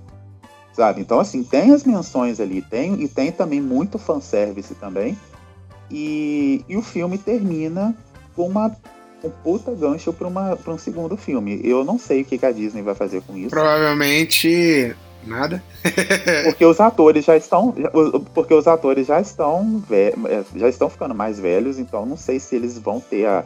Sabe? 0.75 1.01
Então, 1.01 1.21
assim, 1.21 1.43
tem 1.45 1.73
as 1.73 1.85
menções 1.85 2.41
ali, 2.41 2.61
tem, 2.61 3.01
e 3.01 3.09
tem 3.09 3.31
também 3.31 3.61
muito 3.61 3.99
fanservice 3.99 4.75
também. 4.75 5.17
E, 5.91 6.65
e 6.69 6.77
o 6.77 6.83
filme 6.83 7.17
termina 7.17 7.97
com 8.35 8.49
uma 8.49 8.77
um 9.25 9.31
puta 9.31 9.73
gancho 9.73 10.13
para 10.13 10.73
um 10.73 10.79
segundo 10.79 11.17
filme. 11.17 11.61
Eu 11.65 11.85
não 11.85 11.99
sei 11.99 12.23
o 12.23 12.25
que, 12.25 12.39
que, 12.39 12.47
a 12.47 12.53
Disney 12.53 12.83
vai 12.83 12.95
fazer 12.95 13.23
com 13.23 13.37
isso. 13.37 13.51
Provavelmente 13.51 14.95
nada. 15.27 15.63
porque 16.45 16.65
os 16.65 16.79
atores 16.81 17.25
já 17.25 17.37
estão, 17.37 17.75
porque 18.35 18.55
os 18.55 18.67
atores 18.67 19.07
já 19.07 19.21
estão, 19.21 19.83
é, 19.91 20.15
já 20.55 20.69
estão 20.69 20.91
ficando 20.91 21.15
mais 21.15 21.39
velhos, 21.39 21.79
então 21.79 22.05
não 22.05 22.17
sei 22.17 22.39
se 22.39 22.55
eles 22.55 22.79
vão 22.79 23.01
ter 23.01 23.27
a, 23.27 23.45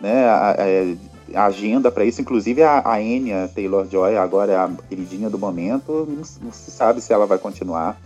né, 0.00 0.26
a, 0.26 0.56
a 1.34 1.46
agenda 1.46 1.90
para 1.90 2.04
isso. 2.04 2.20
Inclusive 2.20 2.62
a, 2.62 2.80
a 2.80 2.96
Anya 2.96 3.48
Taylor 3.54 3.86
Joy 3.88 4.16
agora 4.16 4.52
é 4.52 4.56
a 4.56 4.70
queridinha 4.88 5.30
do 5.30 5.38
momento. 5.38 6.06
Não, 6.08 6.22
não 6.46 6.52
se 6.52 6.70
sabe 6.70 7.00
se 7.00 7.12
ela 7.12 7.26
vai 7.26 7.38
continuar 7.38 8.00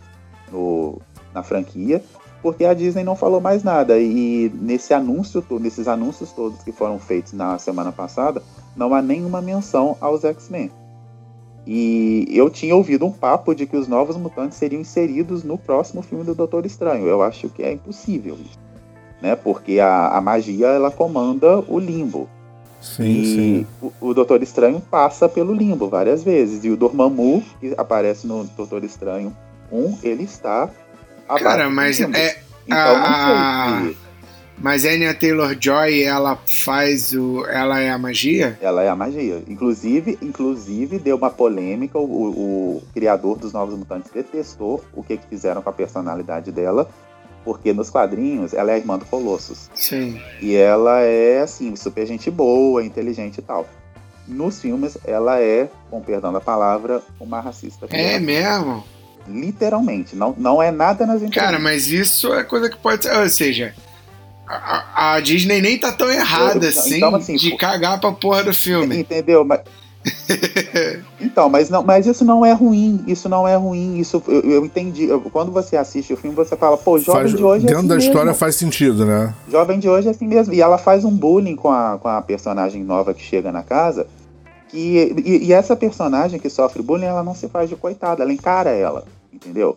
no, 0.51 1.01
na 1.33 1.43
franquia. 1.43 2.03
Porque 2.45 2.67
a 2.67 2.75
Disney 2.75 3.03
não 3.03 3.17
falou 3.17 3.41
mais 3.41 3.63
nada. 3.63 3.99
E 3.99 4.53
nesse 4.61 4.93
anúncio, 4.93 5.43
nesses 5.59 5.89
anúncios 5.89 6.31
todos 6.31 6.63
que 6.63 6.73
foram 6.73 6.99
feitos 6.99 7.33
na 7.33 7.59
semana 7.59 7.91
passada, 7.91 8.43
não 8.77 8.93
há 8.93 9.01
nenhuma 9.01 9.41
menção 9.41 9.97
aos 9.99 10.25
X-Men. 10.25 10.71
E 11.67 12.27
eu 12.29 12.51
tinha 12.51 12.77
ouvido 12.77 13.07
um 13.07 13.11
papo 13.11 13.55
de 13.55 13.65
que 13.65 13.75
os 13.75 13.89
novos 13.89 14.19
mutantes 14.19 14.59
seriam 14.59 14.83
inseridos 14.83 15.43
no 15.43 15.57
próximo 15.57 16.03
filme 16.03 16.23
do 16.23 16.35
Doutor 16.35 16.67
Estranho. 16.67 17.07
Eu 17.07 17.23
acho 17.23 17.49
que 17.49 17.63
é 17.63 17.73
impossível 17.73 18.35
isso. 18.35 18.59
Né? 19.23 19.35
Porque 19.35 19.81
a, 19.81 20.09
a 20.09 20.21
magia 20.21 20.67
ela 20.67 20.91
comanda 20.91 21.61
o 21.67 21.79
limbo. 21.79 22.29
Sim, 22.79 23.05
e 23.05 23.25
sim. 23.25 23.67
O, 23.81 24.09
o 24.09 24.13
Doutor 24.13 24.43
Estranho 24.43 24.83
passa 24.83 25.31
pelo 25.31 25.55
limbo 25.55 25.89
várias 25.89 26.23
vezes. 26.23 26.63
E 26.63 26.69
o 26.69 26.77
Dormammu, 26.77 27.43
que 27.59 27.73
aparece 27.79 28.27
no 28.27 28.45
Doutor 28.45 28.85
Estranho 28.85 29.35
1, 29.73 30.01
ele 30.03 30.25
está 30.25 30.69
Cara, 31.27 31.70
mas 31.70 32.01
é. 32.01 32.39
Então, 32.66 32.79
a, 32.79 33.81
não. 33.83 33.95
Mas 34.59 34.85
Anya 34.85 35.12
Taylor-Joy, 35.12 36.05
ela 36.05 36.39
faz 36.47 37.12
o... 37.12 37.45
Ela 37.47 37.81
é 37.81 37.91
a 37.91 37.99
magia? 37.99 38.59
Ela 38.62 38.83
é 38.83 38.89
a 38.89 38.97
magia. 38.97 39.43
Inclusive, 39.49 40.16
inclusive 40.22 40.99
deu 40.99 41.16
uma 41.16 41.29
polêmica, 41.29 41.99
o, 41.99 42.05
o 42.77 42.83
criador 42.95 43.37
dos 43.37 43.53
Novos 43.53 43.77
Mutantes 43.77 44.11
detestou 44.12 44.83
o 44.95 45.03
que, 45.03 45.16
que 45.16 45.27
fizeram 45.27 45.61
com 45.61 45.68
a 45.68 45.72
personalidade 45.72 46.53
dela, 46.53 46.89
porque 47.45 47.72
nos 47.72 47.91
quadrinhos 47.91 48.55
ela 48.55 48.70
é 48.70 48.75
a 48.75 48.79
irmã 48.79 48.97
do 48.97 49.05
Colossus. 49.05 49.68
Sim. 49.75 50.20
E 50.41 50.55
ela 50.55 51.01
é, 51.01 51.43
assim, 51.43 51.75
super 51.75 52.07
gente 52.07 52.31
boa, 52.31 52.83
inteligente 52.85 53.39
e 53.39 53.43
tal. 53.43 53.66
Nos 54.27 54.61
filmes, 54.61 54.97
ela 55.05 55.41
é, 55.41 55.68
com 55.91 56.01
perdão 56.01 56.33
da 56.33 56.41
palavra, 56.41 57.03
uma 57.20 57.41
racista. 57.41 57.87
É 57.91 58.18
mesmo? 58.18 58.83
Literalmente. 59.29 60.14
Não, 60.14 60.35
não 60.37 60.62
é 60.62 60.70
nada 60.70 61.07
nas 61.07 61.16
entrevistas. 61.16 61.43
Cara, 61.43 61.59
mas 61.59 61.89
isso 61.89 62.33
é 62.33 62.45
coisa 62.45 62.68
que 62.68 62.77
pode 62.77 63.05
ser. 63.05 63.16
Ou 63.16 63.29
seja, 63.29 63.75
a, 64.47 65.14
a 65.14 65.20
Disney 65.20 65.61
nem 65.61 65.79
tá 65.79 65.93
tão 65.93 66.11
errada 66.11 66.68
assim, 66.68 66.97
então, 66.97 67.14
assim, 67.14 67.37
de 67.37 67.57
cagar 67.57 68.01
pra 68.01 68.12
porra 68.12 68.45
do 68.45 68.55
filme. 68.55 68.99
Entendeu? 68.99 69.45
Mas, 69.45 69.61
então, 71.20 71.49
mas, 71.49 71.70
não, 71.70 71.83
mas 71.83 72.07
isso 72.07 72.25
não 72.25 72.45
é 72.45 72.53
ruim, 72.53 73.03
isso 73.07 73.29
não 73.29 73.49
é 73.49 73.57
ruim, 73.57 73.99
isso 73.99 74.22
eu, 74.29 74.41
eu 74.43 74.64
entendi. 74.64 75.05
Eu, 75.05 75.20
quando 75.20 75.51
você 75.51 75.77
assiste 75.77 76.12
o 76.12 76.16
filme, 76.16 76.37
você 76.37 76.57
fala, 76.57 76.77
pô, 76.77 76.99
jovem 76.99 77.22
faz, 77.22 77.35
de 77.35 77.43
hoje 77.43 77.64
é 77.64 77.68
Dentro 77.68 77.79
assim 77.79 77.89
da 77.89 77.95
mesmo. 77.95 78.11
história 78.11 78.35
faz 78.35 78.55
sentido, 78.55 79.07
né? 79.07 79.35
Jovem 79.51 79.79
de 79.79 79.89
hoje 79.89 80.09
é 80.09 80.11
assim 80.11 80.27
mesmo. 80.27 80.53
E 80.53 80.61
ela 80.61 80.77
faz 80.77 81.05
um 81.05 81.11
bullying 81.11 81.57
com 81.57 81.70
a, 81.70 81.99
com 81.99 82.09
a 82.09 82.20
personagem 82.20 82.85
nova 82.85 83.14
que 83.14 83.22
chega 83.22 83.51
na 83.51 83.62
casa. 83.62 84.07
Que, 84.75 85.14
e, 85.25 85.47
e 85.47 85.53
essa 85.53 85.77
personagem 85.77 86.41
que 86.41 86.51
sofre 86.51 86.83
bullying, 86.83 87.05
ela 87.05 87.22
não 87.22 87.33
se 87.33 87.49
faz 87.49 87.70
de 87.70 87.77
coitada, 87.77 88.25
ela 88.25 88.33
encara 88.33 88.70
ela, 88.70 89.07
entendeu? 89.33 89.72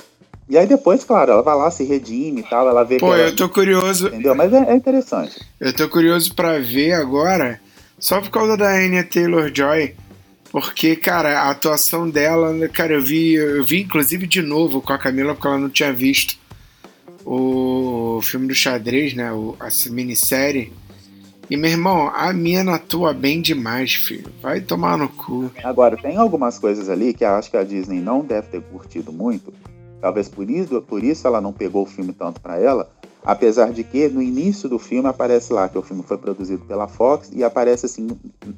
E 0.49 0.57
aí 0.57 0.65
depois, 0.65 1.03
claro, 1.03 1.33
ela 1.33 1.43
vai 1.43 1.55
lá, 1.55 1.69
se 1.69 1.83
redime 1.83 2.39
e 2.39 2.43
tal, 2.43 2.67
ela 2.67 2.83
vê 2.83 2.97
Pô, 2.97 3.13
ela, 3.13 3.29
eu 3.29 3.35
tô 3.35 3.47
curioso. 3.47 4.07
Entendeu? 4.07 4.33
Mas 4.33 4.51
é, 4.51 4.57
é, 4.57 4.75
interessante. 4.75 5.39
Eu 5.59 5.71
tô 5.71 5.87
curioso 5.87 6.33
para 6.33 6.57
ver 6.57 6.93
agora, 6.93 7.61
só 7.99 8.19
por 8.19 8.31
causa 8.31 8.57
da 8.57 8.69
Anya 8.71 9.03
Taylor-Joy, 9.03 9.93
porque, 10.51 10.95
cara, 10.95 11.41
a 11.41 11.51
atuação 11.51 12.09
dela, 12.09 12.67
cara, 12.69 12.93
eu 12.93 13.01
vi, 13.03 13.35
eu 13.35 13.63
vi 13.63 13.83
inclusive 13.83 14.25
de 14.25 14.41
novo 14.41 14.81
com 14.81 14.93
a 14.93 14.97
Camila, 14.97 15.35
porque 15.35 15.47
ela 15.47 15.59
não 15.59 15.69
tinha 15.69 15.93
visto 15.93 16.39
o 17.23 18.19
filme 18.23 18.47
do 18.47 18.55
xadrez, 18.55 19.13
né? 19.13 19.31
O, 19.31 19.55
a 19.59 19.69
minissérie. 19.91 20.73
E, 21.49 21.55
meu 21.55 21.71
irmão, 21.71 22.11
a 22.13 22.33
mina 22.33 22.75
atua 22.75 23.13
bem 23.13 23.41
demais, 23.41 23.93
filho. 23.93 24.29
Vai 24.41 24.59
tomar 24.59 24.97
no 24.97 25.07
cu. 25.07 25.49
Agora, 25.63 25.95
tem 25.95 26.17
algumas 26.17 26.59
coisas 26.59 26.89
ali 26.89 27.13
que 27.13 27.23
eu 27.23 27.29
acho 27.29 27.49
que 27.49 27.55
a 27.55 27.63
Disney 27.63 28.01
não 28.01 28.21
deve 28.21 28.47
ter 28.47 28.61
curtido 28.61 29.13
muito. 29.13 29.53
Talvez 30.01 30.27
por 30.27 30.49
isso, 30.49 30.81
por 30.81 31.03
isso 31.03 31.25
ela 31.25 31.39
não 31.39 31.53
pegou 31.53 31.83
o 31.83 31.85
filme 31.85 32.11
tanto 32.11 32.41
para 32.41 32.59
ela. 32.59 32.89
Apesar 33.23 33.71
de 33.71 33.83
que 33.83 34.07
no 34.07 34.21
início 34.21 34.69
do 34.69 34.77
filme 34.77 35.07
aparece 35.07 35.51
lá 35.51 35.67
que 35.67 35.77
o 35.77 35.81
filme 35.81 36.03
foi 36.03 36.17
produzido 36.17 36.65
pela 36.65 36.87
Fox 36.87 37.29
e 37.33 37.43
aparece 37.43 37.85
assim 37.85 38.07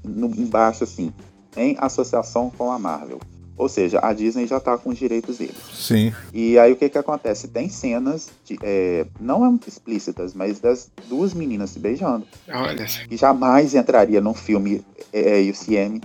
no, 0.04 0.28
embaixo 0.28 0.84
assim 0.84 1.14
em 1.56 1.76
associação 1.80 2.52
com 2.56 2.72
a 2.72 2.78
Marvel. 2.78 3.20
Ou 3.60 3.68
seja, 3.68 4.00
a 4.02 4.14
Disney 4.14 4.48
já 4.48 4.56
está 4.56 4.78
com 4.78 4.90
os 4.90 4.98
direitos 4.98 5.38
deles. 5.38 5.58
Sim. 5.74 6.14
E 6.34 6.58
aí 6.58 6.72
o 6.72 6.78
que 6.78 6.88
que 6.88 6.98
acontece? 6.98 7.50
Tem 7.50 7.68
cenas, 7.68 8.30
de, 8.46 8.58
é, 8.64 9.06
não 9.20 9.60
explícitas, 9.68 10.34
mas 10.34 10.62
das 10.62 10.90
duas 11.10 11.34
meninas 11.34 11.72
se 11.72 11.80
beijando. 11.80 12.26
Olha. 12.48 12.86
Que 12.86 13.18
jamais 13.18 13.76
entraria 13.76 14.22
num 14.22 14.34
filme 14.34 14.82
é, 15.12 15.42
é 15.42 15.52
UCM. 15.52 16.00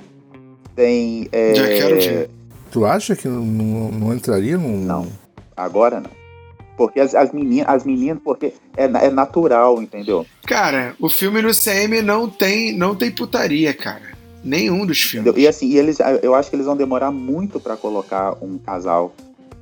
Tem. 0.74 1.28
É, 1.30 1.54
já 1.54 1.66
quero 1.68 1.94
ver. 1.94 2.30
Tu 2.72 2.84
acha 2.84 3.14
que 3.14 3.28
não, 3.28 3.44
não, 3.44 3.90
não 3.92 4.14
entraria 4.14 4.58
num. 4.58 4.76
Não. 4.80 5.06
Agora 5.56 6.00
não. 6.00 6.10
Porque 6.76 6.98
as, 6.98 7.14
as 7.14 7.30
meninas, 7.30 7.68
as 7.68 7.84
meninas, 7.84 8.18
porque 8.24 8.52
é, 8.76 8.86
é 8.86 9.10
natural, 9.10 9.80
entendeu? 9.80 10.26
Cara, 10.44 10.96
o 10.98 11.08
filme 11.08 11.40
no 11.40 11.50
CM 11.54 12.02
não 12.02 12.28
tem, 12.28 12.76
não 12.76 12.96
tem 12.96 13.12
putaria, 13.12 13.72
cara. 13.72 14.13
Nenhum 14.44 14.84
dos 14.84 15.02
filmes. 15.02 15.32
E 15.36 15.48
assim, 15.48 15.68
e 15.68 15.78
eles, 15.78 15.98
eu 16.22 16.34
acho 16.34 16.50
que 16.50 16.56
eles 16.56 16.66
vão 16.66 16.76
demorar 16.76 17.10
muito 17.10 17.58
para 17.58 17.76
colocar 17.76 18.36
um 18.42 18.58
casal 18.58 19.14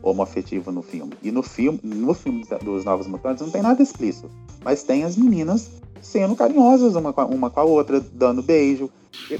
homoafetivo 0.03 0.73
no 0.73 0.83
filme. 0.83 1.13
E 1.23 1.31
no 1.31 1.43
filme, 1.43 1.79
no 1.85 2.13
filme 2.13 2.45
dos 2.63 2.85
Novos 2.85 3.07
Mutantes 3.07 3.43
não 3.43 3.51
tem 3.51 3.63
nada 3.63 3.81
explícito. 3.81 4.29
Mas 4.65 4.83
tem 4.83 5.05
as 5.05 5.17
meninas 5.17 5.71
sendo 6.01 6.35
carinhosas 6.35 6.97
uma 6.97 7.13
com 7.13 7.21
a, 7.21 7.27
uma 7.27 7.49
com 7.49 7.61
a 7.61 7.65
outra, 7.65 8.01
dando 8.13 8.43
beijo. 8.43 8.91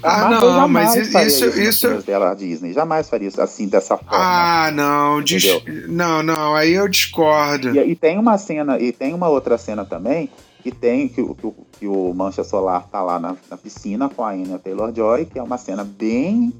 Ah, 0.03 0.29
não, 0.29 0.69
mas 0.69 0.95
isso, 0.95 1.19
isso, 1.19 1.61
isso... 1.61 1.89
dela 2.03 2.35
Disney 2.35 2.73
jamais 2.73 3.09
faria 3.09 3.29
isso 3.29 3.41
assim 3.41 3.67
dessa 3.67 3.97
forma. 3.97 4.13
Ah, 4.13 4.71
não, 4.71 5.23
dis... 5.23 5.45
não, 5.89 6.23
não, 6.23 6.55
aí 6.55 6.73
eu 6.73 6.87
discordo. 6.87 7.75
E, 7.75 7.91
e, 7.91 7.97
tem 7.97 8.19
uma 8.19 8.37
cena 8.39 8.79
e 8.79 8.93
tem 8.93 9.15
uma 9.15 9.29
outra 9.29 9.57
cena 9.57 9.85
também 9.85 10.31
que 10.63 10.71
tem 10.71 11.09
que, 11.09 11.23
que, 11.23 11.53
que 11.83 11.89
o 11.89 12.15
Mancha 12.15 12.45
Solar 12.45 12.87
tá 12.87 13.03
lá 13.03 13.19
na, 13.19 13.37
na 13.51 13.57
piscina 13.57 14.09
com 14.09 14.23
a 14.23 14.31
Anya 14.31 14.57
Taylor-Joy, 14.57 15.25
que 15.25 15.37
é 15.37 15.43
uma 15.43 15.59
cena 15.59 15.83
bem 15.83 16.53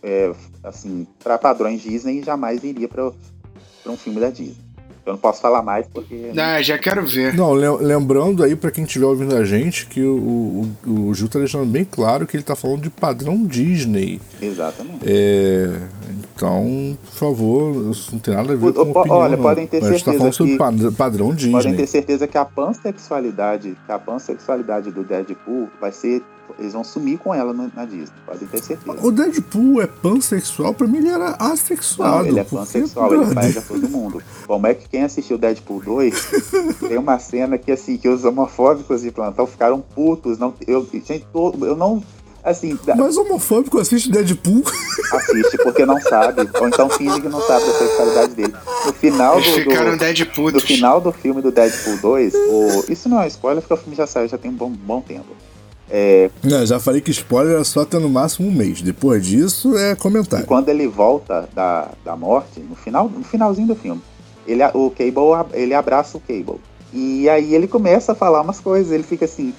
é, 0.00 0.32
assim, 0.62 1.08
para 1.24 1.36
padrões 1.36 1.82
Disney 1.82 2.22
jamais 2.22 2.62
iria 2.62 2.86
para 2.86 3.10
um 3.88 3.96
filme 3.96 4.20
da 4.20 4.30
Disney. 4.30 4.54
Eu 5.04 5.14
não 5.14 5.18
posso 5.18 5.40
falar 5.42 5.60
mais 5.60 5.88
porque. 5.88 6.30
Ah, 6.38 6.62
já 6.62 6.78
quero 6.78 7.04
ver. 7.04 7.34
Não, 7.34 7.52
lembrando 7.52 8.44
aí 8.44 8.54
para 8.54 8.70
quem 8.70 8.84
estiver 8.84 9.06
ouvindo 9.06 9.34
a 9.34 9.44
gente 9.44 9.86
que 9.86 10.00
o, 10.00 10.72
o, 10.86 11.08
o 11.08 11.14
Gil 11.14 11.28
tá 11.28 11.40
deixando 11.40 11.66
bem 11.66 11.84
claro 11.84 12.24
que 12.24 12.36
ele 12.36 12.44
tá 12.44 12.54
falando 12.54 12.82
de 12.82 12.90
padrão 12.90 13.44
Disney. 13.44 14.20
Exatamente. 14.40 15.00
É, 15.04 15.68
então, 16.34 16.98
por 17.04 17.12
favor, 17.12 17.90
isso 17.90 18.12
não 18.12 18.18
tem 18.18 18.34
nada 18.34 18.52
a 18.52 18.56
ver 18.56 18.66
o, 18.66 18.72
com 18.72 18.80
opinião. 18.82 19.16
Olha, 19.18 19.36
podem 19.36 19.66
ter 19.66 19.80
certeza. 19.80 19.88
A 19.88 19.96
gente 19.96 20.04
tá 20.04 20.12
falando 20.12 20.32
sobre 20.32 20.92
padrão 20.92 21.34
Disney. 21.34 21.52
Podem 21.52 21.76
ter 21.76 21.86
certeza 21.86 22.26
que 22.26 22.36
a 22.36 22.44
pansexualidade, 22.44 23.76
que 23.86 23.92
a 23.92 23.98
pansexualidade 23.98 24.90
do 24.90 25.04
Deadpool 25.04 25.68
vai 25.80 25.92
ser 25.92 26.22
eles 26.58 26.72
vão 26.72 26.84
sumir 26.84 27.18
com 27.18 27.34
ela 27.34 27.52
na 27.52 27.84
Disney, 27.84 28.14
pode 28.24 28.46
ter 28.46 28.62
certeza. 28.62 28.98
O 29.04 29.10
Deadpool 29.10 29.80
é 29.80 29.86
pansexual? 29.86 30.74
Pra 30.74 30.86
mim 30.86 30.98
ele 30.98 31.08
era 31.08 31.36
assexual. 31.38 32.18
Não, 32.18 32.26
ele 32.26 32.38
é 32.38 32.44
pansexual, 32.44 33.14
ele 33.14 33.34
faz 33.34 33.56
a 33.56 33.62
todo 33.62 33.88
mundo. 33.88 34.22
Como 34.46 34.66
é 34.66 34.74
que 34.74 34.88
quem 34.88 35.02
assistiu 35.02 35.38
Deadpool 35.38 35.82
2 35.82 36.30
tem 36.88 36.98
uma 36.98 37.18
cena 37.18 37.58
que 37.58 37.72
assim, 37.72 37.96
que 37.96 38.08
os 38.08 38.24
homofóbicos 38.24 39.02
de 39.02 39.10
plantão 39.10 39.46
ficaram 39.46 39.80
putos. 39.80 40.38
Não, 40.38 40.54
eu, 40.66 40.86
gente, 40.92 41.26
todo, 41.32 41.64
eu 41.66 41.76
não. 41.76 42.02
Assim, 42.44 42.78
Mas 42.94 43.16
homofóbico 43.16 43.78
assiste 43.78 44.10
Deadpool? 44.10 44.62
Assiste, 45.14 45.56
porque 45.62 45.86
não 45.86 45.98
sabe. 45.98 46.46
Ou 46.60 46.68
então 46.68 46.90
finge 46.90 47.18
que 47.22 47.28
não 47.28 47.40
sabe 47.40 47.64
da 47.64 47.72
sexualidade 47.72 48.34
dele. 48.34 48.54
No 48.84 48.92
final 48.92 49.38
Eles 49.38 49.48
do. 49.48 49.60
Ficaram 49.62 49.96
Deadpool. 49.96 50.52
No 50.52 50.60
final 50.60 51.00
do 51.00 51.10
filme 51.10 51.40
do 51.40 51.50
Deadpool 51.50 51.96
2, 51.96 52.34
o, 52.34 52.84
isso 52.92 53.08
não 53.08 53.22
é 53.22 53.28
spoiler, 53.28 53.62
porque 53.62 53.72
o 53.72 53.76
filme 53.78 53.96
já 53.96 54.06
saiu 54.06 54.28
já 54.28 54.36
tem 54.36 54.50
um 54.50 54.54
bom, 54.54 54.68
bom 54.68 55.00
tempo. 55.00 55.28
É... 55.90 56.30
Não, 56.42 56.66
já 56.66 56.78
falei 56.78 57.00
que 57.00 57.10
spoiler 57.10 57.58
é 57.58 57.64
só 57.64 57.80
até 57.80 57.98
no 57.98 58.10
máximo 58.10 58.48
um 58.48 58.52
mês. 58.52 58.82
Depois 58.82 59.24
disso 59.24 59.78
é 59.78 59.94
comentário. 59.94 60.44
E 60.44 60.46
quando 60.46 60.68
ele 60.68 60.86
volta 60.86 61.48
da, 61.54 61.92
da 62.04 62.14
morte, 62.14 62.60
no 62.60 62.76
final, 62.76 63.08
no 63.08 63.24
finalzinho 63.24 63.68
do 63.68 63.74
filme, 63.74 64.02
ele, 64.46 64.62
o 64.74 64.90
Cable 64.90 65.48
ele 65.54 65.72
abraça 65.72 66.18
o 66.18 66.20
Cable. 66.20 66.60
E 66.92 67.26
aí 67.28 67.54
ele 67.54 67.66
começa 67.66 68.12
a 68.12 68.14
falar 68.14 68.42
umas 68.42 68.60
coisas, 68.60 68.92
ele 68.92 69.02
fica 69.02 69.24
assim, 69.24 69.54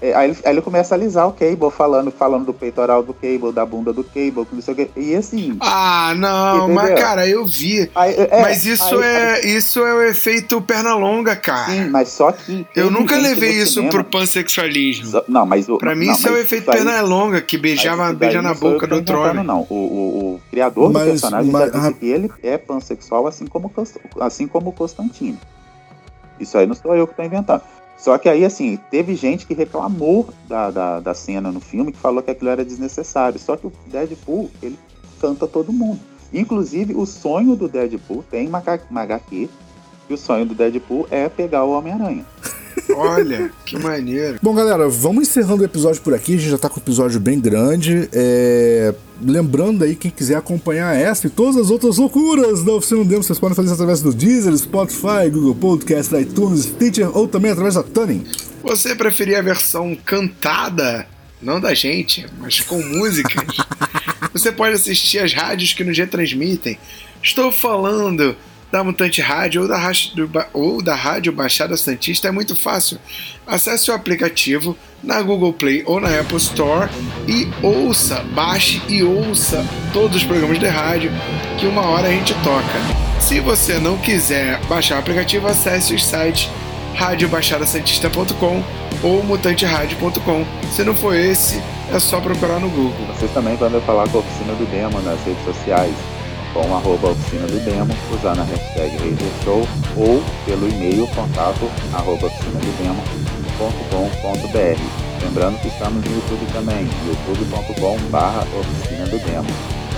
é, 0.00 0.14
aí, 0.14 0.30
ele, 0.30 0.38
aí, 0.44 0.52
ele, 0.52 0.62
começa 0.62 0.94
a 0.94 0.98
alisar 0.98 1.26
o 1.26 1.32
Cable, 1.32 1.70
falando, 1.70 2.10
falando 2.10 2.46
do 2.46 2.52
peitoral 2.52 3.02
do 3.02 3.14
Cable, 3.14 3.52
da 3.52 3.64
bunda 3.64 3.92
do 3.92 4.04
Cable, 4.04 4.46
não 4.52 4.60
sei 4.60 4.74
o 4.74 4.76
que. 4.76 4.90
E 4.96 5.14
assim. 5.14 5.56
Ah, 5.60 6.14
não, 6.16 6.56
entendeu? 6.56 6.74
mas 6.74 7.00
cara, 7.00 7.26
eu 7.26 7.46
vi. 7.46 7.90
Aí, 7.94 8.14
é, 8.14 8.42
mas 8.42 8.66
isso 8.66 9.00
é 9.00 9.40
isso 9.46 9.80
é 9.80 9.94
o 9.94 10.02
efeito 10.02 10.60
perna 10.60 10.94
longa, 10.94 11.34
cara. 11.34 11.72
Sim, 11.72 11.88
mas 11.88 12.08
só 12.08 12.30
que. 12.30 12.66
Eu 12.76 12.90
nunca 12.90 13.16
levei 13.16 13.52
isso 13.52 13.74
cinema. 13.74 13.90
pro 13.90 14.04
pansexualismo. 14.04 15.06
Só, 15.06 15.24
não, 15.26 15.46
mas 15.46 15.68
o, 15.68 15.78
Pra 15.78 15.94
mim, 15.94 16.06
não, 16.06 16.14
isso 16.14 16.28
é 16.28 16.32
o 16.32 16.36
efeito 16.36 16.70
perna 16.70 16.98
aí, 16.98 17.02
longa, 17.02 17.40
que 17.40 17.56
beijava, 17.56 18.12
beija 18.12 18.42
na 18.42 18.54
boca 18.54 18.86
do 18.86 18.96
outro 18.96 19.18
homem. 19.20 19.44
Não, 19.44 19.66
o, 19.70 19.74
o, 19.74 20.34
o 20.34 20.40
criador 20.50 20.92
mas, 20.92 21.04
do 21.04 21.10
personagem 21.10 21.50
mas, 21.50 21.72
já 21.72 21.78
disse 21.78 21.94
que 21.94 22.06
ele 22.06 22.32
é 22.42 22.58
pansexual, 22.58 23.26
assim 23.26 23.46
como, 23.46 23.72
assim 24.20 24.46
como 24.46 24.70
o 24.70 24.72
Constantino. 24.72 25.38
Isso 26.38 26.58
aí 26.58 26.66
não 26.66 26.74
sou 26.74 26.94
eu 26.94 27.06
que 27.06 27.14
tô 27.14 27.22
inventando. 27.22 27.62
Só 27.96 28.18
que 28.18 28.28
aí, 28.28 28.44
assim, 28.44 28.78
teve 28.90 29.14
gente 29.14 29.46
que 29.46 29.54
reclamou 29.54 30.28
da, 30.46 30.70
da, 30.70 31.00
da, 31.00 31.14
cena 31.14 31.50
no 31.50 31.60
filme, 31.60 31.92
que 31.92 31.98
falou 31.98 32.22
que 32.22 32.30
aquilo 32.30 32.50
era 32.50 32.64
desnecessário. 32.64 33.38
Só 33.38 33.56
que 33.56 33.66
o 33.66 33.72
Deadpool, 33.86 34.50
ele 34.62 34.78
canta 35.20 35.46
todo 35.46 35.72
mundo. 35.72 36.00
Inclusive, 36.32 36.94
o 36.94 37.06
sonho 37.06 37.56
do 37.56 37.68
Deadpool 37.68 38.22
tem 38.30 38.48
uma, 38.48 38.62
uma 38.90 39.02
HQ 39.02 39.48
que 40.06 40.14
o 40.14 40.18
sonho 40.18 40.46
do 40.46 40.54
Deadpool 40.54 41.06
é 41.10 41.28
pegar 41.28 41.64
o 41.64 41.72
Homem-Aranha. 41.72 42.24
Olha, 42.94 43.50
que 43.64 43.78
maneiro. 43.78 44.38
Bom, 44.42 44.54
galera, 44.54 44.88
vamos 44.88 45.28
encerrando 45.28 45.62
o 45.62 45.64
episódio 45.64 46.00
por 46.02 46.14
aqui. 46.14 46.34
A 46.34 46.38
gente 46.38 46.50
já 46.50 46.58
tá 46.58 46.68
com 46.68 46.80
um 46.80 46.82
episódio 46.82 47.20
bem 47.20 47.38
grande. 47.40 48.08
É... 48.12 48.94
Lembrando 49.22 49.82
aí, 49.82 49.96
quem 49.96 50.10
quiser 50.10 50.36
acompanhar 50.36 50.94
essa 50.94 51.26
e 51.26 51.30
todas 51.30 51.56
as 51.56 51.70
outras 51.70 51.96
loucuras 51.96 52.62
da 52.62 52.72
Oficina 52.72 53.02
do 53.02 53.08
Demo, 53.08 53.22
vocês 53.22 53.38
podem 53.38 53.56
fazer 53.56 53.66
isso 53.66 53.74
através 53.74 54.02
do 54.02 54.12
Deezer, 54.12 54.56
Spotify, 54.56 55.30
Google 55.32 55.54
Podcast, 55.54 56.14
iTunes, 56.14 56.64
Stitcher 56.64 57.16
ou 57.16 57.26
também 57.26 57.50
através 57.50 57.74
da 57.74 57.82
Tuning. 57.82 58.26
Você 58.62 58.94
preferia 58.94 59.38
a 59.38 59.42
versão 59.42 59.96
cantada? 60.04 61.06
Não 61.40 61.60
da 61.60 61.72
gente, 61.74 62.26
mas 62.38 62.60
com 62.60 62.82
músicas. 62.82 63.44
Você 64.32 64.52
pode 64.52 64.74
assistir 64.74 65.18
as 65.18 65.32
rádios 65.32 65.72
que 65.72 65.84
nos 65.84 65.96
retransmitem. 65.96 66.78
Estou 67.22 67.50
falando 67.50 68.36
da 68.70 68.82
Mutante 68.82 69.20
Rádio 69.20 69.62
ou 69.62 69.68
da, 69.68 69.78
rádio 69.78 70.30
ou 70.52 70.82
da 70.82 70.94
Rádio 70.94 71.32
Baixada 71.32 71.76
Santista 71.76 72.28
é 72.28 72.30
muito 72.30 72.56
fácil. 72.56 72.98
Acesse 73.46 73.90
o 73.90 73.94
aplicativo 73.94 74.76
na 75.02 75.22
Google 75.22 75.52
Play 75.52 75.82
ou 75.86 76.00
na 76.00 76.08
Apple 76.20 76.36
Store 76.36 76.90
e 77.28 77.48
ouça, 77.62 78.22
baixe 78.34 78.82
e 78.88 79.02
ouça 79.02 79.64
todos 79.92 80.16
os 80.16 80.24
programas 80.24 80.58
de 80.58 80.66
rádio 80.66 81.10
que 81.58 81.66
uma 81.66 81.82
hora 81.82 82.08
a 82.08 82.10
gente 82.10 82.34
toca. 82.42 82.96
Se 83.20 83.40
você 83.40 83.78
não 83.78 83.96
quiser 83.96 84.60
baixar 84.66 84.96
o 84.96 84.98
aplicativo, 84.98 85.46
acesse 85.46 85.94
os 85.94 86.04
sites 86.04 86.50
radiobaixadasantista.com 86.94 88.62
ou 89.02 89.22
mutanteradio.com. 89.22 90.44
Se 90.72 90.82
não 90.82 90.94
for 90.94 91.14
esse, 91.14 91.62
é 91.92 91.98
só 91.98 92.20
procurar 92.20 92.58
no 92.58 92.68
Google. 92.68 93.06
Vocês 93.14 93.30
também 93.32 93.56
podem 93.56 93.80
falar 93.82 94.08
com 94.08 94.18
a 94.18 94.20
Oficina 94.20 94.54
do 94.54 94.66
Demo 94.66 95.00
nas 95.02 95.22
redes 95.24 95.44
sociais 95.44 95.94
com 96.56 96.74
arroba 96.74 97.10
oficina 97.10 97.46
do 97.46 97.62
demo, 97.64 97.94
usando 98.14 98.40
a 98.40 98.44
hashtag 98.44 98.96
Show 99.44 99.68
ou 99.96 100.22
pelo 100.46 100.66
e-mail 100.68 101.06
contato 101.08 101.70
arroba 101.92 102.26
oficina 102.26 102.58
do 102.58 102.72
demo.com.br. 102.82 104.00
Lembrando 105.22 105.60
que 105.60 105.68
estamos 105.68 106.04
no 106.04 106.14
YouTube 106.14 106.46
também, 106.52 106.88
youtube.com 107.06 107.98
barra 108.10 108.46
oficina 108.58 109.04
do 109.06 109.18
demo. 109.18 109.46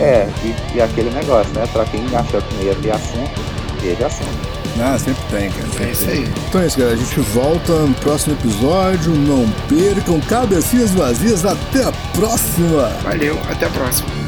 É, 0.00 0.28
e, 0.44 0.76
e, 0.76 0.82
aquele 0.82 1.10
negócio, 1.10 1.52
né? 1.54 1.66
Pra 1.72 1.84
quem 1.84 2.04
achou 2.14 2.40
que 2.40 2.54
não 2.54 2.62
ia 2.62 2.74
ter 2.76 2.90
assunto, 2.92 3.40
teve 3.80 4.04
assunto. 4.04 4.58
Ah, 4.80 4.96
sempre 4.96 5.22
tem, 5.30 5.50
cara. 5.50 5.66
Sempre 5.68 5.86
é 5.86 5.90
isso 5.90 6.08
aí. 6.08 6.32
Então 6.48 6.60
é 6.60 6.66
isso, 6.66 6.78
galera. 6.78 6.96
A 6.96 6.98
gente 6.98 7.20
volta 7.20 7.72
no 7.72 7.94
próximo 7.94 8.36
episódio. 8.36 9.12
Não 9.12 9.44
percam 9.68 10.20
cabecinhas 10.20 10.92
vazias. 10.92 11.44
Até 11.44 11.82
a 11.82 11.92
próxima. 12.14 12.88
Valeu, 13.02 13.36
até 13.50 13.66
a 13.66 13.70
próxima. 13.70 14.27